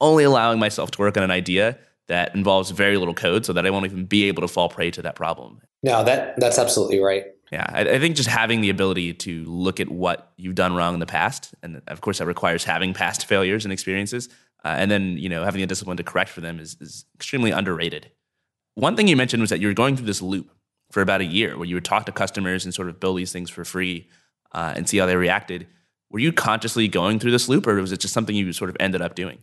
only 0.00 0.24
allowing 0.24 0.58
myself 0.58 0.90
to 0.92 0.98
work 1.00 1.16
on 1.16 1.22
an 1.22 1.30
idea 1.30 1.78
that 2.06 2.34
involves 2.34 2.70
very 2.70 2.96
little 2.96 3.14
code 3.14 3.44
so 3.44 3.52
that 3.52 3.66
I 3.66 3.70
won't 3.70 3.84
even 3.84 4.06
be 4.06 4.24
able 4.24 4.42
to 4.42 4.48
fall 4.48 4.68
prey 4.68 4.90
to 4.92 5.02
that 5.02 5.14
problem. 5.14 5.60
No, 5.82 6.02
that 6.04 6.38
that's 6.40 6.58
absolutely 6.58 7.00
right. 7.00 7.26
Yeah, 7.52 7.66
I, 7.68 7.80
I, 7.80 7.98
think 7.98 8.16
just 8.16 8.28
having 8.28 8.60
the 8.60 8.68
ability 8.68 9.14
to 9.14 9.44
look 9.44 9.80
at 9.80 9.88
what 9.88 10.32
you've 10.36 10.54
done 10.54 10.74
wrong 10.74 10.94
in 10.94 11.00
the 11.00 11.06
past, 11.06 11.54
and 11.62 11.80
of 11.86 12.00
course 12.02 12.18
that 12.18 12.26
requires 12.26 12.64
having 12.64 12.92
past 12.92 13.26
failures 13.28 13.64
and 13.64 13.72
experiences, 13.72 14.28
uh, 14.64 14.74
and 14.76 14.90
then 14.90 15.16
you 15.18 15.28
know 15.28 15.44
having 15.44 15.60
the 15.60 15.66
discipline 15.66 15.96
to 15.96 16.02
correct 16.02 16.30
for 16.30 16.40
them 16.40 16.58
is, 16.58 16.76
is 16.80 17.04
extremely 17.14 17.50
underrated. 17.50 18.10
One 18.78 18.94
thing 18.94 19.08
you 19.08 19.16
mentioned 19.16 19.40
was 19.40 19.50
that 19.50 19.58
you 19.58 19.66
were 19.66 19.74
going 19.74 19.96
through 19.96 20.06
this 20.06 20.22
loop 20.22 20.52
for 20.92 21.00
about 21.00 21.20
a 21.20 21.24
year, 21.24 21.58
where 21.58 21.66
you 21.66 21.74
would 21.74 21.84
talk 21.84 22.06
to 22.06 22.12
customers 22.12 22.64
and 22.64 22.72
sort 22.72 22.88
of 22.88 23.00
build 23.00 23.18
these 23.18 23.32
things 23.32 23.50
for 23.50 23.64
free 23.64 24.08
uh, 24.52 24.72
and 24.76 24.88
see 24.88 24.98
how 24.98 25.06
they 25.06 25.16
reacted. 25.16 25.66
Were 26.10 26.20
you 26.20 26.32
consciously 26.32 26.86
going 26.86 27.18
through 27.18 27.32
this 27.32 27.48
loop, 27.48 27.66
or 27.66 27.74
was 27.74 27.90
it 27.90 27.98
just 27.98 28.14
something 28.14 28.36
you 28.36 28.52
sort 28.52 28.70
of 28.70 28.76
ended 28.78 29.02
up 29.02 29.16
doing? 29.16 29.40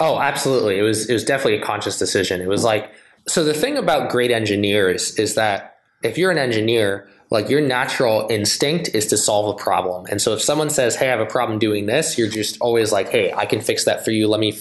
Oh, 0.00 0.20
absolutely. 0.20 0.78
It 0.78 0.82
was 0.82 1.08
it 1.08 1.14
was 1.14 1.24
definitely 1.24 1.58
a 1.58 1.64
conscious 1.64 1.98
decision. 1.98 2.42
It 2.42 2.48
was 2.48 2.62
like 2.62 2.92
so 3.26 3.42
the 3.42 3.54
thing 3.54 3.78
about 3.78 4.10
great 4.10 4.30
engineers 4.30 5.18
is 5.18 5.34
that 5.34 5.76
if 6.02 6.18
you're 6.18 6.30
an 6.30 6.36
engineer, 6.36 7.08
like 7.30 7.48
your 7.48 7.62
natural 7.62 8.26
instinct 8.28 8.90
is 8.92 9.06
to 9.06 9.16
solve 9.16 9.58
a 9.58 9.62
problem. 9.62 10.04
And 10.10 10.20
so 10.20 10.34
if 10.34 10.42
someone 10.42 10.68
says, 10.68 10.94
"Hey, 10.94 11.06
I 11.06 11.10
have 11.10 11.20
a 11.20 11.26
problem 11.26 11.58
doing 11.58 11.86
this," 11.86 12.18
you're 12.18 12.28
just 12.28 12.58
always 12.60 12.92
like, 12.92 13.08
"Hey, 13.08 13.32
I 13.32 13.46
can 13.46 13.62
fix 13.62 13.84
that 13.84 14.04
for 14.04 14.10
you. 14.10 14.28
Let 14.28 14.40
me 14.40 14.58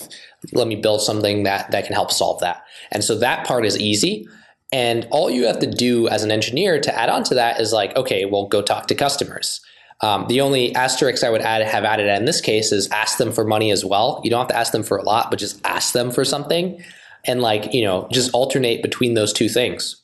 let 0.53 0.67
me 0.67 0.75
build 0.75 1.01
something 1.01 1.43
that 1.43 1.71
that 1.71 1.85
can 1.85 1.93
help 1.93 2.11
solve 2.11 2.39
that." 2.41 2.63
And 2.91 3.03
so 3.03 3.17
that 3.19 3.45
part 3.45 3.65
is 3.65 3.79
easy. 3.79 4.27
And 4.71 5.07
all 5.11 5.29
you 5.29 5.45
have 5.45 5.59
to 5.59 5.67
do 5.67 6.07
as 6.09 6.23
an 6.23 6.31
engineer 6.31 6.79
to 6.81 6.93
add 6.93 7.09
on 7.09 7.23
to 7.25 7.35
that 7.35 7.61
is 7.61 7.71
like, 7.71 7.95
okay, 7.95 8.25
well, 8.25 8.47
go 8.47 8.61
talk 8.61 8.87
to 8.87 8.95
customers. 8.95 9.61
Um, 10.01 10.27
the 10.27 10.41
only 10.41 10.75
asterisk 10.75 11.23
I 11.23 11.29
would 11.29 11.41
add 11.41 11.61
have 11.65 11.83
added 11.83 12.07
in 12.07 12.25
this 12.25 12.41
case 12.41 12.71
is 12.71 12.89
ask 12.91 13.17
them 13.17 13.31
for 13.31 13.43
money 13.43 13.71
as 13.71 13.83
well. 13.83 14.21
You 14.23 14.29
don't 14.29 14.39
have 14.39 14.49
to 14.49 14.57
ask 14.57 14.71
them 14.71 14.83
for 14.83 14.97
a 14.97 15.03
lot, 15.03 15.29
but 15.29 15.39
just 15.39 15.59
ask 15.65 15.93
them 15.93 16.11
for 16.11 16.23
something 16.23 16.83
and 17.25 17.41
like, 17.41 17.73
you 17.73 17.83
know, 17.83 18.07
just 18.11 18.31
alternate 18.33 18.83
between 18.83 19.15
those 19.15 19.33
two 19.33 19.49
things. 19.49 20.01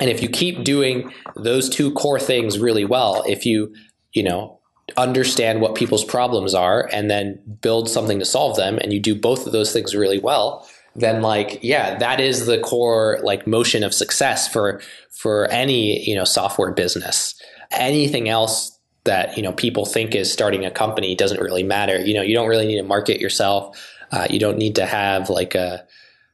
And 0.00 0.10
if 0.10 0.20
you 0.22 0.28
keep 0.28 0.64
doing 0.64 1.12
those 1.36 1.70
two 1.70 1.92
core 1.92 2.18
things 2.18 2.58
really 2.58 2.84
well, 2.84 3.22
if 3.26 3.46
you, 3.46 3.74
you 4.12 4.22
know, 4.22 4.55
understand 4.96 5.60
what 5.60 5.74
people's 5.74 6.04
problems 6.04 6.54
are 6.54 6.88
and 6.92 7.10
then 7.10 7.40
build 7.60 7.88
something 7.90 8.18
to 8.18 8.24
solve 8.24 8.56
them 8.56 8.78
and 8.78 8.92
you 8.92 9.00
do 9.00 9.14
both 9.14 9.46
of 9.46 9.52
those 9.52 9.72
things 9.72 9.94
really 9.94 10.18
well, 10.18 10.68
then 10.94 11.22
like 11.22 11.58
yeah, 11.62 11.98
that 11.98 12.20
is 12.20 12.46
the 12.46 12.58
core 12.58 13.18
like 13.22 13.46
motion 13.46 13.82
of 13.82 13.92
success 13.92 14.48
for 14.48 14.80
for 15.10 15.46
any, 15.46 16.08
you 16.08 16.14
know, 16.14 16.24
software 16.24 16.72
business. 16.72 17.34
Anything 17.72 18.28
else 18.28 18.78
that 19.04 19.36
you 19.36 19.42
know 19.42 19.52
people 19.52 19.86
think 19.86 20.14
is 20.14 20.32
starting 20.32 20.64
a 20.64 20.70
company 20.70 21.14
doesn't 21.14 21.40
really 21.40 21.62
matter. 21.62 22.00
You 22.00 22.14
know, 22.14 22.22
you 22.22 22.34
don't 22.34 22.48
really 22.48 22.66
need 22.66 22.76
to 22.76 22.82
market 22.82 23.20
yourself. 23.20 23.76
Uh, 24.12 24.26
you 24.30 24.38
don't 24.38 24.58
need 24.58 24.76
to 24.76 24.86
have 24.86 25.30
like 25.30 25.54
a 25.54 25.84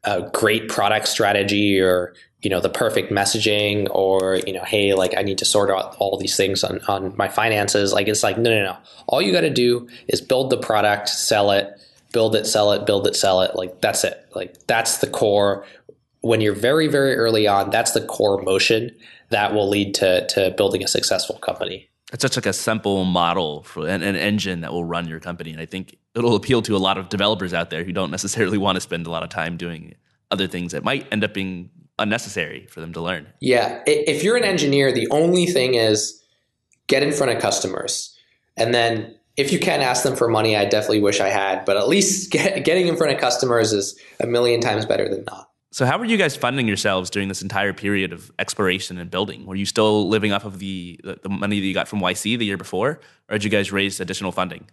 a 0.05 0.29
great 0.33 0.69
product 0.69 1.09
strategy 1.09 1.81
or 1.81 2.15
you 2.43 2.51
know 2.51 2.61
the 2.61 2.69
perfect 2.69 3.11
messaging 3.11 3.89
or 3.91 4.37
you 4.47 4.53
know 4.53 4.65
hey 4.65 4.95
like 4.95 5.17
i 5.17 5.23
need 5.23 5.39
to 5.39 5.45
sort 5.45 5.71
out 5.71 5.97
all 5.99 6.19
these 6.19 6.37
things 6.37 6.65
on, 6.65 6.81
on 6.89 7.15
my 7.17 7.29
finances. 7.29 7.93
Like 7.93 8.09
it's 8.09 8.23
like 8.23 8.37
no 8.37 8.51
no 8.51 8.65
no. 8.65 8.77
All 9.07 9.23
you 9.23 9.33
got 9.33 9.43
to 9.43 9.51
do 9.51 9.89
is 10.09 10.21
build 10.21 10.51
the 10.51 10.59
product 10.59 11.09
sell 11.09 11.51
it 11.51 11.73
build 12.13 12.37
it 12.37 12.47
sell 12.47 12.73
it 12.73 12.85
build 12.85 13.07
it 13.07 13.17
sell 13.17 13.41
it. 13.41 13.55
Like 13.55 13.81
that's 13.81 14.05
it. 14.05 14.27
Like 14.35 14.67
that's 14.67 14.99
the 14.99 15.07
core. 15.07 15.65
When 16.21 16.41
you're 16.41 16.55
very 16.55 16.89
very 16.89 17.15
early 17.15 17.47
on 17.47 17.71
that's 17.71 17.93
the 17.93 18.05
core 18.05 18.43
motion 18.43 18.91
that 19.31 19.55
will 19.55 19.69
lead 19.69 19.95
to 19.95 20.27
to 20.29 20.51
building 20.57 20.83
a 20.83 20.89
successful 20.89 21.39
company. 21.39 21.89
It's 22.13 22.21
such 22.21 22.37
like 22.37 22.47
a 22.47 22.53
simple 22.53 23.05
model 23.05 23.63
for 23.63 23.89
an, 23.89 24.03
an 24.03 24.17
engine 24.17 24.61
that 24.61 24.73
will 24.73 24.85
run 24.85 25.09
your 25.09 25.19
company 25.19 25.51
and 25.51 25.61
i 25.63 25.65
think 25.65 25.97
it'll 26.15 26.35
appeal 26.35 26.61
to 26.61 26.77
a 26.77 26.79
lot 26.79 26.99
of 26.99 27.09
developers 27.09 27.55
out 27.55 27.71
there 27.71 27.85
who 27.85 27.93
don't 27.93 28.11
necessarily 28.11 28.59
want 28.59 28.77
to 28.77 28.83
spend 28.83 29.07
a 29.07 29.11
lot 29.11 29.23
of 29.23 29.31
time 29.31 29.57
doing 29.57 29.95
other 30.31 30.47
things 30.47 30.73
that 30.73 30.85
might 30.85 31.11
end 31.11 31.25
up 31.25 31.33
being 31.33 31.71
unnecessary 31.99 32.67
for 32.67 32.81
them 32.81 32.93
to 32.93 33.01
learn. 33.01 33.27
Yeah. 33.41 33.83
If 33.87 34.23
you're 34.23 34.37
an 34.37 34.45
engineer, 34.45 34.93
the 34.93 35.09
only 35.11 35.47
thing 35.47 35.75
is 35.75 36.23
get 36.87 37.03
in 37.03 37.13
front 37.13 37.33
of 37.33 37.41
customers. 37.41 38.17
And 38.57 38.75
then 38.75 39.15
if 39.37 39.53
you 39.53 39.59
can 39.59 39.81
ask 39.81 40.03
them 40.03 40.17
for 40.17 40.29
money, 40.29 40.57
I 40.57 40.65
definitely 40.65 41.01
wish 41.01 41.21
I 41.21 41.29
had, 41.29 41.65
but 41.65 41.77
at 41.77 41.89
least 41.89 42.31
get, 42.33 42.65
getting 42.65 42.89
in 42.89 42.97
front 42.97 43.13
of 43.13 43.21
customers 43.21 43.73
is 43.73 43.99
a 44.21 44.27
million 44.27 44.61
times 44.61 44.87
better 44.87 45.09
than 45.09 45.25
not. 45.25 45.49
So, 45.71 45.87
how 45.87 45.99
were 45.99 46.05
you 46.05 46.19
guys 46.19 46.37
funding 46.37 46.69
yourselves 46.69 47.09
during 47.09 47.29
this 47.29 47.41
entire 47.41 47.73
period 47.73 48.13
of 48.13 48.31
exploration 48.39 48.99
and 48.99 49.11
building? 49.11 49.47
Were 49.47 49.55
you 49.55 49.65
still 49.65 50.07
living 50.07 50.31
off 50.31 50.45
of 50.45 50.59
the, 50.59 51.01
the 51.03 51.31
money 51.31 51.61
that 51.61 51.67
you 51.67 51.73
got 51.73 51.89
from 51.89 52.01
YC 52.01 52.39
the 52.39 52.45
year 52.45 52.59
before, 52.59 53.01
or 53.31 53.39
did 53.39 53.45
you 53.45 53.49
guys 53.49 53.73
raise 53.73 53.99
additional 53.99 54.33
funding? 54.33 54.67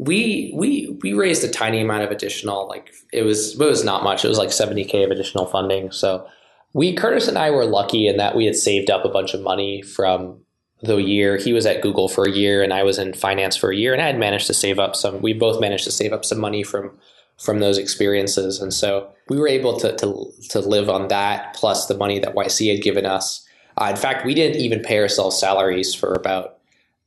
We 0.00 0.50
we 0.54 0.96
we 1.02 1.12
raised 1.12 1.44
a 1.44 1.48
tiny 1.48 1.78
amount 1.82 2.04
of 2.04 2.10
additional 2.10 2.66
like 2.66 2.90
it 3.12 3.22
was 3.22 3.60
it 3.60 3.64
was 3.64 3.84
not 3.84 4.02
much. 4.02 4.24
It 4.24 4.28
was 4.28 4.38
like 4.38 4.48
70k 4.48 5.04
of 5.04 5.10
additional 5.10 5.44
funding. 5.44 5.92
So 5.92 6.26
we 6.72 6.94
curtis 6.94 7.28
and 7.28 7.36
i 7.36 7.50
were 7.50 7.66
lucky 7.66 8.06
in 8.06 8.16
that 8.16 8.36
we 8.36 8.46
had 8.46 8.54
saved 8.56 8.90
up 8.90 9.04
a 9.04 9.08
bunch 9.08 9.34
of 9.34 9.42
money 9.42 9.82
from 9.82 10.38
the 10.82 10.96
year. 10.96 11.36
He 11.36 11.52
was 11.52 11.66
at 11.66 11.82
google 11.82 12.08
for 12.08 12.24
a 12.24 12.30
year 12.30 12.62
and 12.62 12.72
i 12.72 12.82
was 12.82 12.98
in 12.98 13.12
finance 13.12 13.56
for 13.56 13.70
a 13.70 13.76
year 13.76 13.92
and 13.92 14.00
i 14.00 14.06
had 14.06 14.18
managed 14.18 14.46
to 14.46 14.54
save 14.54 14.78
up 14.78 14.96
some 14.96 15.20
we 15.20 15.32
both 15.32 15.60
managed 15.60 15.84
to 15.84 15.90
save 15.90 16.12
up 16.12 16.24
some 16.24 16.40
money 16.40 16.62
from 16.62 16.96
from 17.38 17.58
those 17.58 17.78
experiences. 17.78 18.60
And 18.60 18.72
so 18.72 19.10
we 19.28 19.38
were 19.38 19.48
able 19.48 19.78
to 19.80 19.96
to, 19.96 20.32
to 20.50 20.60
live 20.60 20.88
on 20.88 21.08
that 21.08 21.54
plus 21.54 21.86
the 21.86 21.96
money 21.96 22.18
that 22.20 22.34
yc 22.34 22.74
had 22.74 22.82
given 22.82 23.04
us. 23.04 23.46
Uh, 23.76 23.88
in 23.90 23.96
fact 23.96 24.24
we 24.24 24.34
didn't 24.34 24.60
even 24.60 24.80
pay 24.80 24.98
ourselves 24.98 25.38
salaries 25.38 25.94
for 25.94 26.14
about 26.14 26.59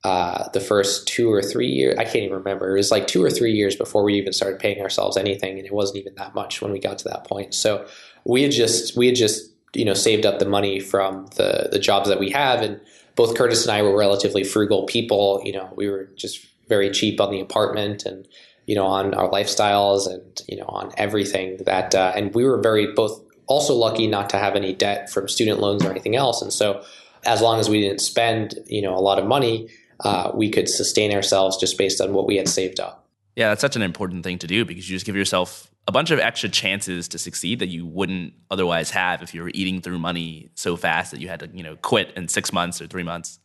uh, 0.04 0.50
the 0.50 0.60
first 0.60 1.08
two 1.08 1.32
or 1.32 1.42
three 1.42 1.68
years. 1.68 1.98
I 1.98 2.04
can't 2.04 2.18
even 2.18 2.38
remember. 2.38 2.74
It 2.74 2.78
was 2.78 2.92
like 2.92 3.08
two 3.08 3.24
or 3.24 3.30
three 3.30 3.54
years 3.54 3.76
before 3.76 4.04
we 4.04 4.16
even 4.16 4.34
started 4.34 4.60
paying 4.60 4.82
ourselves 4.82 5.16
anything, 5.16 5.58
and 5.58 5.66
it 5.66 5.74
wasn't 5.74 6.00
even 6.00 6.16
that 6.16 6.36
much 6.36 6.62
when 6.62 6.72
we 6.72 6.80
got 6.80 6.98
to 7.00 7.10
that 7.10 7.26
point. 7.26 7.54
So 7.54 7.86
we 8.26 8.44
had 8.44 8.52
just 8.52 8.98
we 8.98 9.08
had 9.08 9.16
just 9.16 9.50
you 9.74 9.86
know 9.86 9.94
saved 9.94 10.26
up 10.26 10.40
the 10.40 10.46
money 10.46 10.80
from 10.80 11.28
the 11.36 11.70
the 11.72 11.80
jobs 11.80 12.10
that 12.10 12.20
we 12.20 12.30
have, 12.32 12.62
and 12.62 12.82
both 13.16 13.38
Curtis 13.38 13.64
and 13.64 13.72
I 13.72 13.82
were 13.82 13.98
relatively 13.98 14.44
frugal 14.44 14.86
people. 14.86 15.42
You 15.46 15.54
know, 15.54 15.72
we 15.76 15.90
were 15.90 16.10
just 16.16 16.46
very 16.68 16.92
cheap 16.92 17.22
on 17.22 17.32
the 17.32 17.40
apartment 17.40 18.06
and 18.06 18.28
you 18.66 18.76
know 18.76 18.86
on 18.86 19.14
our 19.14 19.30
lifestyles 19.30 20.12
and 20.12 20.42
you 20.48 20.58
know 20.58 20.66
on 20.68 20.92
everything 20.98 21.58
that 21.66 21.94
uh, 21.96 22.12
and 22.16 22.34
we 22.34 22.44
were 22.44 22.60
very 22.62 22.94
both 22.94 23.22
also 23.48 23.74
lucky 23.74 24.08
not 24.08 24.30
to 24.30 24.38
have 24.38 24.56
any 24.56 24.74
debt 24.74 25.10
from 25.10 25.28
student 25.28 25.60
loans 25.60 25.84
or 25.84 25.92
anything 25.92 26.16
else 26.16 26.42
and 26.42 26.54
so 26.54 26.84
as 27.26 27.42
long 27.42 27.60
as 27.60 27.70
we 27.70 27.82
didn't 27.82 28.00
spend 28.00 28.56
you 28.68 28.82
know 28.82 28.96
a 28.96 29.00
lot 29.00 29.20
of 29.20 29.26
money 29.26 29.70
uh, 30.04 30.32
we 30.34 30.50
could 30.50 30.70
sustain 30.70 31.14
ourselves 31.14 31.58
just 31.58 31.78
based 31.78 32.02
on 32.02 32.14
what 32.14 32.28
we 32.28 32.36
had 32.36 32.48
saved 32.48 32.80
up. 32.80 33.08
Yeah, 33.36 33.50
that's 33.50 33.62
such 33.62 33.76
an 33.76 33.82
important 33.82 34.24
thing 34.24 34.38
to 34.40 34.48
do 34.48 34.64
because 34.66 34.88
you 34.90 34.96
just 34.96 35.06
give 35.06 35.16
yourself 35.16 35.72
a 35.88 35.92
bunch 35.92 36.12
of 36.12 36.20
extra 36.20 36.50
chances 36.50 37.08
to 37.10 37.18
succeed 37.18 37.60
that 37.60 37.68
you 37.68 37.86
wouldn't 37.86 38.34
otherwise 38.52 38.92
have 38.92 39.22
if 39.22 39.34
you 39.34 39.42
were 39.42 39.52
eating 39.54 39.82
through 39.82 40.00
money 40.00 40.50
so 40.56 40.78
fast 40.78 41.12
that 41.12 41.20
you 41.20 41.28
had 41.28 41.40
to, 41.40 41.50
you 41.54 41.64
know, 41.64 41.76
quit 41.78 42.14
in 42.16 42.28
six 42.28 42.54
months 42.54 42.82
or 42.82 42.88
three 42.88 43.04
months. 43.04 43.40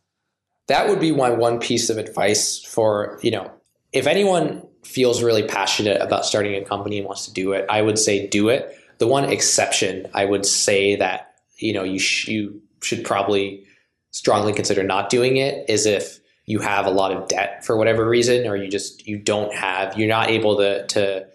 That 0.67 0.87
would 0.87 0.99
be 0.99 1.11
my 1.11 1.31
one 1.31 1.59
piece 1.59 1.89
of 1.89 1.97
advice 1.97 2.63
for, 2.63 3.19
you 3.23 3.31
know, 3.31 3.51
if 3.91 4.05
anyone 4.05 4.65
feels 4.83 5.23
really 5.23 5.43
passionate 5.43 6.01
about 6.01 6.25
starting 6.25 6.55
a 6.55 6.63
company 6.63 6.99
and 6.99 7.07
wants 7.07 7.25
to 7.25 7.33
do 7.33 7.53
it, 7.53 7.65
I 7.69 7.81
would 7.81 7.97
say 7.97 8.27
do 8.27 8.49
it. 8.49 8.77
The 8.99 9.07
one 9.07 9.25
exception 9.25 10.07
I 10.13 10.25
would 10.25 10.45
say 10.45 10.95
that, 10.97 11.33
you 11.57 11.73
know, 11.73 11.83
you, 11.83 11.99
sh- 11.99 12.27
you 12.27 12.61
should 12.81 13.03
probably 13.03 13.65
strongly 14.11 14.53
consider 14.53 14.83
not 14.83 15.09
doing 15.09 15.37
it 15.37 15.69
is 15.69 15.85
if 15.85 16.18
you 16.49 16.57
have 16.57 16.87
a 16.87 16.89
lot 16.89 17.11
of 17.11 17.27
debt 17.27 17.63
for 17.63 17.77
whatever 17.77 18.09
reason, 18.09 18.47
or 18.47 18.55
you 18.55 18.69
just 18.71 19.07
you 19.07 19.19
don't 19.19 19.53
have 19.53 19.95
you're 19.97 20.09
not 20.09 20.29
able 20.29 20.57
to 20.57 20.85
to 20.87 21.27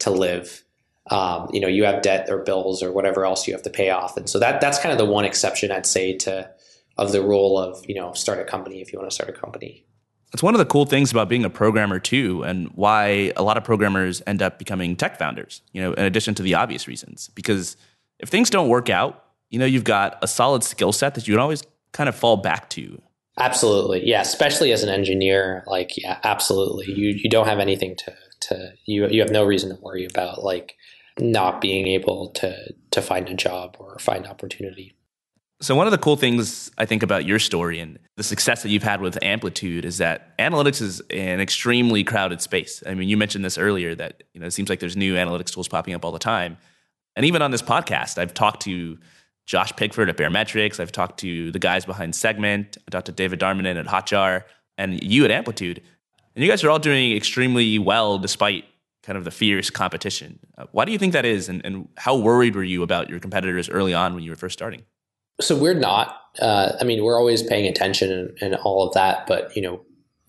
to 0.00 0.10
live. 0.10 0.62
Um, 1.10 1.48
you 1.54 1.60
know, 1.60 1.68
you 1.68 1.84
have 1.84 2.02
debt 2.02 2.28
or 2.28 2.42
bills 2.42 2.82
or 2.82 2.92
whatever 2.92 3.24
else 3.24 3.48
you 3.48 3.54
have 3.54 3.62
to 3.62 3.70
pay 3.70 3.88
off, 3.88 4.18
and 4.18 4.28
so 4.28 4.38
that 4.38 4.60
that's 4.60 4.78
kind 4.78 4.92
of 4.92 4.98
the 4.98 5.10
one 5.10 5.24
exception 5.24 5.72
I'd 5.72 5.86
say 5.86 6.14
to 6.18 6.50
of 6.98 7.12
the 7.12 7.22
rule 7.22 7.58
of 7.58 7.82
you 7.88 7.94
know 7.94 8.12
start 8.12 8.40
a 8.40 8.44
company 8.44 8.82
if 8.82 8.92
you 8.92 8.98
want 8.98 9.10
to 9.10 9.14
start 9.14 9.30
a 9.30 9.32
company. 9.32 9.86
It's 10.34 10.42
one 10.42 10.54
of 10.54 10.58
the 10.58 10.66
cool 10.66 10.84
things 10.84 11.10
about 11.10 11.30
being 11.30 11.46
a 11.46 11.50
programmer 11.50 11.98
too, 11.98 12.42
and 12.42 12.68
why 12.74 13.32
a 13.36 13.42
lot 13.42 13.56
of 13.56 13.64
programmers 13.64 14.20
end 14.26 14.42
up 14.42 14.58
becoming 14.58 14.96
tech 14.96 15.18
founders. 15.18 15.62
You 15.72 15.80
know, 15.80 15.92
in 15.94 16.04
addition 16.04 16.34
to 16.34 16.42
the 16.42 16.56
obvious 16.56 16.86
reasons, 16.86 17.30
because 17.34 17.78
if 18.18 18.28
things 18.28 18.50
don't 18.50 18.68
work 18.68 18.90
out, 18.90 19.24
you 19.48 19.58
know, 19.58 19.64
you've 19.64 19.84
got 19.84 20.18
a 20.20 20.28
solid 20.28 20.62
skill 20.62 20.92
set 20.92 21.14
that 21.14 21.26
you 21.26 21.32
can 21.32 21.40
always 21.40 21.62
kind 21.92 22.10
of 22.10 22.14
fall 22.14 22.36
back 22.36 22.68
to 22.68 23.00
Absolutely. 23.38 24.06
Yeah. 24.06 24.20
Especially 24.20 24.72
as 24.72 24.82
an 24.82 24.88
engineer, 24.88 25.64
like, 25.66 25.96
yeah, 25.96 26.18
absolutely. 26.24 26.92
You, 26.92 27.18
you 27.22 27.30
don't 27.30 27.46
have 27.46 27.58
anything 27.58 27.96
to, 27.96 28.14
to, 28.40 28.72
you, 28.84 29.08
you 29.08 29.20
have 29.20 29.30
no 29.30 29.44
reason 29.44 29.74
to 29.74 29.82
worry 29.82 30.04
about 30.04 30.42
like 30.42 30.76
not 31.18 31.60
being 31.60 31.86
able 31.86 32.30
to, 32.30 32.74
to 32.90 33.02
find 33.02 33.28
a 33.28 33.34
job 33.34 33.76
or 33.78 33.98
find 33.98 34.26
opportunity. 34.26 34.94
So 35.60 35.74
one 35.74 35.88
of 35.88 35.90
the 35.90 35.98
cool 35.98 36.16
things 36.16 36.70
I 36.78 36.86
think 36.86 37.02
about 37.02 37.24
your 37.24 37.40
story 37.40 37.80
and 37.80 37.98
the 38.16 38.22
success 38.22 38.62
that 38.62 38.68
you've 38.68 38.84
had 38.84 39.00
with 39.00 39.20
Amplitude 39.22 39.84
is 39.84 39.98
that 39.98 40.36
analytics 40.38 40.80
is 40.80 41.00
an 41.10 41.40
extremely 41.40 42.04
crowded 42.04 42.40
space. 42.40 42.80
I 42.86 42.94
mean, 42.94 43.08
you 43.08 43.16
mentioned 43.16 43.44
this 43.44 43.58
earlier 43.58 43.96
that 43.96 44.22
you 44.34 44.40
know 44.40 44.46
it 44.46 44.52
seems 44.52 44.68
like 44.68 44.78
there's 44.78 44.96
new 44.96 45.16
analytics 45.16 45.50
tools 45.52 45.66
popping 45.66 45.94
up 45.94 46.04
all 46.04 46.12
the 46.12 46.20
time. 46.20 46.58
And 47.16 47.26
even 47.26 47.42
on 47.42 47.50
this 47.50 47.62
podcast, 47.62 48.18
I've 48.18 48.34
talked 48.34 48.62
to 48.62 48.98
Josh 49.48 49.72
Pigford 49.72 50.10
at 50.10 50.18
Baremetrics. 50.18 50.78
I've 50.78 50.92
talked 50.92 51.20
to 51.20 51.50
the 51.50 51.58
guys 51.58 51.86
behind 51.86 52.14
Segment. 52.14 52.76
I 52.86 52.90
talked 52.90 53.06
to 53.06 53.12
David 53.12 53.40
Darmanin 53.40 53.80
at 53.80 53.86
Hotjar 53.86 54.44
and 54.76 55.02
you 55.02 55.24
at 55.24 55.30
Amplitude. 55.30 55.82
And 56.36 56.44
you 56.44 56.50
guys 56.50 56.62
are 56.62 56.70
all 56.70 56.78
doing 56.78 57.16
extremely 57.16 57.78
well 57.78 58.18
despite 58.18 58.66
kind 59.02 59.16
of 59.16 59.24
the 59.24 59.30
fierce 59.30 59.70
competition. 59.70 60.38
Uh, 60.58 60.66
why 60.72 60.84
do 60.84 60.92
you 60.92 60.98
think 60.98 61.14
that 61.14 61.24
is? 61.24 61.48
And, 61.48 61.64
and, 61.64 61.88
how 61.96 62.14
worried 62.14 62.54
were 62.54 62.62
you 62.62 62.82
about 62.82 63.08
your 63.08 63.20
competitors 63.20 63.70
early 63.70 63.94
on 63.94 64.14
when 64.14 64.22
you 64.22 64.30
were 64.30 64.36
first 64.36 64.52
starting? 64.52 64.82
So 65.40 65.56
we're 65.56 65.72
not. 65.72 66.20
Uh, 66.38 66.72
I 66.78 66.84
mean, 66.84 67.02
we're 67.02 67.18
always 67.18 67.42
paying 67.42 67.66
attention 67.66 68.12
and, 68.12 68.38
and 68.42 68.54
all 68.56 68.86
of 68.86 68.92
that. 68.94 69.26
But, 69.26 69.56
you 69.56 69.62
know, 69.62 69.80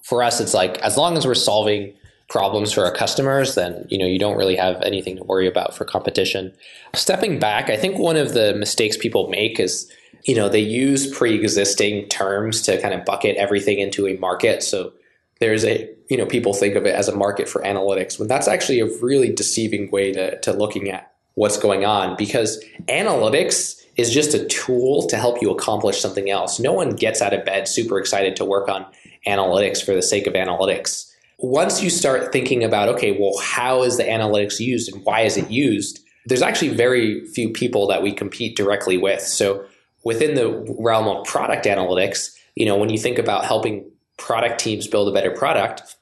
for 0.02 0.24
us, 0.24 0.40
it's 0.40 0.54
like 0.54 0.78
as 0.78 0.96
long 0.96 1.18
as 1.18 1.28
we're 1.28 1.36
solving 1.36 1.94
problems 2.30 2.72
for 2.72 2.86
our 2.86 2.92
customers, 2.92 3.56
then 3.56 3.86
you 3.90 3.98
know 3.98 4.06
you 4.06 4.20
don't 4.20 4.38
really 4.38 4.56
have 4.56 4.82
anything 4.84 5.18
to 5.18 5.24
worry 5.24 5.48
about 5.48 5.76
for 5.76 5.84
competition. 5.84 6.54
Stepping 6.94 7.40
back, 7.40 7.70
I 7.70 7.76
think 7.76 7.98
one 7.98 8.16
of 8.16 8.34
the 8.34 8.54
mistakes 8.54 8.96
people 8.96 9.28
make 9.30 9.60
is 9.60 9.92
you 10.24 10.36
know 10.36 10.48
they 10.48 10.60
use 10.60 11.14
pre-existing 11.16 12.08
terms 12.08 12.62
to 12.62 12.80
kind 12.82 12.94
of 12.94 13.04
bucket 13.04 13.36
everything 13.36 13.80
into 13.80 14.08
a 14.08 14.16
market. 14.18 14.64
So 14.64 14.94
there's 15.40 15.66
a 15.66 15.90
you 16.10 16.18
know 16.18 16.26
people 16.26 16.54
think 16.54 16.76
of 16.76 16.86
it 16.86 16.96
as 16.96 17.10
a 17.10 17.16
market 17.16 17.50
for 17.50 17.62
analytics 17.64 18.20
when 18.20 18.28
that's 18.28 18.48
actually 18.48 18.80
a 18.80 19.00
really 19.02 19.34
deceiving 19.34 19.90
way 19.92 20.14
to, 20.14 20.40
to 20.42 20.54
looking 20.54 20.90
at 20.90 21.12
what's 21.34 21.58
going 21.58 21.84
on 21.84 22.16
because 22.16 22.64
analytics 22.88 23.84
is 23.96 24.14
just 24.14 24.34
a 24.34 24.46
tool 24.46 25.08
to 25.08 25.18
help 25.18 25.42
you 25.42 25.52
accomplish 25.52 26.00
something 26.00 26.30
else. 26.30 26.60
No 26.60 26.74
one 26.74 26.96
gets 26.96 27.22
out 27.22 27.34
of 27.34 27.44
bed 27.44 27.68
super 27.68 28.00
excited 28.00 28.36
to 28.36 28.46
work 28.46 28.70
on 28.70 28.86
analytics 29.28 29.84
for 29.84 29.94
the 29.94 30.02
sake 30.02 30.28
of 30.28 30.34
analytics 30.34 31.09
once 31.42 31.82
you 31.82 31.90
start 31.90 32.32
thinking 32.32 32.64
about, 32.64 32.90
okay, 32.90 33.18
well, 33.20 33.38
how 33.42 33.84
is 33.84 33.98
the 33.98 34.04
analytics 34.04 34.60
used 34.60 34.94
and 34.94 35.04
why 35.06 35.22
is 35.22 35.38
it 35.38 35.50
used? 35.50 36.00
There's 36.26 36.42
actually 36.42 36.70
very 36.70 37.26
few 37.28 37.50
people 37.50 37.88
that 37.88 38.04
we 38.04 38.12
compete 38.12 38.58
directly 38.58 38.98
with. 38.98 39.22
So 39.22 39.66
within 40.04 40.36
the 40.36 40.76
realm 40.78 41.08
of 41.08 41.26
product 41.26 41.66
analytics, 41.66 42.36
you 42.56 42.66
know, 42.66 42.78
when 42.78 42.90
you 42.90 42.98
think 42.98 43.18
about 43.18 43.46
helping 43.46 43.90
product 44.18 44.60
teams 44.60 44.88
build 44.88 45.08
a 45.08 45.14
better 45.14 45.32
product, 45.32 45.96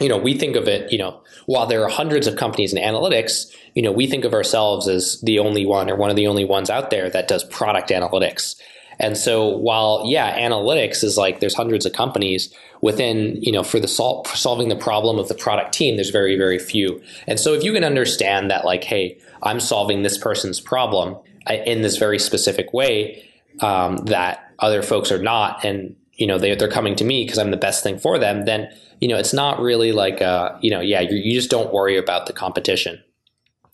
you 0.00 0.08
know, 0.08 0.16
we 0.16 0.36
think 0.36 0.56
of 0.56 0.66
it, 0.66 0.90
you 0.90 0.98
know, 0.98 1.22
while 1.44 1.66
there 1.66 1.84
are 1.84 1.90
hundreds 1.90 2.26
of 2.26 2.36
companies 2.36 2.72
in 2.72 2.82
analytics, 2.82 3.54
you 3.74 3.82
know, 3.82 3.92
we 3.92 4.06
think 4.06 4.24
of 4.24 4.32
ourselves 4.32 4.88
as 4.88 5.20
the 5.22 5.38
only 5.38 5.66
one 5.66 5.90
or 5.90 5.96
one 5.96 6.08
of 6.08 6.16
the 6.16 6.26
only 6.26 6.44
ones 6.44 6.70
out 6.70 6.90
there 6.90 7.10
that 7.10 7.28
does 7.28 7.44
product 7.44 7.90
analytics. 7.90 8.56
And 9.00 9.16
so 9.16 9.48
while 9.48 10.04
yeah, 10.06 10.38
analytics 10.38 11.02
is 11.02 11.16
like 11.16 11.40
there's 11.40 11.54
hundreds 11.54 11.86
of 11.86 11.92
companies 11.92 12.54
within, 12.80 13.36
you 13.42 13.50
know, 13.50 13.62
for 13.62 13.80
the 13.80 13.88
sol- 13.88 14.24
for 14.24 14.36
solving 14.36 14.68
the 14.68 14.76
problem 14.76 15.18
of 15.18 15.28
the 15.28 15.34
product 15.34 15.72
team, 15.72 15.96
there's 15.96 16.10
very 16.10 16.36
very 16.36 16.58
few. 16.58 17.02
And 17.26 17.40
so 17.40 17.54
if 17.54 17.64
you 17.64 17.72
can 17.72 17.82
understand 17.84 18.50
that 18.50 18.64
like 18.64 18.84
hey, 18.84 19.18
I'm 19.42 19.58
solving 19.58 20.02
this 20.02 20.18
person's 20.18 20.60
problem 20.60 21.16
in 21.48 21.82
this 21.82 21.96
very 21.96 22.18
specific 22.18 22.72
way 22.72 23.24
um, 23.60 23.96
that 24.06 24.52
other 24.58 24.82
folks 24.82 25.10
are 25.10 25.22
not 25.22 25.64
and 25.64 25.96
you 26.14 26.26
know 26.26 26.38
they, 26.38 26.54
they're 26.54 26.68
coming 26.68 26.94
to 26.94 27.04
me 27.04 27.24
because 27.24 27.38
i'm 27.38 27.50
the 27.50 27.56
best 27.56 27.82
thing 27.82 27.98
for 27.98 28.18
them 28.18 28.44
then 28.44 28.68
you 29.00 29.08
know 29.08 29.16
it's 29.16 29.32
not 29.32 29.58
really 29.58 29.92
like 29.92 30.20
uh, 30.20 30.56
you 30.60 30.70
know 30.70 30.80
yeah 30.80 31.00
you 31.00 31.34
just 31.34 31.50
don't 31.50 31.72
worry 31.72 31.96
about 31.96 32.26
the 32.26 32.32
competition 32.32 33.02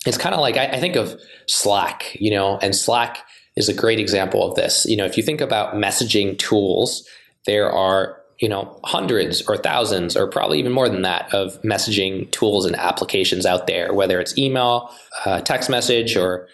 it's 0.07 0.17
kind 0.17 0.35
of 0.35 0.41
like 0.41 0.57
I, 0.57 0.67
I 0.67 0.81
think 0.81 0.97
of 0.97 1.21
slack 1.47 2.17
you 2.19 2.31
know 2.31 2.57
and 2.59 2.75
slack 2.75 3.26
is 3.57 3.69
a 3.69 3.75
great 3.75 3.99
example 3.99 4.43
of 4.49 4.55
this 4.55 4.87
you 4.87 4.97
know 4.97 5.05
if 5.05 5.17
you 5.17 5.23
think 5.23 5.41
about 5.41 5.75
messaging 5.75 6.39
tools 6.39 7.07
there 7.47 7.71
are 7.71 8.21
you 8.39 8.49
know 8.49 8.79
hundreds 8.85 9.43
or 9.49 9.57
thousands 9.57 10.17
or 10.17 10.27
probably 10.27 10.59
even 10.59 10.73
more 10.73 10.89
than 10.89 11.03
that 11.03 11.33
of 11.33 11.61
messaging 11.63 12.31
tools 12.31 12.67
and 12.67 12.77
applications 12.77 13.47
out 13.47 13.67
there 13.67 13.93
whether 13.95 14.21
it's 14.21 14.37
email 14.37 14.91
uh, 15.25 15.41
text 15.41 15.71
message 15.71 16.17
or 16.17 16.49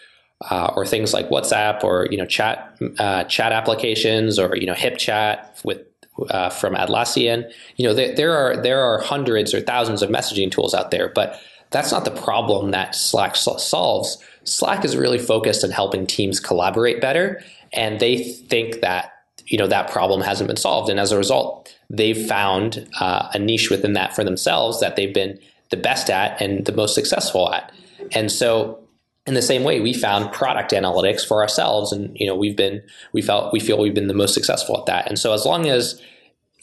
uh, 0.49 0.71
or 0.75 0.85
things 0.85 1.13
like 1.13 1.29
WhatsApp 1.29 1.83
or 1.83 2.07
you 2.11 2.17
know 2.17 2.25
chat 2.25 2.77
uh, 2.99 3.23
chat 3.25 3.51
applications 3.51 4.37
or 4.37 4.55
you 4.55 4.65
know 4.65 4.73
HipChat 4.73 5.63
with 5.63 5.81
uh, 6.29 6.49
from 6.49 6.75
Atlassian. 6.75 7.51
You 7.77 7.87
know 7.87 7.93
there, 7.93 8.13
there 8.15 8.33
are 8.33 8.57
there 8.61 8.81
are 8.81 8.99
hundreds 8.99 9.53
or 9.53 9.61
thousands 9.61 10.01
of 10.01 10.09
messaging 10.09 10.51
tools 10.51 10.73
out 10.73 10.91
there, 10.91 11.09
but 11.09 11.39
that's 11.71 11.91
not 11.91 12.05
the 12.05 12.11
problem 12.11 12.71
that 12.71 12.95
Slack 12.95 13.35
solves. 13.35 14.17
Slack 14.43 14.83
is 14.83 14.97
really 14.97 15.19
focused 15.19 15.63
on 15.63 15.71
helping 15.71 16.05
teams 16.05 16.39
collaborate 16.39 17.01
better, 17.01 17.43
and 17.71 17.99
they 17.99 18.17
think 18.23 18.81
that 18.81 19.11
you 19.45 19.57
know 19.57 19.67
that 19.67 19.89
problem 19.89 20.21
hasn't 20.21 20.47
been 20.47 20.57
solved, 20.57 20.89
and 20.89 20.99
as 20.99 21.11
a 21.11 21.17
result, 21.17 21.75
they've 21.89 22.27
found 22.27 22.87
uh, 22.99 23.29
a 23.33 23.39
niche 23.39 23.69
within 23.69 23.93
that 23.93 24.15
for 24.15 24.23
themselves 24.23 24.79
that 24.79 24.95
they've 24.95 25.13
been 25.13 25.39
the 25.69 25.77
best 25.77 26.09
at 26.09 26.39
and 26.41 26.65
the 26.65 26.71
most 26.71 26.95
successful 26.95 27.51
at. 27.51 27.71
And 28.11 28.31
so 28.31 28.83
in 29.25 29.33
the 29.33 29.41
same 29.41 29.63
way 29.63 29.79
we 29.79 29.93
found 29.93 30.31
product 30.31 30.71
analytics 30.71 31.25
for 31.25 31.41
ourselves 31.41 31.91
and 31.91 32.15
you 32.19 32.27
know 32.27 32.35
we've 32.35 32.57
been 32.57 32.81
we 33.13 33.21
felt 33.21 33.53
we 33.53 33.59
feel 33.59 33.79
we've 33.79 33.93
been 33.93 34.07
the 34.07 34.13
most 34.13 34.33
successful 34.33 34.77
at 34.77 34.85
that 34.85 35.07
and 35.07 35.17
so 35.17 35.33
as 35.33 35.45
long 35.45 35.67
as 35.69 36.01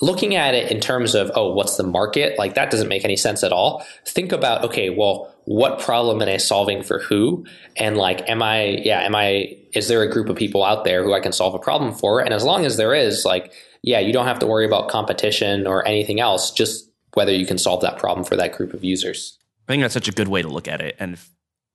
looking 0.01 0.35
at 0.35 0.55
it 0.55 0.71
in 0.71 0.81
terms 0.81 1.15
of 1.15 1.31
oh 1.35 1.53
what's 1.53 1.77
the 1.77 1.83
market? 1.83 2.39
Like 2.39 2.55
that 2.55 2.71
doesn't 2.71 2.89
make 2.89 3.05
any 3.05 3.17
sense 3.17 3.43
at 3.43 3.53
all. 3.53 3.85
Think 4.07 4.33
about 4.33 4.65
okay 4.65 4.91
well 4.91 5.35
what 5.45 5.81
problem 5.81 6.23
am 6.23 6.29
i 6.29 6.37
solving 6.37 6.83
for 6.83 7.01
who? 7.01 7.45
And 7.77 7.97
like 7.97 8.29
am 8.29 8.43
i 8.43 8.81
yeah 8.85 9.01
am 9.01 9.15
i 9.15 9.57
is 9.73 9.89
there 9.89 10.03
a 10.03 10.11
group 10.11 10.29
of 10.29 10.37
people 10.37 10.65
out 10.65 10.85
there 10.85 11.03
who 11.05 11.13
i 11.13 11.21
can 11.21 11.33
solve 11.33 11.55
a 11.55 11.59
problem 11.59 11.93
for? 11.93 12.21
And 12.21 12.33
as 12.33 12.45
long 12.45 12.65
as 12.65 12.77
there 12.77 12.95
is 12.95 13.25
like 13.25 13.53
yeah 13.83 13.99
you 13.99 14.13
don't 14.13 14.27
have 14.27 14.39
to 14.41 14.47
worry 14.47 14.67
about 14.67 14.89
competition 14.89 15.67
or 15.67 15.87
anything 15.87 16.21
else 16.21 16.51
just 16.51 16.91
whether 17.15 17.33
you 17.33 17.47
can 17.47 17.59
solve 17.59 17.81
that 17.83 17.99
problem 17.99 18.25
for 18.25 18.37
that 18.37 18.53
group 18.53 18.73
of 18.73 18.85
users. 18.85 19.39
I 19.69 19.73
think 19.73 19.83
that's 19.83 19.95
such 19.95 20.09
a 20.09 20.13
good 20.13 20.29
way 20.29 20.43
to 20.43 20.49
look 20.49 20.69
at 20.69 20.81
it. 20.81 20.97
And 20.99 21.19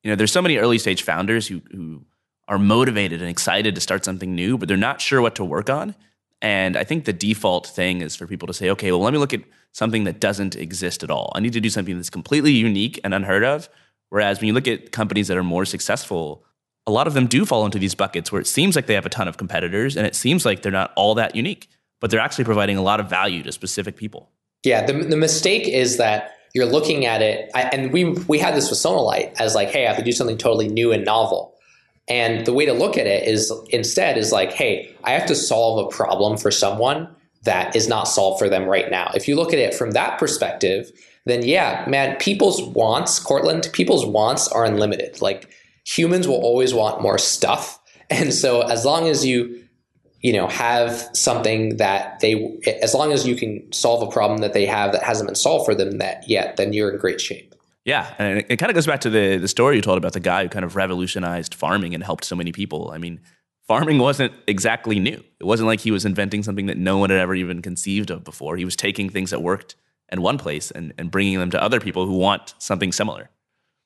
you 0.03 0.11
know, 0.11 0.15
there's 0.15 0.31
so 0.31 0.41
many 0.41 0.57
early 0.57 0.77
stage 0.77 1.03
founders 1.03 1.47
who 1.47 1.61
who 1.71 2.05
are 2.47 2.59
motivated 2.59 3.21
and 3.21 3.29
excited 3.29 3.73
to 3.75 3.81
start 3.81 4.05
something 4.05 4.35
new, 4.35 4.57
but 4.57 4.67
they're 4.67 4.77
not 4.77 5.01
sure 5.01 5.21
what 5.21 5.35
to 5.35 5.43
work 5.43 5.69
on. 5.69 5.95
And 6.45 6.77
I 6.77 6.83
think 6.83 7.05
the 7.05 7.11
default 7.11 7.65
thing 7.65 8.01
is 8.01 8.15
for 8.15 8.27
people 8.27 8.45
to 8.45 8.53
say, 8.53 8.69
okay, 8.69 8.91
well, 8.91 9.01
let 9.01 9.11
me 9.11 9.17
look 9.17 9.33
at 9.33 9.41
something 9.71 10.03
that 10.03 10.19
doesn't 10.19 10.55
exist 10.55 11.01
at 11.01 11.09
all. 11.09 11.31
I 11.33 11.39
need 11.39 11.53
to 11.53 11.59
do 11.59 11.71
something 11.71 11.95
that's 11.95 12.11
completely 12.11 12.51
unique 12.51 12.99
and 13.03 13.15
unheard 13.15 13.43
of. 13.43 13.67
Whereas 14.11 14.39
when 14.39 14.49
you 14.49 14.53
look 14.53 14.67
at 14.67 14.91
companies 14.91 15.27
that 15.27 15.37
are 15.37 15.43
more 15.43 15.65
successful, 15.65 16.45
a 16.85 16.91
lot 16.91 17.07
of 17.07 17.15
them 17.15 17.25
do 17.25 17.45
fall 17.47 17.65
into 17.65 17.79
these 17.79 17.95
buckets 17.95 18.31
where 18.31 18.39
it 18.39 18.45
seems 18.45 18.75
like 18.75 18.85
they 18.85 18.93
have 18.93 19.07
a 19.07 19.09
ton 19.09 19.27
of 19.27 19.37
competitors 19.37 19.97
and 19.97 20.05
it 20.05 20.13
seems 20.13 20.45
like 20.45 20.61
they're 20.61 20.71
not 20.71 20.93
all 20.95 21.15
that 21.15 21.35
unique, 21.35 21.67
but 21.99 22.11
they're 22.11 22.19
actually 22.19 22.45
providing 22.45 22.77
a 22.77 22.83
lot 22.83 22.99
of 22.99 23.09
value 23.09 23.41
to 23.41 23.51
specific 23.51 23.97
people. 23.97 24.29
Yeah, 24.63 24.85
the, 24.85 24.93
the 24.93 25.17
mistake 25.17 25.67
is 25.67 25.97
that 25.97 26.35
you're 26.53 26.67
looking 26.67 27.07
at 27.07 27.23
it, 27.23 27.49
and 27.55 27.91
we 27.91 28.11
we 28.27 28.37
had 28.37 28.53
this 28.53 28.69
with 28.69 28.77
Sonalight 28.77 29.33
as 29.39 29.55
like, 29.55 29.69
hey, 29.69 29.85
I 29.85 29.89
have 29.89 29.97
to 29.97 30.03
do 30.03 30.11
something 30.11 30.37
totally 30.37 30.67
new 30.67 30.91
and 30.91 31.03
novel. 31.03 31.54
And 32.07 32.45
the 32.45 32.53
way 32.53 32.65
to 32.65 32.73
look 32.73 32.97
at 32.97 33.07
it 33.07 33.27
is 33.27 33.51
instead 33.69 34.17
is 34.17 34.31
like, 34.31 34.51
hey, 34.51 34.95
I 35.03 35.11
have 35.11 35.25
to 35.27 35.35
solve 35.35 35.85
a 35.85 35.89
problem 35.89 36.37
for 36.37 36.51
someone 36.51 37.07
that 37.43 37.75
is 37.75 37.87
not 37.87 38.03
solved 38.03 38.39
for 38.39 38.49
them 38.49 38.65
right 38.65 38.89
now. 38.91 39.11
If 39.15 39.27
you 39.27 39.35
look 39.35 39.53
at 39.53 39.59
it 39.59 39.73
from 39.73 39.91
that 39.91 40.19
perspective, 40.19 40.91
then 41.25 41.43
yeah, 41.43 41.85
man, 41.87 42.17
people's 42.17 42.61
wants, 42.61 43.19
Courtland, 43.19 43.69
people's 43.73 44.05
wants 44.05 44.47
are 44.47 44.65
unlimited. 44.65 45.21
Like 45.21 45.49
humans 45.83 46.27
will 46.27 46.41
always 46.41 46.73
want 46.73 47.01
more 47.01 47.17
stuff. 47.17 47.79
And 48.07 48.35
so 48.35 48.61
as 48.61 48.85
long 48.85 49.07
as 49.07 49.25
you 49.25 49.65
you 50.21 50.31
know 50.33 50.47
have 50.47 51.09
something 51.13 51.77
that 51.77 52.19
they 52.19 52.33
as 52.81 52.93
long 52.93 53.11
as 53.11 53.27
you 53.27 53.35
can 53.35 53.71
solve 53.71 54.01
a 54.07 54.11
problem 54.11 54.41
that 54.41 54.53
they 54.53 54.67
have 54.67 54.91
that 54.91 55.01
hasn't 55.01 55.27
been 55.27 55.35
solved 55.35 55.65
for 55.65 55.73
them 55.73 55.97
that 55.97 56.27
yet 56.27 56.55
then 56.57 56.71
you're 56.71 56.91
in 56.91 56.99
great 56.99 57.19
shape 57.19 57.55
yeah 57.85 58.13
and 58.17 58.39
it, 58.39 58.45
it 58.49 58.57
kind 58.57 58.69
of 58.69 58.75
goes 58.75 58.85
back 58.85 59.01
to 59.01 59.09
the 59.09 59.37
the 59.37 59.47
story 59.47 59.77
you 59.77 59.81
told 59.81 59.97
about 59.97 60.13
the 60.13 60.19
guy 60.19 60.43
who 60.43 60.49
kind 60.49 60.65
of 60.65 60.75
revolutionized 60.75 61.55
farming 61.55 61.93
and 61.93 62.03
helped 62.03 62.25
so 62.25 62.35
many 62.35 62.51
people. 62.51 62.91
I 62.93 62.97
mean 62.97 63.21
farming 63.67 63.99
wasn't 63.99 64.33
exactly 64.47 64.99
new. 64.99 65.23
It 65.39 65.45
wasn't 65.45 65.67
like 65.67 65.79
he 65.79 65.91
was 65.91 66.05
inventing 66.05 66.43
something 66.43 66.65
that 66.65 66.77
no 66.77 66.97
one 66.97 67.09
had 67.09 67.19
ever 67.19 67.35
even 67.35 67.61
conceived 67.61 68.11
of 68.11 68.23
before. 68.23 68.57
He 68.57 68.65
was 68.65 68.75
taking 68.75 69.09
things 69.09 69.31
that 69.31 69.41
worked 69.41 69.75
in 70.11 70.21
one 70.21 70.37
place 70.37 70.69
and, 70.71 70.93
and 70.97 71.09
bringing 71.09 71.39
them 71.39 71.49
to 71.51 71.61
other 71.61 71.79
people 71.79 72.05
who 72.05 72.17
want 72.17 72.53
something 72.59 72.91
similar. 72.91 73.29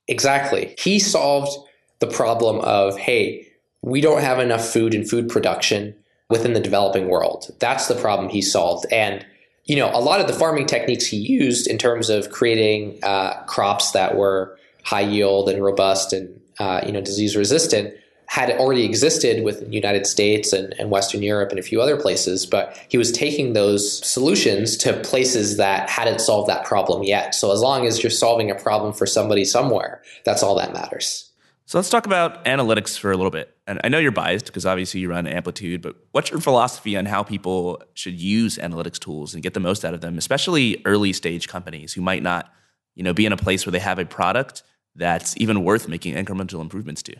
Exactly. 0.07 0.75
He 0.79 0.99
solved 0.99 1.55
the 1.99 2.07
problem 2.07 2.59
of 2.61 2.97
hey 2.97 3.45
we 3.81 4.01
don't 4.01 4.21
have 4.21 4.39
enough 4.39 4.65
food 4.65 4.93
and 4.93 5.09
food 5.09 5.29
production 5.29 5.95
within 6.29 6.53
the 6.53 6.59
developing 6.59 7.07
world. 7.07 7.49
That's 7.59 7.87
the 7.87 7.95
problem 7.95 8.29
he 8.29 8.41
solved. 8.41 8.85
And 8.91 9.25
you 9.69 9.75
know, 9.75 9.91
a 9.93 10.01
lot 10.01 10.19
of 10.19 10.25
the 10.25 10.33
farming 10.33 10.65
techniques 10.65 11.05
he 11.05 11.17
used 11.17 11.67
in 11.67 11.77
terms 11.77 12.09
of 12.09 12.31
creating 12.31 12.97
uh, 13.03 13.39
crops 13.43 13.91
that 13.91 14.17
were 14.17 14.57
high 14.83 15.01
yield 15.01 15.47
and 15.47 15.63
robust 15.63 16.11
and 16.11 16.41
uh, 16.57 16.81
you 16.85 16.91
know 16.91 17.01
disease 17.01 17.35
resistant 17.35 17.93
had 18.25 18.51
already 18.51 18.83
existed 18.83 19.43
within 19.43 19.69
the 19.69 19.75
United 19.75 20.05
States 20.05 20.53
and, 20.53 20.73
and, 20.77 20.91
Western 20.91 21.23
Europe 21.23 21.49
and 21.49 21.57
a 21.57 21.63
few 21.63 21.81
other 21.81 21.97
places, 21.97 22.45
but 22.45 22.77
he 22.87 22.95
was 22.95 23.11
taking 23.11 23.53
those 23.53 24.05
solutions 24.05 24.77
to 24.77 24.93
places 25.01 25.57
that 25.57 25.89
hadn't 25.89 26.21
solved 26.21 26.47
that 26.47 26.63
problem 26.63 27.01
yet. 27.01 27.33
So 27.33 27.51
as 27.51 27.59
long 27.59 27.87
as 27.87 28.03
you're 28.03 28.11
solving 28.11 28.51
a 28.51 28.55
problem 28.55 28.93
for 28.93 29.07
somebody 29.07 29.45
somewhere, 29.45 30.03
that's 30.25 30.43
all 30.43 30.55
that 30.57 30.73
matters. 30.73 31.28
So 31.69 31.77
let's 31.77 31.91
talk 31.91 32.07
about 32.07 32.45
analytics 32.45 32.97
for 32.97 33.11
a 33.11 33.15
little 33.15 33.29
bit. 33.29 33.55
And 33.67 33.79
I 33.83 33.89
know 33.89 33.99
you're 33.99 34.11
biased 34.11 34.47
because 34.47 34.65
obviously 34.65 35.01
you 35.01 35.09
run 35.11 35.27
Amplitude, 35.27 35.83
but 35.83 35.95
what's 36.13 36.31
your 36.31 36.39
philosophy 36.39 36.97
on 36.97 37.05
how 37.05 37.21
people 37.21 37.79
should 37.93 38.19
use 38.19 38.57
analytics 38.57 38.97
tools 38.97 39.35
and 39.35 39.43
get 39.43 39.53
the 39.53 39.59
most 39.59 39.85
out 39.85 39.93
of 39.93 40.01
them, 40.01 40.17
especially 40.17 40.81
early 40.83 41.13
stage 41.13 41.47
companies 41.47 41.93
who 41.93 42.01
might 42.01 42.23
not, 42.23 42.51
you 42.95 43.03
know, 43.03 43.13
be 43.13 43.27
in 43.27 43.31
a 43.31 43.37
place 43.37 43.67
where 43.67 43.71
they 43.71 43.77
have 43.77 43.99
a 43.99 44.05
product 44.05 44.63
that's 44.95 45.37
even 45.37 45.63
worth 45.63 45.87
making 45.87 46.15
incremental 46.15 46.59
improvements 46.59 47.03
to? 47.03 47.15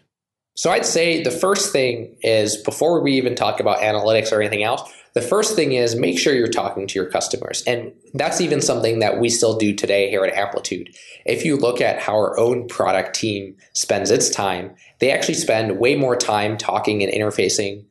So 0.55 0.71
I'd 0.71 0.83
say 0.83 1.21
the 1.21 1.29
first 1.29 1.71
thing 1.71 2.17
is 2.21 2.57
before 2.57 3.03
we 3.03 3.13
even 3.17 3.35
talk 3.35 3.59
about 3.59 3.81
analytics 3.81 4.31
or 4.31 4.41
anything 4.41 4.63
else, 4.63 4.81
the 5.14 5.22
first 5.22 5.55
thing 5.55 5.74
is 5.74 5.95
make 5.95 6.20
sure 6.20 6.34
you're 6.34 6.47
talking 6.47 6.88
to 6.88 6.99
your 6.99 7.10
customers. 7.10 7.64
And 7.66 7.91
that's 8.14 8.41
even 8.41 8.62
something 8.62 8.99
that 8.99 9.20
we 9.20 9.30
still 9.30 9.57
do 9.57 9.74
today 9.74 10.10
here 10.10 10.24
at 10.24 10.34
Amplitude. 10.34 10.95
If 11.26 11.45
you 11.45 11.55
look 11.55 11.82
at 11.82 11.99
how 11.99 12.14
our 12.14 12.39
own 12.39 12.68
product 12.68 13.16
team 13.16 13.55
spends 13.74 14.12
its 14.12 14.30
time, 14.30 14.76
they 14.99 15.12
actually 15.12 15.36
spend 15.36 15.80
way 15.80 15.95
more 15.95 16.16
time 16.16 16.57
talking 16.57 17.03
and 17.03 17.12
interfacing 17.12 17.86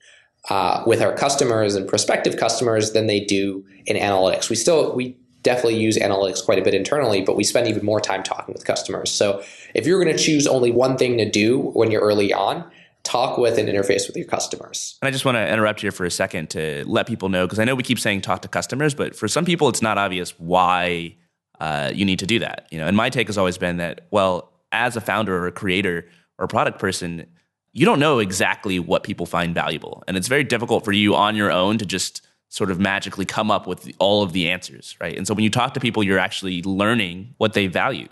uh, 0.49 0.83
with 0.87 1.03
our 1.03 1.13
customers 1.13 1.75
and 1.75 1.89
prospective 1.89 2.37
customers 2.37 2.93
than 2.93 3.07
they 3.07 3.21
do 3.21 3.65
in 3.87 3.97
analytics. 3.97 4.49
We 4.49 4.57
still, 4.57 4.95
we 4.95 5.17
definitely 5.43 5.79
use 5.79 5.99
analytics 5.99 6.45
quite 6.45 6.59
a 6.59 6.63
bit 6.63 6.75
internally, 6.75 7.23
but 7.23 7.37
we 7.37 7.45
spend 7.45 7.69
even 7.69 7.85
more 7.85 8.01
time 8.01 8.23
talking 8.23 8.55
with 8.55 8.65
customers. 8.65 9.11
So 9.11 9.43
if 9.75 9.87
you're 9.87 10.03
going 10.03 10.17
to 10.17 10.23
choose 10.23 10.47
only 10.47 10.71
one 10.71 10.97
thing 10.97 11.19
to 11.19 11.29
do 11.29 11.59
when 11.59 11.91
you're 11.91 12.03
early 12.03 12.33
on, 12.33 12.65
talk 13.09 13.39
with 13.39 13.59
and 13.59 13.69
interface 13.69 14.07
with 14.07 14.17
your 14.17 14.27
customers. 14.27 14.99
And 15.01 15.09
I 15.09 15.11
just 15.11 15.25
want 15.25 15.37
to 15.37 15.53
interrupt 15.53 15.81
here 15.81 15.91
for 15.91 16.05
a 16.05 16.11
second 16.11 16.51
to 16.51 16.85
let 16.87 17.07
people 17.07 17.31
know 17.31 17.47
because 17.47 17.59
I 17.59 17.65
know 17.65 17.75
we 17.75 17.83
keep 17.83 17.99
saying 17.99 18.21
talk 18.21 18.43
to 18.43 18.49
customers, 18.49 18.95
but 18.95 19.17
for 19.17 19.29
some 19.29 19.45
people 19.45 19.69
it's 19.69 19.81
not 19.81 19.97
obvious 19.97 20.39
why 20.39 21.17
uh, 21.59 21.91
you 21.95 22.05
need 22.05 22.19
to 22.19 22.27
do 22.27 22.39
that. 22.41 22.69
You 22.71 22.79
know, 22.79 22.87
and 22.87 22.97
my 22.97 23.09
take 23.09 23.27
has 23.29 23.39
always 23.39 23.57
been 23.57 23.79
that 23.79 24.03
well, 24.11 24.53
as 24.73 24.97
a 24.97 25.01
founder 25.01 25.35
or 25.35 25.47
a 25.47 25.53
creator 25.53 26.07
or 26.39 26.45
a 26.45 26.49
product 26.49 26.79
person, 26.79 27.27
you 27.73 27.87
don't 27.87 27.99
know 27.99 28.19
exactly 28.19 28.79
what 28.79 29.03
people 29.03 29.25
find 29.25 29.55
valuable, 29.55 30.05
and 30.07 30.17
it's 30.17 30.29
very 30.29 30.45
difficult 30.45 30.85
for 30.85 30.93
you 30.93 31.15
on 31.15 31.35
your 31.35 31.51
own 31.51 31.79
to 31.79 31.87
just 31.87 32.27
sort 32.51 32.71
of 32.71 32.79
magically 32.79 33.25
come 33.25 33.51
up 33.51 33.67
with 33.67 33.91
all 33.99 34.23
of 34.23 34.33
the 34.33 34.51
answers, 34.51 34.97
right? 35.01 35.17
And 35.17 35.27
so 35.27 35.35
when 35.35 35.45
you 35.45 35.51
talk 35.51 35.75
to 35.75 35.81
people, 35.81 36.03
you're 36.03 36.19
actually 36.19 36.63
learning 36.63 37.35
what 37.39 37.53
they 37.53 37.67
value. 37.67 38.09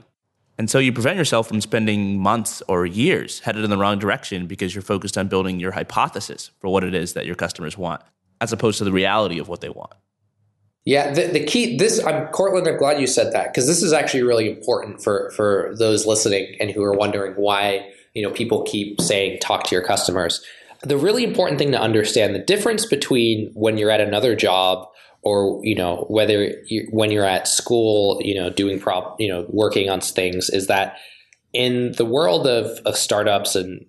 And 0.58 0.70
so 0.70 0.78
you 0.78 0.92
prevent 0.92 1.18
yourself 1.18 1.48
from 1.48 1.60
spending 1.60 2.18
months 2.18 2.62
or 2.66 2.86
years 2.86 3.40
headed 3.40 3.62
in 3.62 3.70
the 3.70 3.76
wrong 3.76 3.98
direction 3.98 4.46
because 4.46 4.74
you're 4.74 4.82
focused 4.82 5.18
on 5.18 5.28
building 5.28 5.60
your 5.60 5.72
hypothesis 5.72 6.50
for 6.60 6.68
what 6.68 6.82
it 6.82 6.94
is 6.94 7.12
that 7.12 7.26
your 7.26 7.34
customers 7.34 7.76
want, 7.76 8.00
as 8.40 8.52
opposed 8.52 8.78
to 8.78 8.84
the 8.84 8.92
reality 8.92 9.38
of 9.38 9.48
what 9.48 9.60
they 9.60 9.68
want. 9.68 9.92
Yeah, 10.86 11.12
the, 11.12 11.26
the 11.26 11.44
key 11.44 11.76
this 11.76 12.02
I'm 12.04 12.28
Courtland, 12.28 12.68
I'm 12.68 12.78
glad 12.78 13.00
you 13.00 13.08
said 13.08 13.32
that 13.32 13.52
because 13.52 13.66
this 13.66 13.82
is 13.82 13.92
actually 13.92 14.22
really 14.22 14.48
important 14.48 15.02
for 15.02 15.32
for 15.32 15.74
those 15.78 16.06
listening 16.06 16.56
and 16.60 16.70
who 16.70 16.82
are 16.84 16.94
wondering 16.94 17.34
why, 17.34 17.90
you 18.14 18.22
know, 18.22 18.30
people 18.30 18.62
keep 18.62 19.00
saying 19.00 19.40
talk 19.40 19.64
to 19.64 19.74
your 19.74 19.84
customers. 19.84 20.42
The 20.82 20.96
really 20.96 21.24
important 21.24 21.58
thing 21.58 21.72
to 21.72 21.80
understand 21.80 22.36
the 22.36 22.38
difference 22.38 22.86
between 22.86 23.50
when 23.54 23.78
you're 23.78 23.90
at 23.90 24.00
another 24.00 24.36
job 24.36 24.86
or 25.26 25.60
you 25.64 25.74
know 25.74 26.06
whether 26.08 26.52
you, 26.66 26.86
when 26.90 27.10
you're 27.10 27.24
at 27.24 27.48
school 27.48 28.20
you 28.22 28.34
know 28.34 28.48
doing 28.48 28.78
prop 28.78 29.20
you 29.20 29.28
know 29.28 29.44
working 29.48 29.90
on 29.90 30.00
things 30.00 30.48
is 30.50 30.68
that 30.68 30.96
in 31.52 31.92
the 31.92 32.04
world 32.04 32.46
of, 32.46 32.78
of 32.86 32.96
startups 32.96 33.56
and 33.56 33.84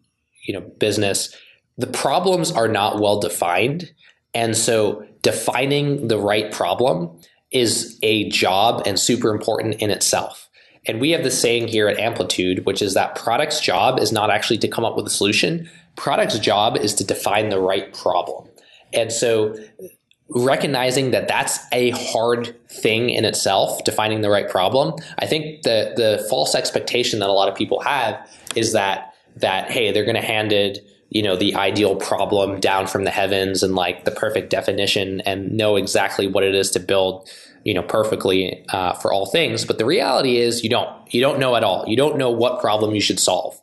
you 0.47 0.53
know 0.53 0.61
business 0.79 1.35
the 1.77 1.88
problems 1.88 2.51
are 2.51 2.67
not 2.67 2.99
well 2.99 3.19
defined 3.19 3.91
And 4.33 4.55
so 4.55 5.03
defining 5.23 6.09
the 6.09 6.19
right 6.19 6.51
problem 6.51 7.19
is 7.51 7.97
a 8.03 8.29
job 8.29 8.83
and 8.85 8.99
super 8.99 9.33
important 9.33 9.81
in 9.81 9.89
itself. 9.89 10.47
And 10.85 11.01
we 11.01 11.11
have 11.11 11.23
the 11.23 11.31
saying 11.31 11.69
here 11.69 11.88
at 11.88 11.99
Amplitude, 11.99 12.65
which 12.65 12.81
is 12.81 12.93
that 12.93 13.15
product's 13.15 13.59
job 13.59 13.99
is 13.99 14.11
not 14.11 14.29
actually 14.29 14.59
to 14.59 14.67
come 14.67 14.85
up 14.85 14.95
with 14.95 15.07
a 15.07 15.09
solution. 15.09 15.69
Product's 15.95 16.39
job 16.39 16.77
is 16.77 16.93
to 16.95 17.03
define 17.03 17.49
the 17.49 17.59
right 17.59 17.93
problem. 17.93 18.47
And 18.93 19.11
so 19.11 19.55
recognizing 20.30 21.11
that 21.11 21.28
that's 21.28 21.59
a 21.71 21.91
hard 21.91 22.55
thing 22.69 23.09
in 23.09 23.25
itself, 23.25 23.84
defining 23.84 24.21
the 24.21 24.30
right 24.30 24.49
problem. 24.49 24.93
I 25.19 25.25
think 25.25 25.63
the 25.63 25.93
the 25.95 26.25
false 26.30 26.55
expectation 26.55 27.19
that 27.19 27.30
a 27.30 27.34
lot 27.34 27.49
of 27.49 27.55
people 27.55 27.80
have 27.82 28.30
is 28.55 28.73
that 28.73 29.13
that 29.38 29.69
hey, 29.71 29.91
they're 29.91 30.05
going 30.05 30.15
to 30.15 30.21
handed 30.21 30.80
you 31.09 31.23
know 31.23 31.36
the 31.36 31.55
ideal 31.55 31.95
problem 31.95 32.59
down 32.59 32.88
from 32.88 33.03
the 33.03 33.11
heavens 33.11 33.63
and 33.63 33.75
like 33.75 34.05
the 34.05 34.11
perfect 34.11 34.49
definition 34.49 35.21
and 35.21 35.51
know 35.51 35.75
exactly 35.75 36.28
what 36.28 36.43
it 36.43 36.53
is 36.53 36.71
to 36.71 36.80
build 36.80 37.30
you 37.63 37.73
know 37.73 37.82
perfectly 37.82 38.65
uh, 38.69 38.93
for 38.93 39.13
all 39.13 39.25
things 39.25 39.65
but 39.65 39.78
the 39.78 39.86
reality 39.86 40.38
is 40.38 40.63
you 40.63 40.69
don't 40.69 40.89
you 41.13 41.21
don't 41.21 41.39
know 41.39 41.55
at 41.55 41.63
all 41.63 41.86
you 41.88 41.95
don't 41.95 42.17
know 42.17 42.30
what 42.30 42.59
problem 42.59 42.93
you 42.93 43.01
should 43.01 43.19
solve 43.19 43.59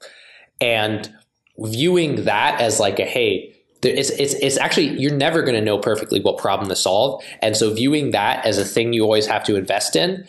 and 0.60 1.12
viewing 1.58 2.24
that 2.24 2.60
as 2.60 2.80
like 2.80 2.98
a 2.98 3.04
hey 3.04 3.53
it's, 3.84 4.10
it's, 4.10 4.34
it's 4.34 4.56
actually 4.56 4.88
you're 4.98 5.14
never 5.14 5.42
going 5.42 5.54
to 5.54 5.60
know 5.60 5.78
perfectly 5.78 6.20
what 6.20 6.38
problem 6.38 6.68
to 6.68 6.76
solve 6.76 7.22
and 7.42 7.56
so 7.56 7.72
viewing 7.72 8.10
that 8.10 8.44
as 8.44 8.58
a 8.58 8.64
thing 8.64 8.92
you 8.92 9.02
always 9.02 9.26
have 9.26 9.44
to 9.44 9.56
invest 9.56 9.96
in 9.96 10.26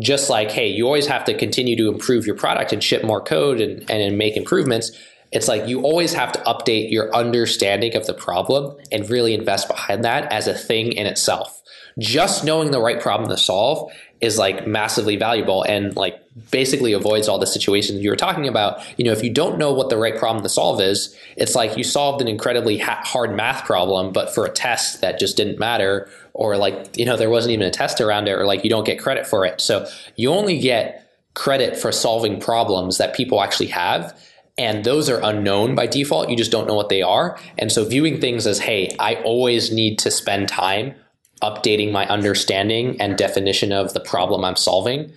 just 0.00 0.30
like 0.30 0.50
hey 0.50 0.68
you 0.68 0.86
always 0.86 1.06
have 1.06 1.24
to 1.24 1.36
continue 1.36 1.76
to 1.76 1.88
improve 1.88 2.26
your 2.26 2.36
product 2.36 2.72
and 2.72 2.82
ship 2.82 3.04
more 3.04 3.20
code 3.20 3.60
and, 3.60 3.88
and 3.90 4.18
make 4.18 4.36
improvements 4.36 4.92
it's 5.32 5.48
like 5.48 5.68
you 5.68 5.82
always 5.82 6.14
have 6.14 6.32
to 6.32 6.40
update 6.40 6.90
your 6.90 7.14
understanding 7.14 7.94
of 7.96 8.06
the 8.06 8.14
problem 8.14 8.76
and 8.90 9.08
really 9.10 9.34
invest 9.34 9.68
behind 9.68 10.04
that 10.04 10.30
as 10.32 10.46
a 10.46 10.54
thing 10.54 10.92
in 10.92 11.06
itself. 11.06 11.57
Just 11.98 12.44
knowing 12.44 12.70
the 12.70 12.80
right 12.80 13.00
problem 13.00 13.28
to 13.30 13.36
solve 13.36 13.92
is 14.20 14.38
like 14.38 14.66
massively 14.66 15.16
valuable 15.16 15.62
and 15.62 15.94
like 15.96 16.20
basically 16.50 16.92
avoids 16.92 17.28
all 17.28 17.38
the 17.38 17.46
situations 17.46 18.00
you 18.00 18.10
were 18.10 18.16
talking 18.16 18.48
about. 18.48 18.80
You 18.98 19.04
know, 19.04 19.12
if 19.12 19.22
you 19.22 19.30
don't 19.30 19.58
know 19.58 19.72
what 19.72 19.90
the 19.90 19.96
right 19.96 20.16
problem 20.16 20.42
to 20.42 20.48
solve 20.48 20.80
is, 20.80 21.16
it's 21.36 21.54
like 21.54 21.76
you 21.76 21.84
solved 21.84 22.20
an 22.20 22.28
incredibly 22.28 22.78
ha- 22.78 23.02
hard 23.04 23.34
math 23.34 23.64
problem, 23.64 24.12
but 24.12 24.34
for 24.34 24.44
a 24.44 24.50
test 24.50 25.00
that 25.00 25.18
just 25.18 25.36
didn't 25.36 25.58
matter, 25.58 26.08
or 26.34 26.56
like, 26.56 26.96
you 26.96 27.04
know, 27.04 27.16
there 27.16 27.30
wasn't 27.30 27.52
even 27.52 27.66
a 27.66 27.70
test 27.70 28.00
around 28.00 28.28
it, 28.28 28.32
or 28.32 28.44
like 28.44 28.64
you 28.64 28.70
don't 28.70 28.86
get 28.86 28.98
credit 28.98 29.26
for 29.26 29.44
it. 29.44 29.60
So 29.60 29.88
you 30.16 30.30
only 30.30 30.58
get 30.58 31.04
credit 31.34 31.76
for 31.76 31.92
solving 31.92 32.40
problems 32.40 32.98
that 32.98 33.14
people 33.14 33.40
actually 33.40 33.68
have 33.68 34.18
and 34.58 34.84
those 34.84 35.08
are 35.08 35.20
unknown 35.22 35.76
by 35.76 35.86
default. 35.86 36.28
You 36.28 36.36
just 36.36 36.50
don't 36.50 36.66
know 36.66 36.74
what 36.74 36.88
they 36.88 37.00
are. 37.00 37.38
And 37.56 37.70
so 37.70 37.84
viewing 37.84 38.20
things 38.20 38.44
as, 38.44 38.58
hey, 38.58 38.94
I 38.98 39.14
always 39.22 39.72
need 39.72 40.00
to 40.00 40.10
spend 40.10 40.48
time 40.48 40.96
updating 41.42 41.92
my 41.92 42.06
understanding 42.08 43.00
and 43.00 43.16
definition 43.16 43.72
of 43.72 43.94
the 43.94 44.00
problem 44.00 44.44
I'm 44.44 44.56
solving 44.56 45.12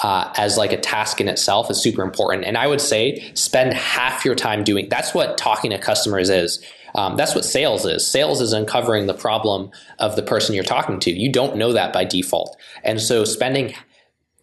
uh, 0.00 0.32
as 0.36 0.56
like 0.56 0.72
a 0.72 0.76
task 0.76 1.20
in 1.20 1.28
itself 1.28 1.70
is 1.70 1.80
super 1.80 2.02
important. 2.02 2.44
And 2.44 2.58
I 2.58 2.66
would 2.66 2.80
say 2.80 3.32
spend 3.34 3.74
half 3.74 4.24
your 4.24 4.34
time 4.34 4.64
doing 4.64 4.88
that's 4.88 5.14
what 5.14 5.38
talking 5.38 5.70
to 5.70 5.78
customers 5.78 6.28
is. 6.28 6.64
Um, 6.94 7.16
that's 7.16 7.34
what 7.34 7.44
sales 7.44 7.86
is. 7.86 8.06
Sales 8.06 8.40
is 8.42 8.52
uncovering 8.52 9.06
the 9.06 9.14
problem 9.14 9.70
of 9.98 10.14
the 10.14 10.22
person 10.22 10.54
you're 10.54 10.64
talking 10.64 11.00
to. 11.00 11.10
You 11.10 11.32
don't 11.32 11.56
know 11.56 11.72
that 11.72 11.92
by 11.92 12.04
default. 12.04 12.56
And 12.84 13.00
so 13.00 13.24
spending 13.24 13.74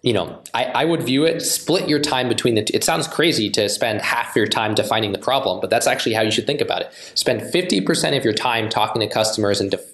you 0.02 0.14
know, 0.14 0.42
I, 0.54 0.64
I 0.66 0.86
would 0.86 1.04
view 1.04 1.26
it 1.26 1.42
split 1.42 1.90
your 1.90 2.00
time 2.00 2.30
between 2.30 2.56
the 2.56 2.64
two. 2.64 2.74
It 2.74 2.86
sounds 2.86 3.08
crazy 3.08 3.50
to 3.52 3.68
spend 3.68 4.02
half 4.02 4.34
your 4.36 4.48
time 4.48 4.74
defining 4.74 5.12
the 5.12 5.18
problem, 5.18 5.60
but 5.60 5.70
that's 5.70 5.88
actually 5.88 6.14
how 6.14 6.22
you 6.22 6.32
should 6.32 6.48
think 6.48 6.62
about 6.62 6.84
it. 6.84 6.94
Spend 7.16 7.42
50% 7.42 8.18
of 8.18 8.24
your 8.24 8.34
time 8.34 8.70
talking 8.70 9.02
to 9.02 9.10
customers 9.10 9.60
and 9.60 9.72
def- 9.72 9.89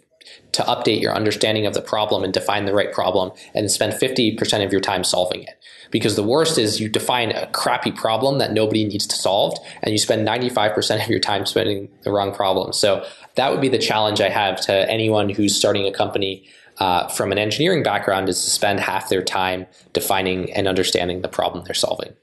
to 0.55 0.63
update 0.63 1.01
your 1.01 1.13
understanding 1.13 1.65
of 1.65 1.73
the 1.73 1.81
problem 1.81 2.23
and 2.23 2.33
define 2.33 2.65
the 2.65 2.73
right 2.73 2.91
problem, 2.91 3.31
and 3.53 3.71
spend 3.71 3.93
50% 3.93 4.65
of 4.65 4.71
your 4.71 4.81
time 4.81 5.03
solving 5.03 5.43
it. 5.43 5.61
Because 5.91 6.15
the 6.15 6.23
worst 6.23 6.57
is 6.57 6.79
you 6.79 6.89
define 6.89 7.31
a 7.31 7.47
crappy 7.47 7.91
problem 7.91 8.39
that 8.39 8.51
nobody 8.51 8.85
needs 8.85 9.07
to 9.07 9.15
solve, 9.15 9.57
and 9.83 9.91
you 9.91 9.97
spend 9.97 10.27
95% 10.27 11.03
of 11.03 11.09
your 11.09 11.19
time 11.19 11.45
spending 11.45 11.89
the 12.03 12.11
wrong 12.11 12.33
problem. 12.33 12.73
So 12.73 13.05
that 13.35 13.51
would 13.51 13.61
be 13.61 13.69
the 13.69 13.77
challenge 13.77 14.21
I 14.21 14.29
have 14.29 14.59
to 14.61 14.89
anyone 14.89 15.29
who's 15.29 15.55
starting 15.55 15.85
a 15.85 15.91
company 15.91 16.47
uh, 16.77 17.07
from 17.07 17.31
an 17.31 17.37
engineering 17.37 17.83
background 17.83 18.29
is 18.29 18.43
to 18.43 18.49
spend 18.49 18.79
half 18.79 19.09
their 19.09 19.23
time 19.23 19.65
defining 19.93 20.51
and 20.53 20.67
understanding 20.67 21.21
the 21.21 21.27
problem 21.27 21.63
they're 21.65 21.73
solving. 21.73 22.13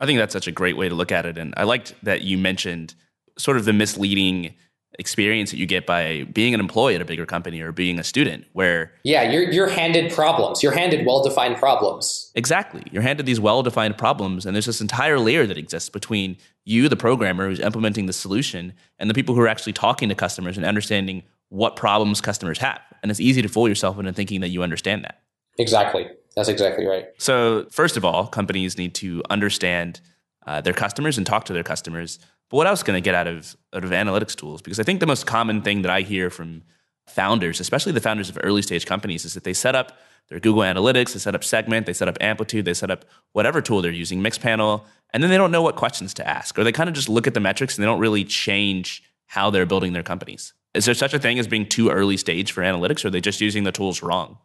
I 0.00 0.06
think 0.06 0.18
that's 0.18 0.32
such 0.32 0.46
a 0.46 0.52
great 0.52 0.76
way 0.76 0.88
to 0.88 0.94
look 0.94 1.12
at 1.12 1.26
it. 1.26 1.38
And 1.38 1.52
I 1.56 1.64
liked 1.64 1.94
that 2.02 2.22
you 2.22 2.38
mentioned 2.38 2.94
sort 3.36 3.56
of 3.56 3.64
the 3.64 3.72
misleading 3.72 4.54
experience 4.98 5.50
that 5.50 5.58
you 5.58 5.66
get 5.66 5.86
by 5.86 6.24
being 6.32 6.54
an 6.54 6.60
employee 6.60 6.94
at 6.94 7.00
a 7.00 7.04
bigger 7.04 7.24
company 7.24 7.60
or 7.60 7.70
being 7.70 7.98
a 7.98 8.04
student 8.04 8.44
where 8.52 8.92
yeah 9.04 9.30
you're, 9.30 9.50
you're 9.50 9.68
handed 9.68 10.12
problems 10.12 10.62
you're 10.62 10.72
handed 10.72 11.06
well-defined 11.06 11.56
problems 11.56 12.32
exactly 12.34 12.82
you're 12.90 13.02
handed 13.02 13.24
these 13.24 13.38
well-defined 13.38 13.96
problems 13.96 14.44
and 14.44 14.56
there's 14.56 14.66
this 14.66 14.80
entire 14.80 15.18
layer 15.18 15.46
that 15.46 15.56
exists 15.56 15.88
between 15.88 16.36
you 16.64 16.88
the 16.88 16.96
programmer 16.96 17.48
who's 17.48 17.60
implementing 17.60 18.06
the 18.06 18.12
solution 18.12 18.74
and 18.98 19.08
the 19.08 19.14
people 19.14 19.34
who 19.34 19.40
are 19.40 19.48
actually 19.48 19.72
talking 19.72 20.08
to 20.08 20.14
customers 20.14 20.56
and 20.56 20.66
understanding 20.66 21.22
what 21.48 21.76
problems 21.76 22.20
customers 22.20 22.58
have. 22.58 22.80
And 23.02 23.10
it's 23.10 23.20
easy 23.20 23.42
to 23.42 23.48
fool 23.48 23.68
yourself 23.68 23.98
into 23.98 24.12
thinking 24.12 24.40
that 24.42 24.48
you 24.48 24.62
understand 24.62 25.04
that. 25.04 25.22
Exactly. 25.58 26.08
That's 26.36 26.48
exactly 26.48 26.86
right. 26.86 27.06
So, 27.18 27.66
first 27.70 27.96
of 27.96 28.04
all, 28.04 28.26
companies 28.26 28.78
need 28.78 28.94
to 28.96 29.22
understand 29.30 30.00
uh, 30.46 30.60
their 30.60 30.72
customers 30.72 31.18
and 31.18 31.26
talk 31.26 31.44
to 31.46 31.52
their 31.52 31.64
customers. 31.64 32.18
But 32.50 32.56
what 32.56 32.66
else 32.66 32.82
can 32.82 32.94
they 32.94 33.00
get 33.00 33.14
out 33.14 33.26
of 33.26 33.56
out 33.72 33.84
of 33.84 33.90
analytics 33.90 34.34
tools? 34.34 34.62
Because 34.62 34.80
I 34.80 34.82
think 34.82 35.00
the 35.00 35.06
most 35.06 35.26
common 35.26 35.62
thing 35.62 35.82
that 35.82 35.90
I 35.90 36.02
hear 36.02 36.30
from 36.30 36.62
founders, 37.06 37.60
especially 37.60 37.92
the 37.92 38.00
founders 38.00 38.28
of 38.28 38.38
early 38.42 38.62
stage 38.62 38.86
companies, 38.86 39.24
is 39.24 39.34
that 39.34 39.44
they 39.44 39.52
set 39.52 39.74
up 39.74 39.98
their 40.28 40.40
Google 40.40 40.62
Analytics, 40.62 41.14
they 41.14 41.18
set 41.18 41.34
up 41.34 41.42
Segment, 41.42 41.86
they 41.86 41.92
set 41.92 42.08
up 42.08 42.18
Amplitude, 42.20 42.64
they 42.64 42.74
set 42.74 42.90
up 42.90 43.04
whatever 43.32 43.62
tool 43.62 43.80
they're 43.80 43.90
using, 43.90 44.20
Mixpanel, 44.20 44.82
and 45.12 45.22
then 45.22 45.30
they 45.30 45.38
don't 45.38 45.50
know 45.50 45.62
what 45.62 45.76
questions 45.76 46.12
to 46.14 46.28
ask, 46.28 46.58
or 46.58 46.64
they 46.64 46.72
kind 46.72 46.88
of 46.88 46.94
just 46.94 47.08
look 47.08 47.26
at 47.26 47.34
the 47.34 47.40
metrics 47.40 47.76
and 47.76 47.82
they 47.82 47.86
don't 47.86 48.00
really 48.00 48.24
change 48.24 49.02
how 49.26 49.50
they're 49.50 49.66
building 49.66 49.94
their 49.94 50.02
companies. 50.02 50.52
Is 50.74 50.84
there 50.84 50.94
such 50.94 51.14
a 51.14 51.18
thing 51.18 51.38
as 51.38 51.46
being 51.46 51.66
too 51.66 51.88
early 51.88 52.16
stage 52.16 52.52
for 52.52 52.62
analytics, 52.62 53.04
or 53.04 53.08
are 53.08 53.10
they 53.10 53.20
just 53.20 53.40
using 53.40 53.64
the 53.64 53.72
tools 53.72 54.02
wrong? 54.02 54.38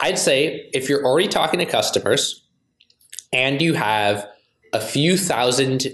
I'd 0.00 0.18
say 0.18 0.70
if 0.72 0.88
you're 0.88 1.04
already 1.04 1.28
talking 1.28 1.58
to 1.58 1.66
customers 1.66 2.42
and 3.32 3.60
you 3.60 3.74
have 3.74 4.26
a 4.72 4.80
few 4.80 5.16
thousand 5.16 5.86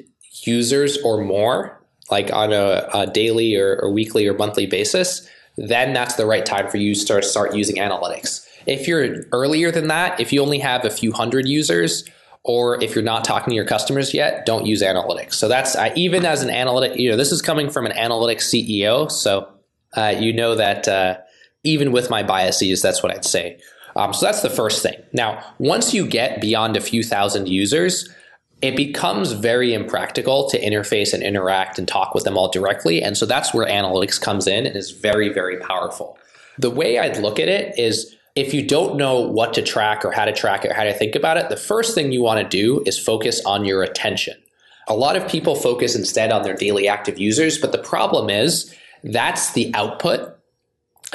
users 0.46 0.98
or 0.98 1.22
more, 1.22 1.80
like 2.10 2.32
on 2.32 2.52
a, 2.52 2.88
a 2.92 3.06
daily 3.06 3.56
or, 3.56 3.78
or, 3.80 3.90
weekly 3.90 4.26
or 4.26 4.34
monthly 4.34 4.66
basis, 4.66 5.28
then 5.56 5.92
that's 5.92 6.16
the 6.16 6.26
right 6.26 6.44
time 6.44 6.68
for 6.68 6.76
you 6.76 6.94
to 6.94 7.00
start, 7.00 7.24
start 7.24 7.54
using 7.54 7.76
analytics. 7.76 8.46
If 8.66 8.86
you're 8.86 9.24
earlier 9.32 9.70
than 9.70 9.88
that, 9.88 10.20
if 10.20 10.32
you 10.32 10.42
only 10.42 10.58
have 10.58 10.84
a 10.84 10.90
few 10.90 11.12
hundred 11.12 11.48
users, 11.48 12.04
or 12.44 12.82
if 12.82 12.94
you're 12.94 13.04
not 13.04 13.24
talking 13.24 13.50
to 13.50 13.54
your 13.54 13.64
customers 13.64 14.12
yet, 14.12 14.44
don't 14.46 14.66
use 14.66 14.82
analytics. 14.82 15.34
So 15.34 15.48
that's 15.48 15.76
uh, 15.76 15.90
even 15.94 16.24
as 16.24 16.42
an 16.42 16.50
analytic, 16.50 16.98
you 16.98 17.10
know, 17.10 17.16
this 17.16 17.30
is 17.30 17.40
coming 17.40 17.70
from 17.70 17.86
an 17.86 17.92
analytics 17.92 18.42
CEO. 18.42 19.10
So 19.10 19.48
uh, 19.96 20.14
you 20.18 20.32
know 20.32 20.56
that 20.56 20.88
uh, 20.88 21.18
even 21.62 21.92
with 21.92 22.10
my 22.10 22.22
biases, 22.22 22.82
that's 22.82 23.02
what 23.02 23.14
I'd 23.14 23.24
say. 23.24 23.60
Um, 23.94 24.12
so 24.12 24.26
that's 24.26 24.42
the 24.42 24.50
first 24.50 24.82
thing. 24.82 25.00
Now, 25.12 25.44
once 25.58 25.92
you 25.92 26.06
get 26.06 26.40
beyond 26.40 26.76
a 26.76 26.80
few 26.80 27.02
thousand 27.02 27.48
users, 27.48 28.08
it 28.62 28.76
becomes 28.76 29.32
very 29.32 29.74
impractical 29.74 30.48
to 30.48 30.60
interface 30.60 31.12
and 31.12 31.22
interact 31.22 31.78
and 31.78 31.88
talk 31.88 32.14
with 32.14 32.22
them 32.22 32.38
all 32.38 32.48
directly. 32.48 33.02
And 33.02 33.16
so 33.16 33.26
that's 33.26 33.52
where 33.52 33.66
analytics 33.66 34.20
comes 34.20 34.46
in 34.46 34.66
and 34.66 34.76
is 34.76 34.92
very, 34.92 35.28
very 35.28 35.58
powerful. 35.58 36.16
The 36.58 36.70
way 36.70 36.98
I'd 36.98 37.18
look 37.18 37.40
at 37.40 37.48
it 37.48 37.76
is 37.76 38.16
if 38.36 38.54
you 38.54 38.66
don't 38.66 38.96
know 38.96 39.20
what 39.20 39.52
to 39.54 39.62
track 39.62 40.04
or 40.04 40.12
how 40.12 40.24
to 40.24 40.32
track 40.32 40.64
it 40.64 40.70
or 40.70 40.74
how 40.74 40.84
to 40.84 40.94
think 40.94 41.16
about 41.16 41.36
it, 41.36 41.48
the 41.48 41.56
first 41.56 41.94
thing 41.94 42.12
you 42.12 42.22
want 42.22 42.40
to 42.40 42.56
do 42.56 42.82
is 42.86 42.98
focus 42.98 43.44
on 43.44 43.64
your 43.64 43.82
attention. 43.82 44.36
A 44.88 44.94
lot 44.94 45.16
of 45.16 45.28
people 45.28 45.54
focus 45.54 45.96
instead 45.96 46.32
on 46.32 46.42
their 46.42 46.54
daily 46.54 46.88
active 46.88 47.18
users, 47.18 47.58
but 47.58 47.72
the 47.72 47.78
problem 47.78 48.30
is 48.30 48.74
that's 49.02 49.52
the 49.52 49.74
output. 49.74 50.36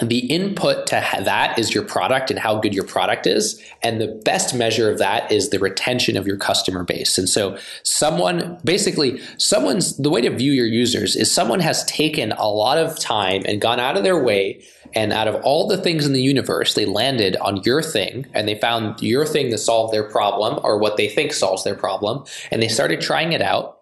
The 0.01 0.19
input 0.27 0.85
to 0.87 1.07
that 1.23 1.57
is 1.57 1.73
your 1.73 1.83
product 1.83 2.29
and 2.29 2.39
how 2.39 2.59
good 2.59 2.75
your 2.75 2.83
product 2.83 3.25
is. 3.25 3.59
And 3.81 3.99
the 3.99 4.07
best 4.23 4.53
measure 4.53 4.91
of 4.91 4.99
that 4.99 5.31
is 5.31 5.49
the 5.49 5.57
retention 5.57 6.15
of 6.15 6.27
your 6.27 6.37
customer 6.37 6.83
base. 6.83 7.17
And 7.17 7.27
so, 7.27 7.57
someone 7.81 8.59
basically, 8.63 9.19
someone's 9.37 9.97
the 9.97 10.11
way 10.11 10.21
to 10.21 10.29
view 10.29 10.51
your 10.51 10.67
users 10.67 11.15
is 11.15 11.31
someone 11.31 11.61
has 11.61 11.83
taken 11.85 12.31
a 12.33 12.47
lot 12.47 12.77
of 12.77 12.99
time 12.99 13.41
and 13.47 13.59
gone 13.59 13.79
out 13.79 13.97
of 13.97 14.03
their 14.03 14.21
way. 14.21 14.63
And 14.93 15.11
out 15.11 15.27
of 15.27 15.35
all 15.43 15.67
the 15.67 15.77
things 15.77 16.05
in 16.05 16.13
the 16.13 16.21
universe, 16.21 16.75
they 16.75 16.85
landed 16.85 17.35
on 17.37 17.63
your 17.63 17.81
thing 17.81 18.27
and 18.33 18.47
they 18.47 18.55
found 18.55 19.01
your 19.01 19.25
thing 19.25 19.49
to 19.49 19.57
solve 19.57 19.91
their 19.91 20.03
problem 20.03 20.59
or 20.63 20.77
what 20.77 20.97
they 20.97 21.09
think 21.09 21.33
solves 21.33 21.63
their 21.63 21.75
problem. 21.75 22.23
And 22.51 22.61
they 22.61 22.67
started 22.67 23.01
trying 23.01 23.33
it 23.33 23.41
out. 23.41 23.79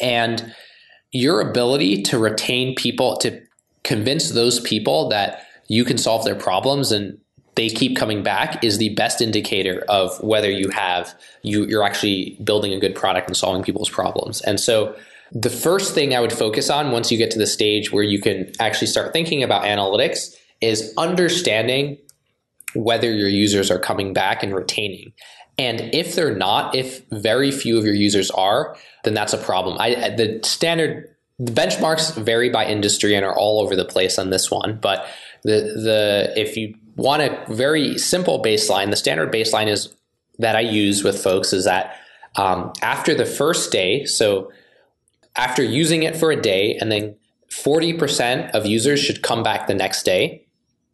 And 0.00 0.54
your 1.12 1.40
ability 1.42 2.02
to 2.04 2.18
retain 2.18 2.74
people, 2.74 3.18
to 3.18 3.42
convince 3.82 4.30
those 4.30 4.60
people 4.60 5.08
that 5.10 5.46
you 5.70 5.84
can 5.84 5.96
solve 5.96 6.24
their 6.24 6.34
problems 6.34 6.90
and 6.90 7.16
they 7.54 7.68
keep 7.68 7.96
coming 7.96 8.24
back 8.24 8.64
is 8.64 8.78
the 8.78 8.92
best 8.96 9.20
indicator 9.20 9.84
of 9.88 10.20
whether 10.20 10.50
you 10.50 10.68
have 10.70 11.14
you 11.42 11.64
you're 11.66 11.84
actually 11.84 12.36
building 12.42 12.72
a 12.72 12.80
good 12.80 12.94
product 12.94 13.28
and 13.28 13.36
solving 13.36 13.62
people's 13.62 13.88
problems. 13.88 14.40
And 14.40 14.58
so 14.58 14.96
the 15.30 15.48
first 15.48 15.94
thing 15.94 16.12
I 16.12 16.20
would 16.20 16.32
focus 16.32 16.70
on 16.70 16.90
once 16.90 17.12
you 17.12 17.18
get 17.18 17.30
to 17.30 17.38
the 17.38 17.46
stage 17.46 17.92
where 17.92 18.02
you 18.02 18.20
can 18.20 18.50
actually 18.58 18.88
start 18.88 19.12
thinking 19.12 19.44
about 19.44 19.62
analytics 19.62 20.34
is 20.60 20.92
understanding 20.98 21.98
whether 22.74 23.14
your 23.14 23.28
users 23.28 23.70
are 23.70 23.78
coming 23.78 24.12
back 24.12 24.42
and 24.42 24.52
retaining. 24.52 25.12
And 25.56 25.94
if 25.94 26.16
they're 26.16 26.34
not, 26.34 26.74
if 26.74 27.04
very 27.12 27.52
few 27.52 27.78
of 27.78 27.84
your 27.84 27.94
users 27.94 28.30
are, 28.32 28.76
then 29.04 29.14
that's 29.14 29.32
a 29.32 29.38
problem. 29.38 29.76
I, 29.78 30.10
the 30.16 30.40
standard 30.42 31.14
the 31.40 31.52
benchmarks 31.52 32.14
vary 32.22 32.50
by 32.50 32.66
industry 32.66 33.14
and 33.14 33.24
are 33.24 33.34
all 33.34 33.62
over 33.62 33.74
the 33.74 33.84
place 33.84 34.18
on 34.18 34.28
this 34.28 34.50
one. 34.50 34.78
But 34.80 35.06
the 35.42 35.72
the 35.74 36.32
if 36.36 36.56
you 36.56 36.74
want 36.96 37.22
a 37.22 37.44
very 37.48 37.98
simple 37.98 38.42
baseline, 38.42 38.90
the 38.90 38.96
standard 38.96 39.32
baseline 39.32 39.68
is 39.68 39.94
that 40.38 40.56
I 40.56 40.60
use 40.60 41.04
with 41.04 41.22
folks 41.22 41.52
is 41.52 41.64
that 41.64 41.96
um, 42.36 42.72
after 42.82 43.14
the 43.14 43.26
first 43.26 43.72
day, 43.72 44.04
so 44.04 44.52
after 45.36 45.62
using 45.62 46.02
it 46.02 46.16
for 46.16 46.30
a 46.30 46.40
day, 46.40 46.76
and 46.80 46.90
then 46.90 47.16
40% 47.50 48.50
of 48.52 48.66
users 48.66 49.00
should 49.00 49.22
come 49.22 49.42
back 49.42 49.66
the 49.66 49.74
next 49.74 50.04
day 50.04 50.46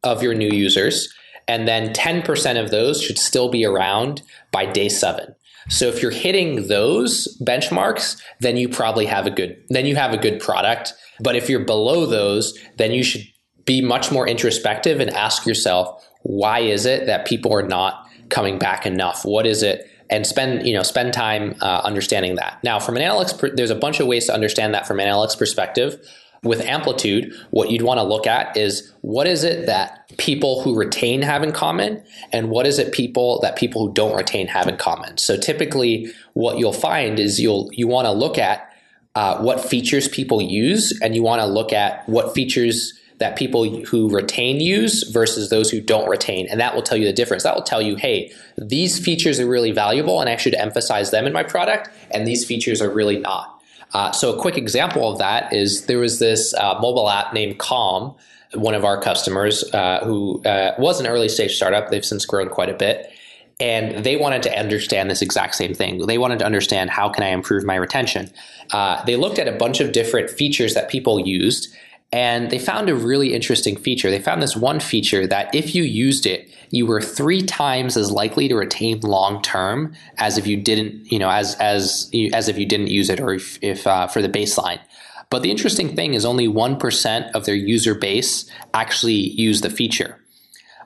of 0.03 0.23
your 0.23 0.35
new 0.35 0.49
users. 0.49 1.13
And 1.49 1.69
then 1.69 1.93
10% 1.93 2.63
of 2.63 2.71
those 2.71 3.01
should 3.01 3.19
still 3.19 3.49
be 3.49 3.65
around 3.65 4.23
by 4.51 4.67
day 4.67 4.89
seven. 4.89 5.35
So 5.69 5.87
if 5.87 6.01
you're 6.01 6.11
hitting 6.11 6.69
those 6.69 7.37
benchmarks, 7.43 8.21
then 8.41 8.57
you 8.57 8.69
probably 8.69 9.07
have 9.07 9.27
a 9.27 9.31
good 9.31 9.63
then 9.69 9.85
you 9.85 9.97
have 9.97 10.13
a 10.13 10.17
good 10.17 10.41
product. 10.41 10.95
But 11.21 11.35
if 11.35 11.51
you're 11.51 11.65
below 11.65 12.07
those, 12.07 12.57
then 12.77 12.93
you 12.93 13.03
should 13.03 13.25
be 13.67 13.83
much 13.83 14.11
more 14.11 14.27
introspective 14.27 15.01
and 15.01 15.11
ask 15.11 15.47
yourself, 15.47 16.09
why 16.23 16.61
is 16.61 16.87
it 16.87 17.07
that 17.07 17.27
people 17.27 17.53
are 17.53 17.67
not 17.67 18.09
coming 18.31 18.59
back 18.59 18.87
enough? 18.87 19.25
What 19.25 19.47
is 19.47 19.63
it? 19.63 19.91
And 20.09 20.27
spend 20.27 20.67
you 20.67 20.73
know 20.73 20.85
spend 20.85 21.13
time 21.13 21.57
uh, 21.61 21.81
understanding 21.85 22.37
that. 22.37 22.63
Now, 22.63 22.79
from 22.79 22.97
an 22.97 23.03
analytics, 23.03 23.57
there's 23.57 23.71
a 23.71 23.77
bunch 23.77 23.99
of 23.99 24.07
ways 24.07 24.27
to 24.27 24.35
understand 24.35 24.73
that 24.75 24.87
from 24.87 25.01
an 25.01 25.09
analytics 25.09 25.37
perspective 25.37 26.01
with 26.47 26.61
amplitude, 26.61 27.35
what 27.51 27.71
you'd 27.71 27.83
want 27.83 27.99
to 27.99 28.05
look 28.05 28.27
at 28.27 28.57
is 28.57 28.93
what 29.03 29.27
is 29.27 29.45
it 29.45 29.67
that 29.67 30.09
people 30.17 30.63
who 30.63 30.77
retain 30.77 31.23
have 31.23 31.43
in 31.43 31.53
common 31.53 32.03
and 32.33 32.51
what 32.51 32.67
is 32.67 32.79
it 32.79 32.93
people 32.93 33.41
that 33.41 33.57
people 33.57 33.87
who 33.87 33.93
don't 33.93 34.17
retain 34.17 34.47
have 34.47 34.69
in 34.69 34.77
common. 34.77 35.19
So 35.19 35.37
typically 35.37 36.13
what 36.35 36.59
you'll 36.59 36.73
find 36.73 37.19
is 37.19 37.41
you'll 37.41 37.71
you 37.73 37.89
want 37.89 38.07
to 38.07 38.13
look 38.13 38.39
at 38.39 38.73
uh, 39.15 39.39
what 39.39 39.61
features 39.61 40.09
people 40.09 40.41
use 40.41 40.99
and 41.03 41.15
you 41.15 41.23
want 41.23 41.41
to 41.41 41.47
look 41.47 41.73
at 41.73 42.09
what 42.09 42.35
features 42.35 42.93
that 43.19 43.37
people 43.37 43.65
who 43.85 44.11
retain 44.11 44.61
use 44.61 45.03
versus 45.11 45.49
those 45.49 45.71
who 45.71 45.81
don't 45.81 46.09
retain. 46.09 46.47
And 46.49 46.61
that 46.61 46.75
will 46.75 46.83
tell 46.83 46.99
you 46.99 47.07
the 47.07 47.13
difference. 47.13 47.43
That 47.45 47.55
will 47.55 47.63
tell 47.63 47.81
you, 47.81 47.97
hey, 47.97 48.33
these 48.59 48.99
features 48.99 49.41
are 49.41 49.47
really 49.47 49.71
valuable 49.71 50.21
and 50.21 50.29
I 50.29 50.37
should 50.37 50.55
emphasize 50.55 51.11
them 51.11 51.27
in 51.27 51.33
my 51.33 51.43
product, 51.43 51.89
and 52.11 52.27
these 52.27 52.45
features 52.45 52.83
are 52.83 52.91
really 52.91 53.19
not. 53.19 53.53
Uh, 53.95 54.13
so 54.13 54.37
a 54.37 54.41
quick 54.41 54.59
example 54.59 55.11
of 55.11 55.19
that 55.19 55.53
is 55.53 55.87
there 55.87 55.99
was 55.99 56.19
this 56.19 56.53
uh, 56.55 56.79
mobile 56.81 57.09
app 57.09 57.33
named 57.33 57.59
Calm, 57.59 58.15
one 58.55 58.75
of 58.75 58.85
our 58.85 59.01
customers 59.01 59.65
uh, 59.73 60.01
who 60.05 60.43
uh, 60.45 60.75
was 60.79 61.01
an 61.01 61.07
early 61.07 61.29
stage 61.29 61.55
startup. 61.57 61.91
They've 61.91 62.05
since 62.05 62.27
grown 62.27 62.49
quite 62.49 62.69
a 62.69 62.75
bit. 62.75 63.11
And 63.59 64.05
they 64.05 64.17
wanted 64.17 64.43
to 64.43 64.59
understand 64.59 65.11
this 65.11 65.23
exact 65.23 65.55
same 65.55 65.73
thing. 65.73 66.07
They 66.07 66.19
wanted 66.19 66.41
to 66.41 66.45
understand 66.45 66.91
how 66.91 67.09
can 67.09 67.25
I 67.25 67.29
improve 67.29 67.65
my 67.65 67.77
retention. 67.77 68.31
Uh, 68.71 69.03
they 69.07 69.17
looked 69.17 69.39
at 69.39 69.49
a 69.49 69.53
bunch 69.53 69.81
of 69.81 69.93
different 69.93 70.29
features 70.29 70.75
that 70.75 70.91
people 70.91 71.19
used 71.27 71.75
and 72.17 72.51
they 72.51 72.59
found 72.59 72.89
a 72.89 72.95
really 72.95 73.35
interesting 73.35 73.77
feature. 73.77 74.11
They 74.11 74.23
found 74.23 74.41
this 74.41 74.57
one 74.57 74.81
feature 74.81 75.27
that 75.27 75.55
if 75.55 75.75
you 75.75 75.83
used 75.83 76.25
it, 76.25 76.51
you 76.71 76.87
were 76.87 77.03
three 77.03 77.43
times 77.43 77.95
as 77.95 78.11
likely 78.11 78.49
to 78.49 78.57
retain 78.57 79.01
long 79.01 79.43
term 79.43 79.95
as 80.17 80.39
if 80.39 80.47
you 80.47 80.57
didn't, 80.57 81.13
you 81.13 81.19
know, 81.19 81.29
as 81.29 81.57
as 81.57 82.11
as 82.33 82.49
if 82.49 82.57
you 82.57 82.65
didn't 82.65 82.87
use 82.87 83.11
it, 83.11 83.21
or 83.21 83.35
if, 83.35 83.59
if 83.61 83.87
uh, 83.87 84.07
for 84.07 84.23
the 84.23 84.31
baseline. 84.31 84.81
But 85.29 85.43
the 85.43 85.51
interesting 85.51 85.95
thing 85.95 86.15
is 86.15 86.25
only 86.25 86.49
one 86.49 86.79
percent 86.79 87.27
of 87.37 87.45
their 87.45 87.55
user 87.55 87.95
base 87.95 88.51
actually 88.73 89.13
used 89.13 89.63
the 89.63 89.69
feature. 89.69 90.19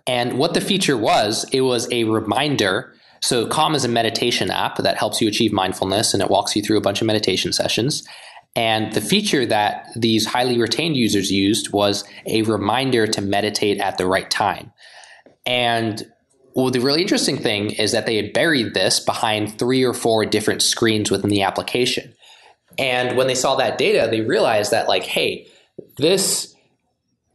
And 0.09 0.37
what 0.37 0.55
the 0.55 0.61
feature 0.61 0.97
was, 0.97 1.47
it 1.53 1.61
was 1.61 1.87
a 1.93 2.05
reminder. 2.05 2.93
So 3.21 3.47
Calm 3.47 3.77
is 3.77 3.85
a 3.85 3.89
meditation 3.89 4.51
app 4.51 4.79
that 4.79 4.97
helps 4.97 5.21
you 5.21 5.29
achieve 5.29 5.53
mindfulness, 5.53 6.13
and 6.13 6.25
it 6.25 6.29
walks 6.29 6.57
you 6.57 6.63
through 6.63 6.79
a 6.79 6.81
bunch 6.81 7.01
of 7.01 7.07
meditation 7.07 7.53
sessions. 7.53 8.03
And 8.57 8.93
the 8.93 9.01
feature 9.01 9.47
that 9.47 9.89
these 9.95 10.27
highly 10.27 10.59
retained 10.59 10.97
users 10.97 11.31
used 11.31 11.73
was 11.73 12.05
a 12.27 12.43
reminder 12.43 13.07
to 13.07 13.21
meditate 13.21 13.79
at 13.79 13.97
the 13.97 14.07
right 14.07 14.29
time. 14.31 14.73
And 15.47 16.05
well, 16.55 16.71
the 16.71 16.81
really 16.81 17.01
interesting 17.01 17.39
thing 17.39 17.71
is 17.71 17.93
that 17.93 18.07
they 18.07 18.17
had 18.17 18.33
buried 18.33 18.75
this 18.75 18.99
behind 19.01 19.59
three 19.59 19.85
or 19.85 19.95
four 19.95 20.27
different 20.27 20.63
screens 20.63 21.11
within 21.11 21.31
the 21.31 21.43
application. 21.43 22.13
And 22.77 23.17
when 23.17 23.29
they 23.29 23.35
saw 23.35 23.57
that 23.57 23.79
data, 23.79 24.09
they 24.11 24.21
realized 24.21 24.73
that, 24.73 24.89
like, 24.89 25.05
hey, 25.05 25.47
this 25.97 26.55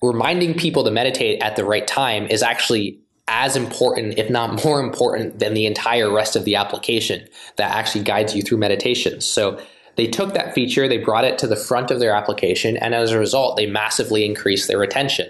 reminding 0.01 0.55
people 0.55 0.84
to 0.84 0.91
meditate 0.91 1.41
at 1.41 1.55
the 1.55 1.63
right 1.63 1.88
time 1.88 2.28
is 2.28 2.43
actually 2.43 2.99
as 3.28 3.55
important, 3.55 4.20
if 4.20 4.30
not 4.30 4.63
more 4.63 4.80
important, 4.80 5.39
than 5.39 5.53
the 5.53 5.66
entire 5.66 6.13
rest 6.13 6.36
of 6.36 6.45
the 6.45 6.55
application 6.55 7.28
that 7.55 7.72
actually 7.72 8.03
guides 8.03 8.36
you 8.36 8.41
through 8.41 8.57
meditation. 8.57 9.22
So 9.22 9.59
they 9.96 10.08
took 10.08 10.34
that 10.34 10.54
feature, 10.54 10.88
they 10.88 10.98
brought 10.98 11.26
it 11.26 11.38
to 11.39 11.48
the 11.48 11.56
front 11.56 11.91
of 11.91 12.00
their 12.00 12.14
application, 12.14 12.78
and 12.78 12.93
as 12.93 13.12
a 13.12 13.20
result, 13.20 13.58
they 13.58 13.66
massively 13.66 14.26
increased 14.26 14.68
their 14.68 14.78
retention. 14.78 15.30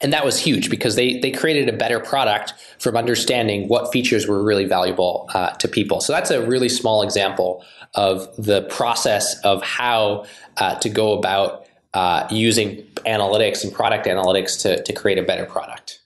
And 0.00 0.12
that 0.12 0.24
was 0.24 0.38
huge 0.38 0.70
because 0.70 0.96
they, 0.96 1.18
they 1.18 1.30
created 1.30 1.68
a 1.68 1.76
better 1.76 2.00
product 2.00 2.54
from 2.78 2.96
understanding 2.96 3.68
what 3.68 3.92
features 3.92 4.26
were 4.26 4.42
really 4.42 4.64
valuable 4.64 5.28
uh, 5.34 5.50
to 5.50 5.68
people. 5.68 6.00
So 6.00 6.12
that's 6.12 6.30
a 6.30 6.44
really 6.46 6.70
small 6.70 7.02
example 7.02 7.62
of 7.94 8.28
the 8.36 8.62
process 8.62 9.38
of 9.40 9.62
how 9.62 10.24
uh, 10.56 10.76
to 10.76 10.88
go 10.88 11.12
about 11.18 11.66
uh, 11.92 12.26
using 12.30 12.82
analytics 13.04 13.62
and 13.62 13.72
product 13.72 14.06
analytics 14.06 14.62
to, 14.62 14.82
to 14.82 14.92
create 14.92 15.18
a 15.18 15.22
better 15.22 15.44
product. 15.44 16.00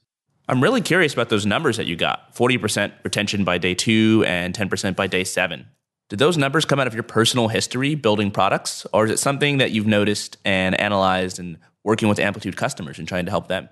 I'm 0.48 0.62
really 0.62 0.80
curious 0.80 1.12
about 1.12 1.28
those 1.28 1.46
numbers 1.46 1.76
that 1.76 1.86
you 1.86 1.96
got 1.96 2.34
40% 2.34 2.92
retention 3.02 3.44
by 3.44 3.58
day 3.58 3.74
two 3.74 4.24
and 4.26 4.54
10% 4.54 4.96
by 4.96 5.06
day 5.06 5.24
seven. 5.24 5.66
Did 6.08 6.18
those 6.18 6.36
numbers 6.36 6.64
come 6.64 6.78
out 6.78 6.86
of 6.86 6.94
your 6.94 7.02
personal 7.02 7.48
history 7.48 7.94
building 7.94 8.30
products, 8.30 8.86
or 8.92 9.06
is 9.06 9.10
it 9.10 9.18
something 9.18 9.58
that 9.58 9.70
you've 9.70 9.86
noticed 9.86 10.36
and 10.44 10.78
analyzed 10.80 11.38
and 11.38 11.58
working 11.82 12.08
with 12.08 12.18
Amplitude 12.18 12.56
customers 12.56 12.98
and 12.98 13.08
trying 13.08 13.24
to 13.24 13.30
help 13.30 13.48
them? 13.48 13.68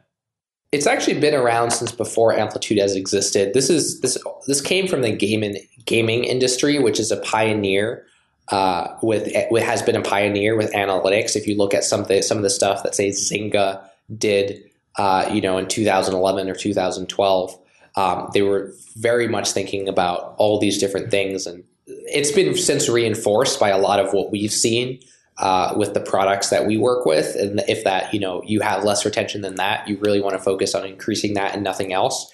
It's 0.72 0.87
actually 0.87 1.20
been 1.20 1.35
around 1.35 1.72
since 1.72 1.93
before 1.93 2.33
Amplitude 2.33 2.78
has 2.78 2.97
existed. 2.97 3.53
This 3.53 3.68
is 3.68 4.01
this 4.01 4.16
this 4.47 4.62
came 4.62 4.89
from 4.89 5.03
the 5.03 5.12
gaming 5.12 5.57
gaming 5.85 6.24
industry, 6.24 6.78
which 6.78 6.99
is 6.99 7.11
a 7.11 7.18
pioneer 7.18 8.07
uh, 8.49 8.97
with 9.03 9.28
it 9.28 9.62
has 9.62 9.83
been 9.83 9.97
a 9.97 10.03
pioneer 10.03 10.57
with 10.57 10.72
analytics. 10.72 11.37
If 11.37 11.47
you 11.47 11.57
look 11.57 11.74
at 11.74 11.85
some 11.85 12.01
of 12.01 12.09
the, 12.09 12.22
some 12.22 12.37
of 12.37 12.43
the 12.43 12.51
stuff 12.51 12.83
that 12.83 12.95
say 12.95 13.11
Zynga 13.11 13.83
did, 14.16 14.62
uh, 14.97 15.28
you 15.33 15.41
know, 15.41 15.59
in 15.59 15.68
2011 15.68 16.49
or 16.49 16.55
2012, 16.55 17.59
um, 17.97 18.30
they 18.35 18.43
were 18.43 18.72
very 18.97 19.28
much 19.28 19.53
thinking 19.53 19.89
about 19.89 20.35
all 20.39 20.59
these 20.59 20.78
different 20.78 21.11
things 21.11 21.47
and 21.47 21.64
it's 22.07 22.32
been 22.32 22.57
since 22.57 22.88
reinforced 22.88 23.59
by 23.61 23.70
a 23.70 23.78
lot 23.78 24.01
of 24.01 24.12
what 24.12 24.30
we've 24.30 24.53
seen 24.53 25.01
uh, 25.38 25.74
with 25.76 25.95
the 25.95 26.01
products 26.01 26.51
that 26.51 26.66
we 26.66 26.76
work 26.76 27.07
with. 27.07 27.34
And 27.36 27.62
if 27.68 27.84
that, 27.84 28.12
you 28.12 28.20
know, 28.20 28.43
you 28.45 28.61
have 28.61 28.84
less 28.84 29.05
retention 29.05 29.40
than 29.40 29.57
that, 29.57 29.88
you 29.88 29.97
really 29.99 30.20
want 30.20 30.36
to 30.36 30.43
focus 30.43 30.74
on 30.74 30.84
increasing 30.84 31.34
that 31.34 31.55
and 31.55 31.62
nothing 31.62 31.93
else. 31.93 32.30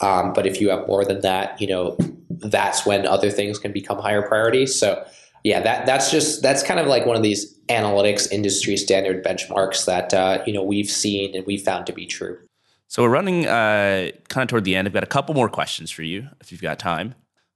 Um, 0.00 0.32
but 0.32 0.46
if 0.46 0.60
you 0.60 0.70
have 0.70 0.86
more 0.86 1.04
than 1.04 1.20
that, 1.20 1.60
you 1.60 1.66
know, 1.66 1.96
that's 2.28 2.84
when 2.84 3.06
other 3.06 3.30
things 3.30 3.58
can 3.58 3.72
become 3.72 3.98
higher 3.98 4.22
priorities. 4.22 4.78
So 4.78 5.04
yeah, 5.44 5.60
that 5.60 5.86
that's 5.86 6.10
just 6.10 6.42
that's 6.42 6.62
kind 6.62 6.78
of 6.78 6.86
like 6.86 7.04
one 7.06 7.16
of 7.16 7.22
these 7.22 7.58
analytics 7.68 8.30
industry 8.30 8.76
standard 8.76 9.24
benchmarks 9.24 9.86
that 9.86 10.14
uh, 10.14 10.42
you 10.46 10.52
know 10.52 10.62
we've 10.62 10.90
seen 10.90 11.34
and 11.34 11.44
we've 11.46 11.62
found 11.62 11.86
to 11.86 11.92
be 11.92 12.06
true. 12.06 12.38
So 12.88 13.02
we're 13.02 13.08
running 13.08 13.46
uh, 13.46 14.10
kind 14.28 14.42
of 14.42 14.48
toward 14.48 14.64
the 14.64 14.76
end. 14.76 14.86
I've 14.86 14.94
got 14.94 15.02
a 15.02 15.06
couple 15.06 15.34
more 15.34 15.48
questions 15.48 15.90
for 15.90 16.02
you 16.02 16.28
if 16.40 16.52
you've 16.52 16.62
got 16.62 16.78
time. 16.78 17.14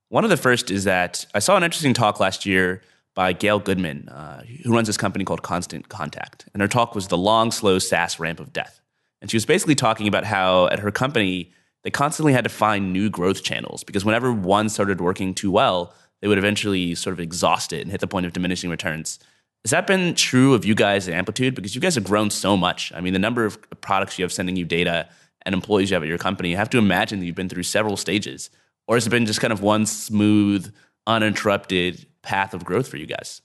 One 0.09 0.23
of 0.23 0.31
the 0.31 0.37
first 0.37 0.71
is 0.71 0.85
that 0.85 1.27
I 1.35 1.41
saw 1.41 1.57
an 1.57 1.65
interesting 1.65 1.93
talk 1.93 2.21
last 2.21 2.47
year 2.47 2.81
by 3.15 3.33
Gail 3.33 3.59
Goodman, 3.59 4.09
uh, 4.09 4.43
who 4.63 4.73
runs 4.73 4.87
this 4.87 4.97
company 4.97 5.25
called 5.25 5.43
Constant 5.43 5.89
Contact. 5.89 6.47
And 6.53 6.61
her 6.61 6.69
talk 6.69 6.95
was 6.95 7.09
The 7.09 7.19
Long, 7.19 7.51
Slow 7.51 7.79
SaaS 7.79 8.21
Ramp 8.21 8.39
of 8.39 8.53
Death. 8.53 8.81
And 9.21 9.31
she 9.31 9.37
was 9.37 9.47
basically 9.47 9.75
talking 9.75 10.07
about 10.07 10.25
how 10.25 10.69
at 10.69 10.79
her 10.79 10.93
company, 10.93 11.51
they 11.83 11.91
constantly 11.91 12.33
had 12.33 12.45
to 12.45 12.51
find 12.51 12.93
new 12.93 13.11
growth 13.11 13.43
channels 13.43 13.83
because 13.83 14.05
whenever 14.05 14.33
one 14.33 14.69
started 14.69 15.01
working 15.01 15.35
too 15.35 15.51
well, 15.51 15.93
they 16.21 16.29
would 16.29 16.39
eventually 16.39 16.95
sort 16.95 17.15
of 17.15 17.21
exhaust 17.21 17.73
it 17.73 17.81
and 17.81 17.91
hit 17.91 18.01
the 18.01 18.07
point 18.07 18.27
of 18.27 18.33
diminishing 18.33 18.71
returns. 18.71 19.19
Has 19.65 19.73
that 19.73 19.87
been 19.87 20.15
true 20.15 20.55
of 20.55 20.65
you 20.65 20.77
guys 20.77 21.09
at 21.09 21.15
Amplitude? 21.15 21.57
Because 21.57 21.75
you 21.75 21.81
guys 21.81 21.97
have 21.97 22.05
grown 22.05 22.31
so 22.31 22.57
much. 22.57 22.93
I 22.95 23.01
mean, 23.01 23.13
the 23.13 23.19
number 23.19 23.45
of 23.45 23.59
products 23.81 24.19
you 24.19 24.25
have 24.25 24.33
sending 24.33 24.55
you 24.55 24.65
data 24.65 25.09
and 25.43 25.55
employees 25.55 25.91
you 25.91 25.95
have 25.95 26.03
at 26.05 26.09
your 26.09 26.19
company, 26.19 26.51
you 26.51 26.57
have 26.57 26.71
to 26.71 26.79
imagine 26.79 27.19
that 27.19 27.27
you've 27.27 27.35
been 27.35 27.49
through 27.49 27.65
several 27.65 27.97
stages. 27.97 28.51
Or 28.89 28.97
has 28.97 29.07
it 29.07 29.11
been 29.11 29.27
just 29.27 29.41
kind 29.41 29.53
of 29.53 29.63
one 29.63 29.87
smooth, 29.87 30.73
uninterrupted 31.07 32.07
path 32.23 32.55
of 32.55 32.65
growth 32.65 32.89
for 32.89 32.97
you 32.97 33.07
guys? 33.07 33.43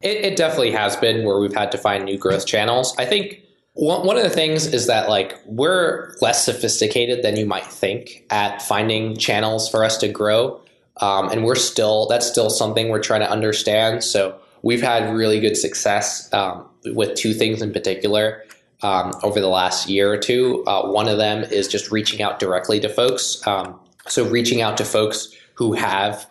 It, 0.00 0.24
it 0.24 0.36
definitely 0.36 0.72
has 0.72 0.96
been 0.96 1.24
where 1.24 1.38
we've 1.38 1.54
had 1.54 1.70
to 1.72 1.78
find 1.78 2.04
new 2.04 2.18
growth 2.18 2.46
channels. 2.46 2.94
I 2.98 3.04
think 3.04 3.40
one, 3.74 4.06
one 4.06 4.16
of 4.16 4.22
the 4.22 4.30
things 4.30 4.66
is 4.66 4.86
that 4.86 5.08
like 5.08 5.38
we're 5.46 6.14
less 6.20 6.44
sophisticated 6.44 7.22
than 7.22 7.36
you 7.36 7.46
might 7.46 7.66
think 7.66 8.24
at 8.30 8.62
finding 8.62 9.16
channels 9.16 9.68
for 9.68 9.84
us 9.84 9.96
to 9.98 10.08
grow. 10.08 10.60
Um, 10.98 11.30
and 11.30 11.44
we're 11.44 11.54
still, 11.54 12.06
that's 12.06 12.26
still 12.26 12.50
something 12.50 12.88
we're 12.88 13.02
trying 13.02 13.20
to 13.20 13.30
understand. 13.30 14.04
So 14.04 14.38
we've 14.62 14.82
had 14.82 15.14
really 15.14 15.40
good 15.40 15.56
success 15.56 16.32
um, 16.32 16.66
with 16.86 17.14
two 17.14 17.32
things 17.32 17.62
in 17.62 17.72
particular. 17.72 18.42
um, 18.82 19.12
over 19.22 19.40
the 19.40 19.48
last 19.48 19.88
year 19.88 20.12
or 20.12 20.18
two. 20.18 20.64
Uh, 20.66 20.88
one 20.88 21.08
of 21.08 21.18
them 21.18 21.44
is 21.44 21.68
just 21.68 21.90
reaching 21.90 22.20
out 22.22 22.38
directly 22.38 22.80
to 22.80 22.88
folks. 22.88 23.44
Um, 23.46 23.78
so 24.06 24.28
reaching 24.28 24.60
out 24.60 24.76
to 24.78 24.84
folks 24.84 25.28
who 25.54 25.72
have 25.74 26.26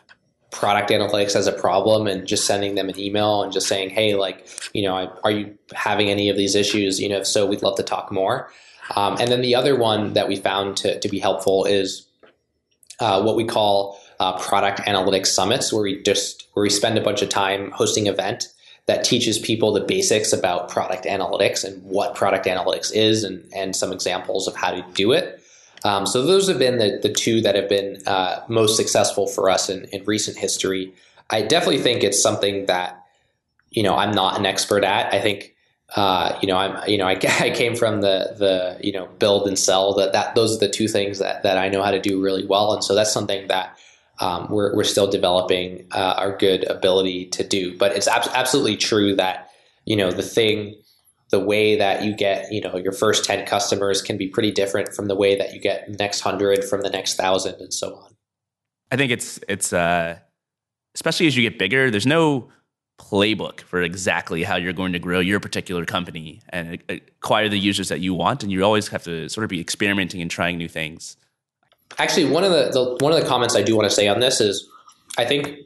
product 0.52 0.90
analytics 0.90 1.36
as 1.36 1.48
a 1.48 1.54
problem 1.54 2.08
and 2.08 2.28
just 2.28 2.46
sending 2.46 2.76
them 2.76 2.90
an 2.90 3.00
email 3.00 3.42
and 3.42 3.54
just 3.54 3.68
saying, 3.68 3.90
hey, 3.90 4.16
like, 4.16 4.48
you 4.74 4.84
know, 4.84 5.12
are 5.24 5.32
you 5.32 5.58
having 5.74 6.10
any 6.10 6.30
of 6.30 6.36
these 6.36 6.56
issues? 6.56 7.00
You 7.00 7.10
know, 7.10 7.18
if 7.18 7.28
so, 7.28 7.46
we'd 7.46 7.64
love 7.64 7.78
to 7.78 7.84
talk 7.84 8.12
more. 8.12 8.52
Um, 8.96 9.16
and 9.20 9.32
then 9.32 9.42
the 9.42 9.56
other 9.56 9.78
one 9.78 10.14
that 10.14 10.28
we 10.28 10.36
found 10.36 10.76
to, 10.78 11.00
to 11.00 11.08
be 11.08 11.20
helpful 11.20 11.64
is 11.66 12.06
uh, 13.00 13.22
what 13.24 13.36
we 13.36 13.46
call 13.46 14.00
uh, 14.20 14.38
product 14.38 14.82
analytics 14.82 15.28
summits, 15.28 15.72
where 15.72 15.84
we 15.84 16.02
just 16.04 16.48
where 16.54 16.64
we 16.64 16.70
spend 16.70 16.98
a 16.98 17.02
bunch 17.02 17.22
of 17.22 17.30
time 17.30 17.72
hosting 17.72 18.08
event 18.08 18.48
that 18.88 19.04
teaches 19.04 19.40
people 19.40 19.72
the 19.72 19.82
basics 19.82 20.34
about 20.34 20.70
product 20.70 21.06
analytics 21.06 21.64
and 21.64 21.82
what 21.84 22.14
product 22.16 22.46
analytics 22.46 22.92
is 22.94 23.24
and, 23.24 23.44
and 23.56 23.76
some 23.76 23.94
examples 23.94 24.48
of 24.48 24.56
how 24.56 24.72
to 24.72 24.86
do 24.94 25.12
it. 25.12 25.41
Um, 25.84 26.06
so 26.06 26.24
those 26.26 26.48
have 26.48 26.60
been 26.60 26.78
the, 26.78 27.00
the 27.02 27.12
two 27.12 27.42
that 27.42 27.56
have 27.56 27.68
been 27.68 28.02
uh, 28.06 28.44
most 28.48 28.76
successful 28.76 29.28
for 29.28 29.50
us 29.50 29.70
in, 29.70 29.86
in 29.86 30.04
recent 30.06 30.38
history. 30.38 30.94
I 31.30 31.42
definitely 31.42 31.80
think 31.80 32.04
it's 32.04 32.22
something 32.22 32.66
that, 32.68 33.04
you 33.70 33.84
know, 33.84 33.96
I'm 33.96 34.12
not 34.12 34.38
an 34.38 34.46
expert 34.46 34.84
at. 34.84 35.14
I 35.14 35.20
think, 35.20 35.56
uh, 35.96 36.38
you 36.42 36.48
know, 36.48 36.58
I'm, 36.58 36.88
you 36.90 36.98
know, 36.98 37.08
I, 37.08 37.14
I 37.40 37.50
came 37.50 37.76
from 37.76 38.02
the, 38.02 38.36
the, 38.38 38.86
you 38.86 38.92
know, 38.92 39.08
build 39.20 39.48
and 39.48 39.58
sell 39.58 39.94
that, 39.96 40.14
that 40.14 40.36
those 40.36 40.56
are 40.56 40.60
the 40.60 40.70
two 40.70 40.88
things 40.88 41.20
that, 41.20 41.44
that 41.44 41.58
I 41.58 41.70
know 41.70 41.82
how 41.82 41.92
to 41.92 42.00
do 42.00 42.22
really 42.22 42.46
well. 42.46 42.74
And 42.74 42.84
so 42.84 42.94
that's 42.94 43.12
something 43.12 43.48
that, 43.48 43.78
um, 44.20 44.48
we're, 44.52 44.76
we're 44.76 44.84
still 44.84 45.10
developing 45.10 45.88
uh, 45.92 46.14
our 46.18 46.38
good 46.38 46.64
ability 46.66 47.26
to 47.28 47.44
do. 47.44 47.76
But 47.78 47.94
it's 47.94 48.08
ab- 48.08 48.30
absolutely 48.36 48.78
true 48.78 49.16
that, 49.16 49.50
you 49.86 49.96
know, 49.96 50.12
the 50.12 50.22
thing, 50.22 50.76
the 51.32 51.40
way 51.40 51.78
that 51.78 52.04
you 52.04 52.14
get, 52.14 52.52
you 52.52 52.62
know, 52.62 52.76
your 52.78 52.92
first 52.92 53.24
10 53.26 53.46
customers 53.46 54.02
can 54.02 54.18
be 54.18 54.28
pretty 54.28 54.52
different 54.52 54.94
from 54.94 55.08
the 55.08 55.16
way 55.16 55.38
that 55.38 55.54
you 55.54 55.60
get 55.60 55.88
the 55.88 55.98
next 55.98 56.24
100 56.24 56.64
from 56.66 56.82
the 56.82 56.90
next 56.90 57.18
1,000 57.18 57.56
and 57.60 57.74
so 57.74 57.96
on. 57.96 58.16
I 58.92 58.98
think 58.98 59.12
it's, 59.12 59.40
it's, 59.48 59.72
uh, 59.72 60.20
especially 60.94 61.28
as 61.28 61.38
you 61.38 61.50
get 61.50 61.58
bigger, 61.58 61.90
there's 61.90 62.06
no 62.06 62.50
playbook 63.00 63.62
for 63.62 63.82
exactly 63.82 64.44
how 64.44 64.58
you're 64.58 64.74
going 64.74 64.92
to 64.92 65.00
grow 65.00 65.20
your 65.20 65.40
particular 65.40 65.86
company 65.86 66.42
and 66.50 66.84
acquire 66.90 67.48
the 67.48 67.58
users 67.58 67.88
that 67.88 68.02
you 68.02 68.14
want. 68.14 68.44
And 68.44 68.52
you 68.52 68.64
always 68.64 68.90
have 68.90 69.04
to 69.04 69.30
sort 69.30 69.46
of 69.46 69.50
be 69.50 69.62
experimenting 69.62 70.22
and 70.22 70.30
trying 70.30 70.58
new 70.58 70.68
things. 70.68 71.16
Actually, 71.98 72.26
one 72.26 72.44
of 72.44 72.52
the, 72.52 72.70
the 72.72 73.04
one 73.04 73.14
of 73.14 73.22
the 73.22 73.28
comments 73.28 73.56
I 73.56 73.64
do 73.64 73.76
want 73.76 73.90
to 73.90 73.96
say 73.96 74.08
on 74.08 74.20
this 74.20 74.40
is, 74.40 74.68
I 75.18 75.26
think, 75.26 75.58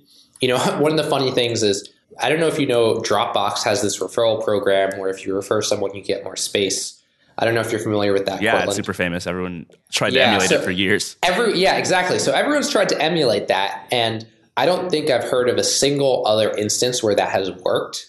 you 0.41 0.47
know, 0.47 0.57
one 0.79 0.91
of 0.91 0.97
the 0.97 1.09
funny 1.09 1.31
things 1.31 1.63
is 1.63 1.89
I 2.19 2.29
don't 2.29 2.39
know 2.39 2.47
if 2.47 2.59
you 2.59 2.67
know 2.67 2.95
Dropbox 2.95 3.63
has 3.63 3.81
this 3.81 3.99
referral 3.99 4.43
program 4.43 4.99
where 4.99 5.09
if 5.09 5.25
you 5.25 5.35
refer 5.35 5.61
someone, 5.61 5.93
you 5.95 6.01
get 6.01 6.23
more 6.23 6.35
space. 6.35 7.01
I 7.37 7.43
don't 7.43 7.53
know 7.53 7.61
if 7.61 7.71
you're 7.71 7.81
familiar 7.81 8.13
with 8.13 8.25
that. 8.27 8.41
Yeah, 8.41 8.51
Courtland. 8.51 8.69
it's 8.69 8.77
super 8.77 8.93
famous. 8.93 9.27
Everyone 9.27 9.65
tried 9.91 10.11
to 10.11 10.17
yeah, 10.17 10.27
emulate 10.27 10.49
so 10.49 10.55
it 10.55 10.63
for 10.63 10.71
years. 10.71 11.17
Every 11.23 11.57
yeah, 11.59 11.75
exactly. 11.75 12.19
So 12.19 12.31
everyone's 12.31 12.69
tried 12.69 12.89
to 12.89 13.01
emulate 13.01 13.49
that, 13.49 13.87
and 13.91 14.25
I 14.55 14.65
don't 14.65 14.89
think 14.89 15.09
I've 15.09 15.25
heard 15.25 15.49
of 15.49 15.57
a 15.57 15.63
single 15.63 16.25
other 16.25 16.51
instance 16.51 17.03
where 17.03 17.15
that 17.15 17.29
has 17.29 17.51
worked. 17.51 18.05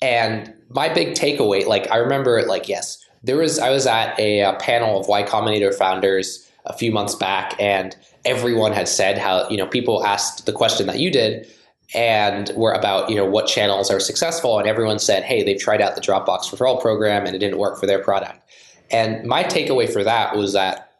And 0.00 0.54
my 0.68 0.88
big 0.88 1.14
takeaway, 1.14 1.66
like 1.66 1.90
I 1.90 1.96
remember, 1.96 2.42
like 2.46 2.68
yes, 2.68 3.04
there 3.24 3.36
was 3.36 3.58
I 3.58 3.70
was 3.70 3.86
at 3.86 4.18
a, 4.20 4.40
a 4.40 4.56
panel 4.60 5.00
of 5.00 5.08
Y 5.08 5.24
Combinator 5.24 5.74
founders 5.74 6.48
a 6.64 6.72
few 6.72 6.92
months 6.92 7.16
back, 7.16 7.54
and 7.58 7.96
everyone 8.24 8.72
had 8.72 8.86
said 8.86 9.18
how 9.18 9.48
you 9.48 9.56
know 9.56 9.66
people 9.66 10.04
asked 10.04 10.46
the 10.46 10.52
question 10.52 10.86
that 10.86 11.00
you 11.00 11.10
did 11.10 11.48
and 11.94 12.50
were 12.54 12.72
about 12.72 13.10
you 13.10 13.16
know 13.16 13.24
what 13.24 13.46
channels 13.46 13.90
are 13.90 14.00
successful 14.00 14.58
and 14.58 14.68
everyone 14.68 14.98
said 14.98 15.24
hey 15.24 15.42
they've 15.42 15.60
tried 15.60 15.80
out 15.80 15.94
the 15.94 16.00
dropbox 16.00 16.50
referral 16.50 16.80
program 16.80 17.26
and 17.26 17.34
it 17.34 17.38
didn't 17.38 17.58
work 17.58 17.78
for 17.78 17.86
their 17.86 18.02
product. 18.02 18.42
And 18.90 19.26
my 19.26 19.44
takeaway 19.44 19.90
for 19.92 20.02
that 20.04 20.36
was 20.36 20.52
that 20.52 20.92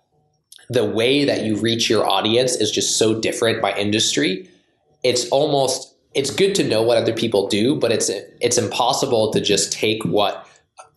the 0.68 0.84
way 0.84 1.24
that 1.24 1.42
you 1.42 1.56
reach 1.56 1.90
your 1.90 2.08
audience 2.08 2.54
is 2.54 2.70
just 2.70 2.96
so 2.96 3.20
different 3.20 3.60
by 3.60 3.72
industry. 3.74 4.48
It's 5.02 5.28
almost 5.30 5.90
it's 6.14 6.30
good 6.30 6.54
to 6.56 6.64
know 6.64 6.82
what 6.82 6.96
other 6.98 7.12
people 7.12 7.48
do 7.48 7.76
but 7.76 7.92
it's 7.92 8.10
it's 8.40 8.58
impossible 8.58 9.32
to 9.32 9.40
just 9.40 9.72
take 9.72 10.04
what 10.04 10.46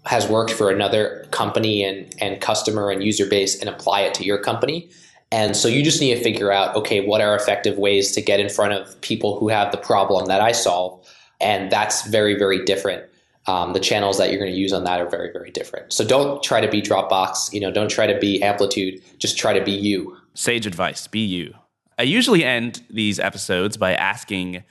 has 0.05 0.27
worked 0.27 0.51
for 0.51 0.69
another 0.69 1.25
company 1.31 1.83
and 1.83 2.13
and 2.19 2.41
customer 2.41 2.89
and 2.89 3.03
user 3.03 3.25
base 3.25 3.59
and 3.59 3.69
apply 3.69 4.01
it 4.01 4.13
to 4.15 4.23
your 4.23 4.37
company 4.37 4.89
and 5.33 5.57
so 5.57 5.67
you 5.67 5.81
just 5.83 5.99
need 5.99 6.13
to 6.13 6.21
figure 6.21 6.51
out, 6.51 6.75
okay, 6.75 7.03
what 7.03 7.19
are 7.19 7.35
effective 7.35 7.79
ways 7.79 8.11
to 8.11 8.21
get 8.21 8.39
in 8.39 8.49
front 8.49 8.73
of 8.73 9.01
people 9.01 9.39
who 9.39 9.49
have 9.49 9.71
the 9.71 9.79
problem 9.79 10.27
that 10.27 10.41
I 10.41 10.51
solve? 10.51 11.03
And 11.41 11.71
that's 11.71 12.07
very, 12.07 12.37
very 12.37 12.63
different. 12.63 13.03
Um, 13.47 13.73
the 13.73 13.79
channels 13.79 14.19
that 14.19 14.29
you're 14.29 14.37
going 14.37 14.51
to 14.51 14.57
use 14.57 14.71
on 14.71 14.83
that 14.83 15.01
are 15.01 15.09
very, 15.09 15.31
very 15.33 15.49
different. 15.49 15.91
So 15.91 16.05
don't 16.05 16.43
try 16.43 16.61
to 16.61 16.69
be 16.69 16.83
Dropbox. 16.83 17.51
You 17.51 17.61
know, 17.61 17.71
don't 17.71 17.89
try 17.89 18.05
to 18.05 18.19
be 18.19 18.43
Amplitude. 18.43 19.01
Just 19.17 19.35
try 19.35 19.53
to 19.57 19.65
be 19.65 19.71
you. 19.71 20.15
Sage 20.35 20.67
advice: 20.67 21.07
be 21.07 21.21
you. 21.21 21.55
I 21.97 22.03
usually 22.03 22.43
end 22.43 22.83
these 22.91 23.19
episodes 23.19 23.75
by 23.75 23.95
asking 23.95 24.63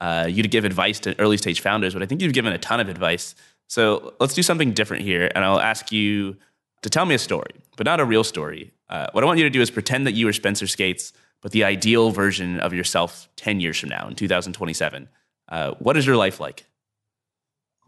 uh, 0.00 0.28
you 0.30 0.42
to 0.42 0.48
give 0.48 0.64
advice 0.64 0.98
to 1.00 1.14
early 1.20 1.36
stage 1.36 1.60
founders, 1.60 1.92
but 1.92 2.02
I 2.02 2.06
think 2.06 2.22
you've 2.22 2.32
given 2.32 2.54
a 2.54 2.58
ton 2.58 2.80
of 2.80 2.88
advice. 2.88 3.34
So 3.68 4.14
let's 4.18 4.32
do 4.32 4.42
something 4.42 4.72
different 4.72 5.02
here, 5.02 5.30
and 5.34 5.44
I'll 5.44 5.60
ask 5.60 5.92
you 5.92 6.38
to 6.80 6.88
tell 6.88 7.04
me 7.04 7.14
a 7.14 7.18
story, 7.18 7.52
but 7.76 7.84
not 7.84 8.00
a 8.00 8.04
real 8.06 8.24
story. 8.24 8.72
Uh, 8.88 9.08
what 9.12 9.24
I 9.24 9.26
want 9.26 9.38
you 9.38 9.44
to 9.44 9.50
do 9.50 9.60
is 9.60 9.70
pretend 9.70 10.06
that 10.06 10.12
you 10.12 10.28
are 10.28 10.32
Spencer 10.32 10.66
Skates, 10.66 11.12
but 11.42 11.52
the 11.52 11.64
ideal 11.64 12.10
version 12.10 12.60
of 12.60 12.72
yourself 12.72 13.28
10 13.36 13.60
years 13.60 13.78
from 13.78 13.88
now 13.88 14.08
in 14.08 14.14
2027. 14.14 15.08
Uh, 15.48 15.72
what 15.78 15.96
is 15.96 16.06
your 16.06 16.16
life 16.16 16.40
like? 16.40 16.66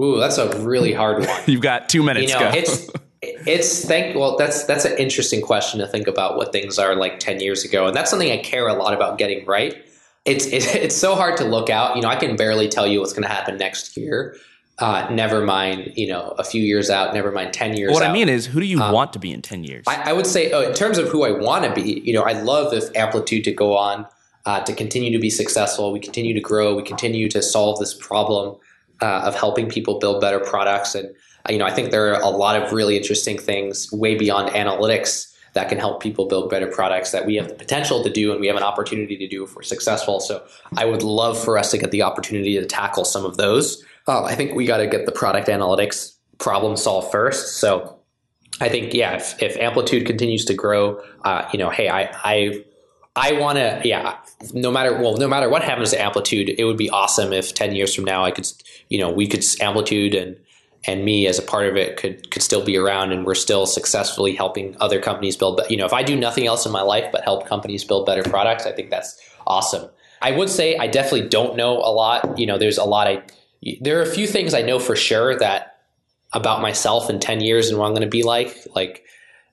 Ooh, 0.00 0.18
that's 0.18 0.38
a 0.38 0.60
really 0.60 0.92
hard 0.92 1.26
one. 1.26 1.42
You've 1.46 1.62
got 1.62 1.88
two 1.88 2.02
minutes. 2.02 2.32
You 2.32 2.38
know, 2.38 2.50
it's 2.54 2.90
it's 3.22 3.84
thank 3.84 4.14
well 4.14 4.36
that's 4.36 4.64
that's 4.64 4.84
an 4.84 4.96
interesting 4.96 5.42
question 5.42 5.80
to 5.80 5.86
think 5.88 6.06
about 6.06 6.36
what 6.36 6.52
things 6.52 6.78
are 6.78 6.94
like 6.94 7.18
10 7.18 7.40
years 7.40 7.64
ago 7.64 7.88
and 7.88 7.96
that's 7.96 8.10
something 8.10 8.30
i 8.30 8.36
care 8.36 8.68
a 8.68 8.74
lot 8.74 8.94
about 8.94 9.18
getting 9.18 9.44
right 9.44 9.84
it's 10.24 10.46
it's, 10.46 10.72
it's 10.72 10.96
so 10.96 11.16
hard 11.16 11.36
to 11.36 11.44
look 11.44 11.68
out 11.68 11.96
you 11.96 12.02
know 12.02 12.08
i 12.08 12.14
can 12.14 12.36
barely 12.36 12.68
tell 12.68 12.86
you 12.86 13.00
what's 13.00 13.12
going 13.12 13.24
to 13.24 13.28
happen 13.28 13.56
next 13.56 13.96
year 13.96 14.36
uh, 14.78 15.08
never 15.10 15.44
mind, 15.44 15.92
you 15.96 16.06
know, 16.06 16.34
a 16.38 16.44
few 16.44 16.62
years 16.62 16.88
out, 16.88 17.12
never 17.12 17.32
mind 17.32 17.52
10 17.52 17.76
years 17.76 17.92
what 17.92 18.02
out. 18.02 18.10
I 18.10 18.12
mean 18.12 18.28
is, 18.28 18.46
who 18.46 18.60
do 18.60 18.66
you 18.66 18.80
um, 18.80 18.92
want 18.92 19.12
to 19.14 19.18
be 19.18 19.32
in 19.32 19.42
10 19.42 19.64
years? 19.64 19.84
I, 19.88 20.10
I 20.10 20.12
would 20.12 20.26
say, 20.26 20.52
oh, 20.52 20.60
in 20.62 20.74
terms 20.74 20.98
of 20.98 21.08
who 21.08 21.24
I 21.24 21.32
want 21.32 21.64
to 21.64 21.72
be, 21.72 22.00
you 22.04 22.12
know, 22.12 22.22
I 22.22 22.32
love 22.32 22.72
if 22.72 22.84
Amplitude 22.94 23.44
to 23.44 23.52
go 23.52 23.76
on, 23.76 24.06
uh, 24.46 24.60
to 24.60 24.72
continue 24.72 25.10
to 25.12 25.18
be 25.18 25.30
successful. 25.30 25.92
We 25.92 26.00
continue 26.00 26.32
to 26.32 26.40
grow. 26.40 26.76
We 26.76 26.84
continue 26.84 27.28
to 27.30 27.42
solve 27.42 27.80
this 27.80 27.92
problem 27.92 28.56
uh, 29.02 29.22
of 29.24 29.34
helping 29.34 29.68
people 29.68 29.98
build 29.98 30.20
better 30.20 30.38
products. 30.38 30.94
And, 30.94 31.08
uh, 31.48 31.52
you 31.52 31.58
know, 31.58 31.66
I 31.66 31.72
think 31.72 31.90
there 31.90 32.14
are 32.14 32.20
a 32.20 32.28
lot 32.28 32.60
of 32.60 32.72
really 32.72 32.96
interesting 32.96 33.36
things 33.36 33.90
way 33.92 34.14
beyond 34.14 34.50
analytics 34.50 35.34
that 35.54 35.68
can 35.68 35.78
help 35.78 36.00
people 36.00 36.26
build 36.26 36.50
better 36.50 36.68
products 36.68 37.10
that 37.10 37.26
we 37.26 37.34
have 37.34 37.48
the 37.48 37.54
potential 37.54 38.04
to 38.04 38.10
do 38.10 38.30
and 38.30 38.40
we 38.40 38.46
have 38.46 38.56
an 38.56 38.62
opportunity 38.62 39.16
to 39.16 39.26
do 39.26 39.42
if 39.42 39.56
we're 39.56 39.62
successful. 39.62 40.20
So 40.20 40.44
I 40.76 40.84
would 40.84 41.02
love 41.02 41.42
for 41.42 41.58
us 41.58 41.72
to 41.72 41.78
get 41.78 41.90
the 41.90 42.02
opportunity 42.02 42.58
to 42.60 42.66
tackle 42.66 43.04
some 43.04 43.24
of 43.24 43.36
those. 43.38 43.84
Oh, 44.08 44.24
I 44.24 44.34
think 44.34 44.54
we 44.54 44.64
got 44.64 44.78
to 44.78 44.86
get 44.86 45.04
the 45.04 45.12
product 45.12 45.48
analytics 45.48 46.14
problem 46.38 46.76
solved 46.76 47.12
first. 47.12 47.58
So 47.58 47.98
I 48.58 48.70
think, 48.70 48.94
yeah, 48.94 49.16
if, 49.16 49.40
if 49.42 49.56
Amplitude 49.58 50.06
continues 50.06 50.46
to 50.46 50.54
grow, 50.54 51.02
uh, 51.24 51.46
you 51.52 51.58
know, 51.58 51.68
hey, 51.68 51.90
I, 51.90 52.10
I, 52.24 52.64
I 53.14 53.32
want 53.32 53.58
to, 53.58 53.82
yeah, 53.84 54.16
no 54.54 54.70
matter, 54.70 54.94
well, 54.94 55.18
no 55.18 55.28
matter 55.28 55.50
what 55.50 55.62
happens 55.62 55.90
to 55.90 56.00
Amplitude, 56.00 56.54
it 56.58 56.64
would 56.64 56.78
be 56.78 56.88
awesome 56.88 57.34
if 57.34 57.52
10 57.52 57.76
years 57.76 57.94
from 57.94 58.04
now 58.04 58.24
I 58.24 58.30
could, 58.30 58.46
you 58.88 58.98
know, 58.98 59.10
we 59.10 59.26
could 59.26 59.44
Amplitude 59.60 60.14
and, 60.14 60.36
and 60.84 61.04
me 61.04 61.26
as 61.26 61.38
a 61.38 61.42
part 61.42 61.66
of 61.66 61.76
it 61.76 61.98
could, 61.98 62.30
could 62.30 62.42
still 62.42 62.64
be 62.64 62.78
around 62.78 63.12
and 63.12 63.26
we're 63.26 63.34
still 63.34 63.66
successfully 63.66 64.34
helping 64.34 64.74
other 64.80 65.00
companies 65.02 65.36
build, 65.36 65.58
but 65.58 65.70
you 65.70 65.76
know, 65.76 65.84
if 65.84 65.92
I 65.92 66.02
do 66.02 66.16
nothing 66.16 66.46
else 66.46 66.64
in 66.64 66.72
my 66.72 66.82
life 66.82 67.10
but 67.12 67.24
help 67.24 67.46
companies 67.46 67.84
build 67.84 68.06
better 68.06 68.22
products, 68.22 68.64
I 68.64 68.72
think 68.72 68.88
that's 68.88 69.20
awesome. 69.46 69.90
I 70.22 70.30
would 70.32 70.48
say 70.48 70.76
I 70.76 70.86
definitely 70.86 71.28
don't 71.28 71.56
know 71.56 71.78
a 71.78 71.92
lot. 71.92 72.38
You 72.38 72.46
know, 72.46 72.58
there's 72.58 72.78
a 72.78 72.84
lot 72.84 73.06
I, 73.06 73.22
there 73.80 73.98
are 73.98 74.02
a 74.02 74.06
few 74.06 74.26
things 74.26 74.54
I 74.54 74.62
know 74.62 74.78
for 74.78 74.96
sure 74.96 75.36
that 75.38 75.78
about 76.32 76.60
myself 76.60 77.08
in 77.10 77.20
10 77.20 77.40
years 77.40 77.68
and 77.68 77.78
what 77.78 77.86
I'm 77.86 77.92
going 77.92 78.02
to 78.02 78.08
be 78.08 78.22
like. 78.22 78.56
Like, 78.74 79.04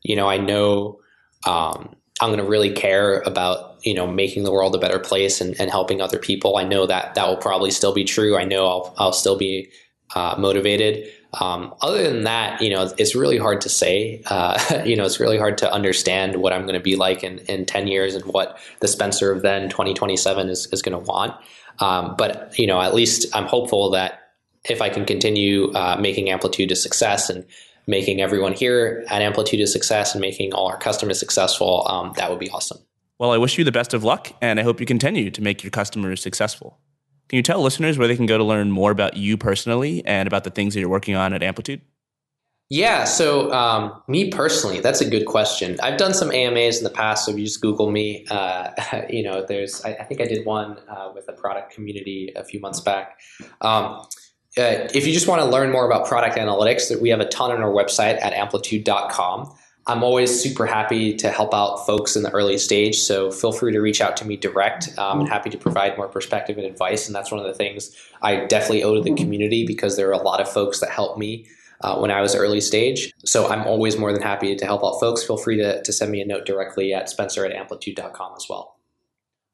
you 0.03 0.15
know, 0.15 0.29
I 0.29 0.37
know 0.37 0.99
um, 1.45 1.95
I'm 2.21 2.29
going 2.29 2.39
to 2.39 2.49
really 2.49 2.71
care 2.71 3.19
about, 3.21 3.77
you 3.83 3.93
know, 3.93 4.07
making 4.07 4.43
the 4.43 4.51
world 4.51 4.75
a 4.75 4.79
better 4.79 4.99
place 4.99 5.41
and, 5.41 5.59
and, 5.59 5.69
helping 5.69 6.01
other 6.01 6.17
people. 6.17 6.57
I 6.57 6.63
know 6.63 6.85
that 6.85 7.15
that 7.15 7.27
will 7.27 7.37
probably 7.37 7.71
still 7.71 7.93
be 7.93 8.03
true. 8.03 8.37
I 8.37 8.43
know 8.43 8.67
I'll, 8.67 8.95
I'll 8.97 9.13
still 9.13 9.37
be 9.37 9.69
uh, 10.15 10.35
motivated. 10.37 11.11
Um, 11.39 11.73
other 11.81 12.09
than 12.09 12.23
that, 12.23 12.61
you 12.61 12.69
know, 12.69 12.93
it's 12.97 13.15
really 13.15 13.37
hard 13.37 13.61
to 13.61 13.69
say. 13.69 14.21
Uh, 14.25 14.83
you 14.85 14.95
know, 14.95 15.05
it's 15.05 15.19
really 15.19 15.37
hard 15.37 15.57
to 15.59 15.71
understand 15.71 16.37
what 16.37 16.53
I'm 16.53 16.63
going 16.63 16.75
to 16.75 16.83
be 16.83 16.95
like 16.95 17.23
in, 17.23 17.39
in 17.39 17.65
10 17.65 17.87
years 17.87 18.15
and 18.15 18.23
what 18.25 18.57
the 18.79 18.87
Spencer 18.87 19.31
of 19.31 19.41
then 19.41 19.69
2027 19.69 20.49
is, 20.49 20.67
is 20.71 20.81
going 20.81 20.97
to 20.97 21.05
want. 21.05 21.35
Um, 21.79 22.15
but 22.17 22.57
you 22.57 22.67
know, 22.67 22.81
at 22.81 22.93
least 22.93 23.27
I'm 23.35 23.45
hopeful 23.45 23.91
that 23.91 24.31
if 24.63 24.81
I 24.81 24.89
can 24.89 25.05
continue 25.05 25.71
uh, 25.73 25.97
making 25.99 26.29
Amplitude 26.29 26.71
a 26.71 26.75
success 26.75 27.29
and 27.29 27.45
making 27.87 28.21
everyone 28.21 28.53
here 28.53 29.05
at 29.09 29.21
Amplitude 29.21 29.61
a 29.61 29.67
success 29.67 30.13
and 30.13 30.21
making 30.21 30.53
all 30.53 30.67
our 30.67 30.77
customers 30.77 31.19
successful, 31.19 31.85
um, 31.87 32.13
that 32.17 32.29
would 32.29 32.39
be 32.39 32.49
awesome. 32.49 32.79
Well, 33.19 33.31
I 33.31 33.37
wish 33.37 33.57
you 33.57 33.63
the 33.63 33.71
best 33.71 33.93
of 33.93 34.03
luck, 34.03 34.33
and 34.41 34.59
I 34.59 34.63
hope 34.63 34.79
you 34.79 34.85
continue 34.85 35.31
to 35.31 35.41
make 35.41 35.63
your 35.63 35.71
customers 35.71 36.21
successful. 36.21 36.79
Can 37.29 37.37
you 37.37 37.43
tell 37.43 37.61
listeners 37.61 37.97
where 37.97 38.07
they 38.07 38.15
can 38.15 38.25
go 38.25 38.37
to 38.37 38.43
learn 38.43 38.71
more 38.71 38.91
about 38.91 39.17
you 39.17 39.37
personally 39.37 40.05
and 40.05 40.27
about 40.27 40.43
the 40.43 40.51
things 40.51 40.73
that 40.73 40.79
you're 40.79 40.89
working 40.89 41.15
on 41.15 41.33
at 41.33 41.41
Amplitude? 41.41 41.81
Yeah, 42.69 43.03
so 43.03 43.51
um, 43.53 44.01
me 44.07 44.31
personally, 44.31 44.79
that's 44.79 44.99
a 44.99 45.07
good 45.07 45.25
question. 45.25 45.77
I've 45.83 45.97
done 45.97 46.15
some 46.15 46.31
AMAs 46.31 46.79
in 46.79 46.83
the 46.83 46.89
past, 46.89 47.25
so 47.25 47.31
if 47.31 47.37
you 47.37 47.45
just 47.45 47.61
Google 47.61 47.91
me, 47.91 48.25
uh, 48.31 48.71
you 49.09 49.21
know, 49.21 49.45
there's, 49.45 49.83
I, 49.85 49.93
I, 49.93 50.03
think 50.03 50.19
I 50.19 50.25
did 50.25 50.45
one 50.45 50.79
uh, 50.89 51.11
with 51.13 51.27
a 51.29 51.33
product 51.33 51.73
community 51.73 52.33
a 52.35 52.43
few 52.43 52.59
months 52.59 52.79
back. 52.79 53.19
Um, 53.61 54.01
uh, 54.57 54.87
if 54.93 55.05
you 55.05 55.13
just 55.13 55.27
want 55.27 55.41
to 55.41 55.47
learn 55.47 55.71
more 55.71 55.85
about 55.85 56.07
product 56.07 56.37
analytics, 56.37 56.89
that 56.89 57.01
we 57.01 57.09
have 57.09 57.19
a 57.19 57.27
ton 57.27 57.51
on 57.51 57.61
our 57.61 57.71
website 57.71 58.19
at 58.21 58.33
amplitude.com. 58.33 59.53
I'm 59.87 60.03
always 60.03 60.41
super 60.41 60.65
happy 60.65 61.15
to 61.17 61.29
help 61.29 61.53
out 61.53 61.85
folks 61.85 62.15
in 62.15 62.23
the 62.23 62.31
early 62.31 62.57
stage. 62.57 62.97
So 62.97 63.29
feel 63.29 63.51
free 63.51 63.73
to 63.73 63.79
reach 63.79 64.01
out 64.01 64.17
to 64.17 64.25
me 64.25 64.37
direct. 64.37 64.97
Um, 64.97 65.19
and 65.19 65.29
happy 65.29 65.51
to 65.51 65.57
provide 65.57 65.97
more 65.97 66.07
perspective 66.07 66.57
and 66.57 66.65
advice. 66.65 67.05
And 67.05 67.15
that's 67.15 67.31
one 67.31 67.39
of 67.39 67.45
the 67.45 67.53
things 67.53 67.95
I 68.23 68.45
definitely 68.45 68.83
owe 68.83 68.95
to 68.95 69.01
the 69.01 69.13
community 69.13 69.67
because 69.67 69.95
there 69.97 70.09
are 70.09 70.13
a 70.13 70.23
lot 70.23 70.41
of 70.41 70.49
folks 70.49 70.79
that 70.79 70.89
help 70.89 71.19
me 71.19 71.45
uh, 71.85 71.95
when 71.99 72.09
I 72.09 72.19
was 72.19 72.35
early 72.35 72.61
stage. 72.61 73.13
So 73.25 73.47
I'm 73.47 73.61
always 73.67 73.95
more 73.95 74.11
than 74.11 74.23
happy 74.23 74.55
to 74.55 74.65
help 74.65 74.83
out 74.83 74.99
folks. 74.99 75.23
Feel 75.23 75.37
free 75.37 75.57
to, 75.57 75.83
to 75.83 75.93
send 75.93 76.11
me 76.11 76.19
a 76.19 76.25
note 76.25 76.43
directly 76.45 76.95
at 76.95 77.09
spencer 77.09 77.45
at 77.45 77.51
amplitude.com 77.51 78.33
as 78.35 78.47
well. 78.49 78.79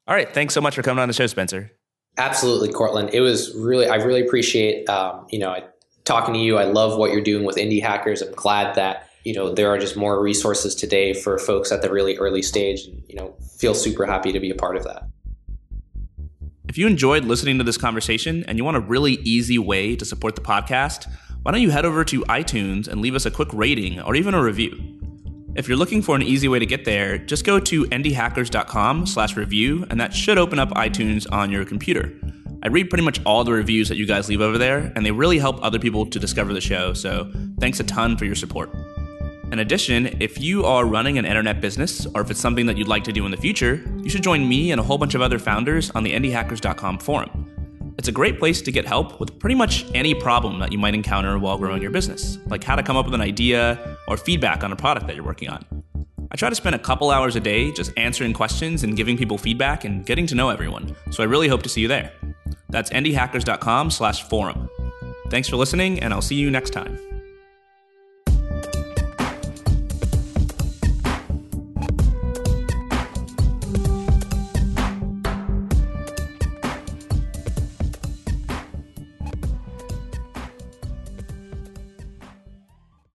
All 0.08 0.14
right. 0.14 0.32
Thanks 0.32 0.54
so 0.54 0.62
much 0.62 0.74
for 0.74 0.82
coming 0.82 1.02
on 1.02 1.08
the 1.08 1.14
show, 1.14 1.26
Spencer. 1.26 1.70
Absolutely, 2.16 2.72
Courtland. 2.72 3.10
It 3.12 3.20
was 3.20 3.54
really, 3.54 3.86
I 3.86 3.96
really 3.96 4.22
appreciate, 4.22 4.88
um, 4.88 5.26
you 5.30 5.38
know, 5.38 5.56
talking 6.04 6.32
to 6.32 6.40
you. 6.40 6.56
I 6.56 6.64
love 6.64 6.98
what 6.98 7.12
you're 7.12 7.20
doing 7.20 7.44
with 7.44 7.56
indie 7.56 7.82
hackers. 7.82 8.22
I'm 8.22 8.32
glad 8.32 8.74
that, 8.76 9.08
you 9.24 9.34
know, 9.34 9.52
there 9.52 9.68
are 9.68 9.78
just 9.78 9.94
more 9.94 10.20
resources 10.22 10.74
today 10.74 11.12
for 11.12 11.38
folks 11.38 11.70
at 11.70 11.82
the 11.82 11.92
really 11.92 12.16
early 12.16 12.42
stage 12.42 12.86
and, 12.86 13.02
you 13.08 13.14
know, 13.14 13.34
feel 13.58 13.74
super 13.74 14.06
happy 14.06 14.32
to 14.32 14.40
be 14.40 14.50
a 14.50 14.54
part 14.54 14.76
of 14.76 14.84
that. 14.84 15.06
If 16.68 16.78
you 16.78 16.86
enjoyed 16.86 17.24
listening 17.24 17.58
to 17.58 17.64
this 17.64 17.76
conversation 17.76 18.44
and 18.48 18.56
you 18.56 18.64
want 18.64 18.78
a 18.78 18.80
really 18.80 19.18
easy 19.24 19.58
way 19.58 19.94
to 19.94 20.06
support 20.06 20.34
the 20.34 20.40
podcast, 20.40 21.06
why 21.42 21.50
don't 21.50 21.60
you 21.60 21.70
head 21.70 21.84
over 21.84 22.04
to 22.04 22.20
iTunes 22.22 22.86
and 22.86 23.00
leave 23.00 23.16
us 23.16 23.26
a 23.26 23.30
quick 23.30 23.48
rating 23.52 24.00
or 24.00 24.14
even 24.14 24.32
a 24.32 24.42
review? 24.42 24.80
If 25.56 25.66
you're 25.66 25.76
looking 25.76 26.00
for 26.00 26.14
an 26.14 26.22
easy 26.22 26.46
way 26.46 26.60
to 26.60 26.66
get 26.66 26.84
there, 26.84 27.18
just 27.18 27.44
go 27.44 27.58
to 27.58 27.84
indiehackers.com 27.86 29.06
slash 29.06 29.36
review, 29.36 29.84
and 29.90 30.00
that 30.00 30.14
should 30.14 30.38
open 30.38 30.60
up 30.60 30.70
iTunes 30.70 31.30
on 31.32 31.50
your 31.50 31.64
computer. 31.64 32.12
I 32.62 32.68
read 32.68 32.90
pretty 32.90 33.04
much 33.04 33.20
all 33.26 33.42
the 33.42 33.52
reviews 33.52 33.88
that 33.88 33.96
you 33.96 34.06
guys 34.06 34.28
leave 34.28 34.40
over 34.40 34.56
there, 34.56 34.92
and 34.94 35.04
they 35.04 35.10
really 35.10 35.40
help 35.40 35.58
other 35.62 35.80
people 35.80 36.06
to 36.06 36.20
discover 36.20 36.54
the 36.54 36.60
show, 36.60 36.92
so 36.92 37.30
thanks 37.58 37.80
a 37.80 37.84
ton 37.84 38.16
for 38.16 38.24
your 38.24 38.36
support. 38.36 38.72
In 39.50 39.58
addition, 39.58 40.16
if 40.22 40.40
you 40.40 40.64
are 40.64 40.86
running 40.86 41.18
an 41.18 41.26
internet 41.26 41.60
business, 41.60 42.06
or 42.14 42.22
if 42.22 42.30
it's 42.30 42.40
something 42.40 42.66
that 42.66 42.78
you'd 42.78 42.88
like 42.88 43.04
to 43.04 43.12
do 43.12 43.26
in 43.26 43.32
the 43.32 43.36
future, 43.36 43.84
you 44.02 44.08
should 44.08 44.22
join 44.22 44.48
me 44.48 44.70
and 44.70 44.80
a 44.80 44.84
whole 44.84 44.96
bunch 44.96 45.16
of 45.16 45.20
other 45.20 45.40
founders 45.40 45.90
on 45.90 46.04
the 46.04 46.12
indiehackers.com 46.12 46.98
forum. 47.00 47.51
It's 47.98 48.08
a 48.08 48.12
great 48.12 48.38
place 48.38 48.62
to 48.62 48.72
get 48.72 48.86
help 48.86 49.20
with 49.20 49.38
pretty 49.38 49.54
much 49.54 49.86
any 49.94 50.14
problem 50.14 50.58
that 50.60 50.72
you 50.72 50.78
might 50.78 50.94
encounter 50.94 51.38
while 51.38 51.58
growing 51.58 51.82
your 51.82 51.90
business, 51.90 52.38
like 52.46 52.64
how 52.64 52.74
to 52.74 52.82
come 52.82 52.96
up 52.96 53.04
with 53.04 53.14
an 53.14 53.20
idea 53.20 53.96
or 54.08 54.16
feedback 54.16 54.64
on 54.64 54.72
a 54.72 54.76
product 54.76 55.06
that 55.06 55.16
you're 55.16 55.24
working 55.24 55.48
on. 55.48 55.64
I 56.30 56.36
try 56.36 56.48
to 56.48 56.54
spend 56.54 56.74
a 56.74 56.78
couple 56.78 57.10
hours 57.10 57.36
a 57.36 57.40
day 57.40 57.70
just 57.72 57.92
answering 57.96 58.32
questions 58.32 58.84
and 58.84 58.96
giving 58.96 59.18
people 59.18 59.36
feedback 59.36 59.84
and 59.84 60.04
getting 60.06 60.26
to 60.28 60.34
know 60.34 60.48
everyone, 60.48 60.96
so 61.10 61.22
I 61.22 61.26
really 61.26 61.48
hope 61.48 61.62
to 61.64 61.68
see 61.68 61.82
you 61.82 61.88
there. 61.88 62.12
That's 62.70 62.90
indiehackers.com 62.90 63.90
slash 63.90 64.22
forum. 64.22 64.70
Thanks 65.28 65.48
for 65.48 65.56
listening, 65.56 66.00
and 66.00 66.12
I'll 66.14 66.22
see 66.22 66.36
you 66.36 66.50
next 66.50 66.70
time. 66.70 67.11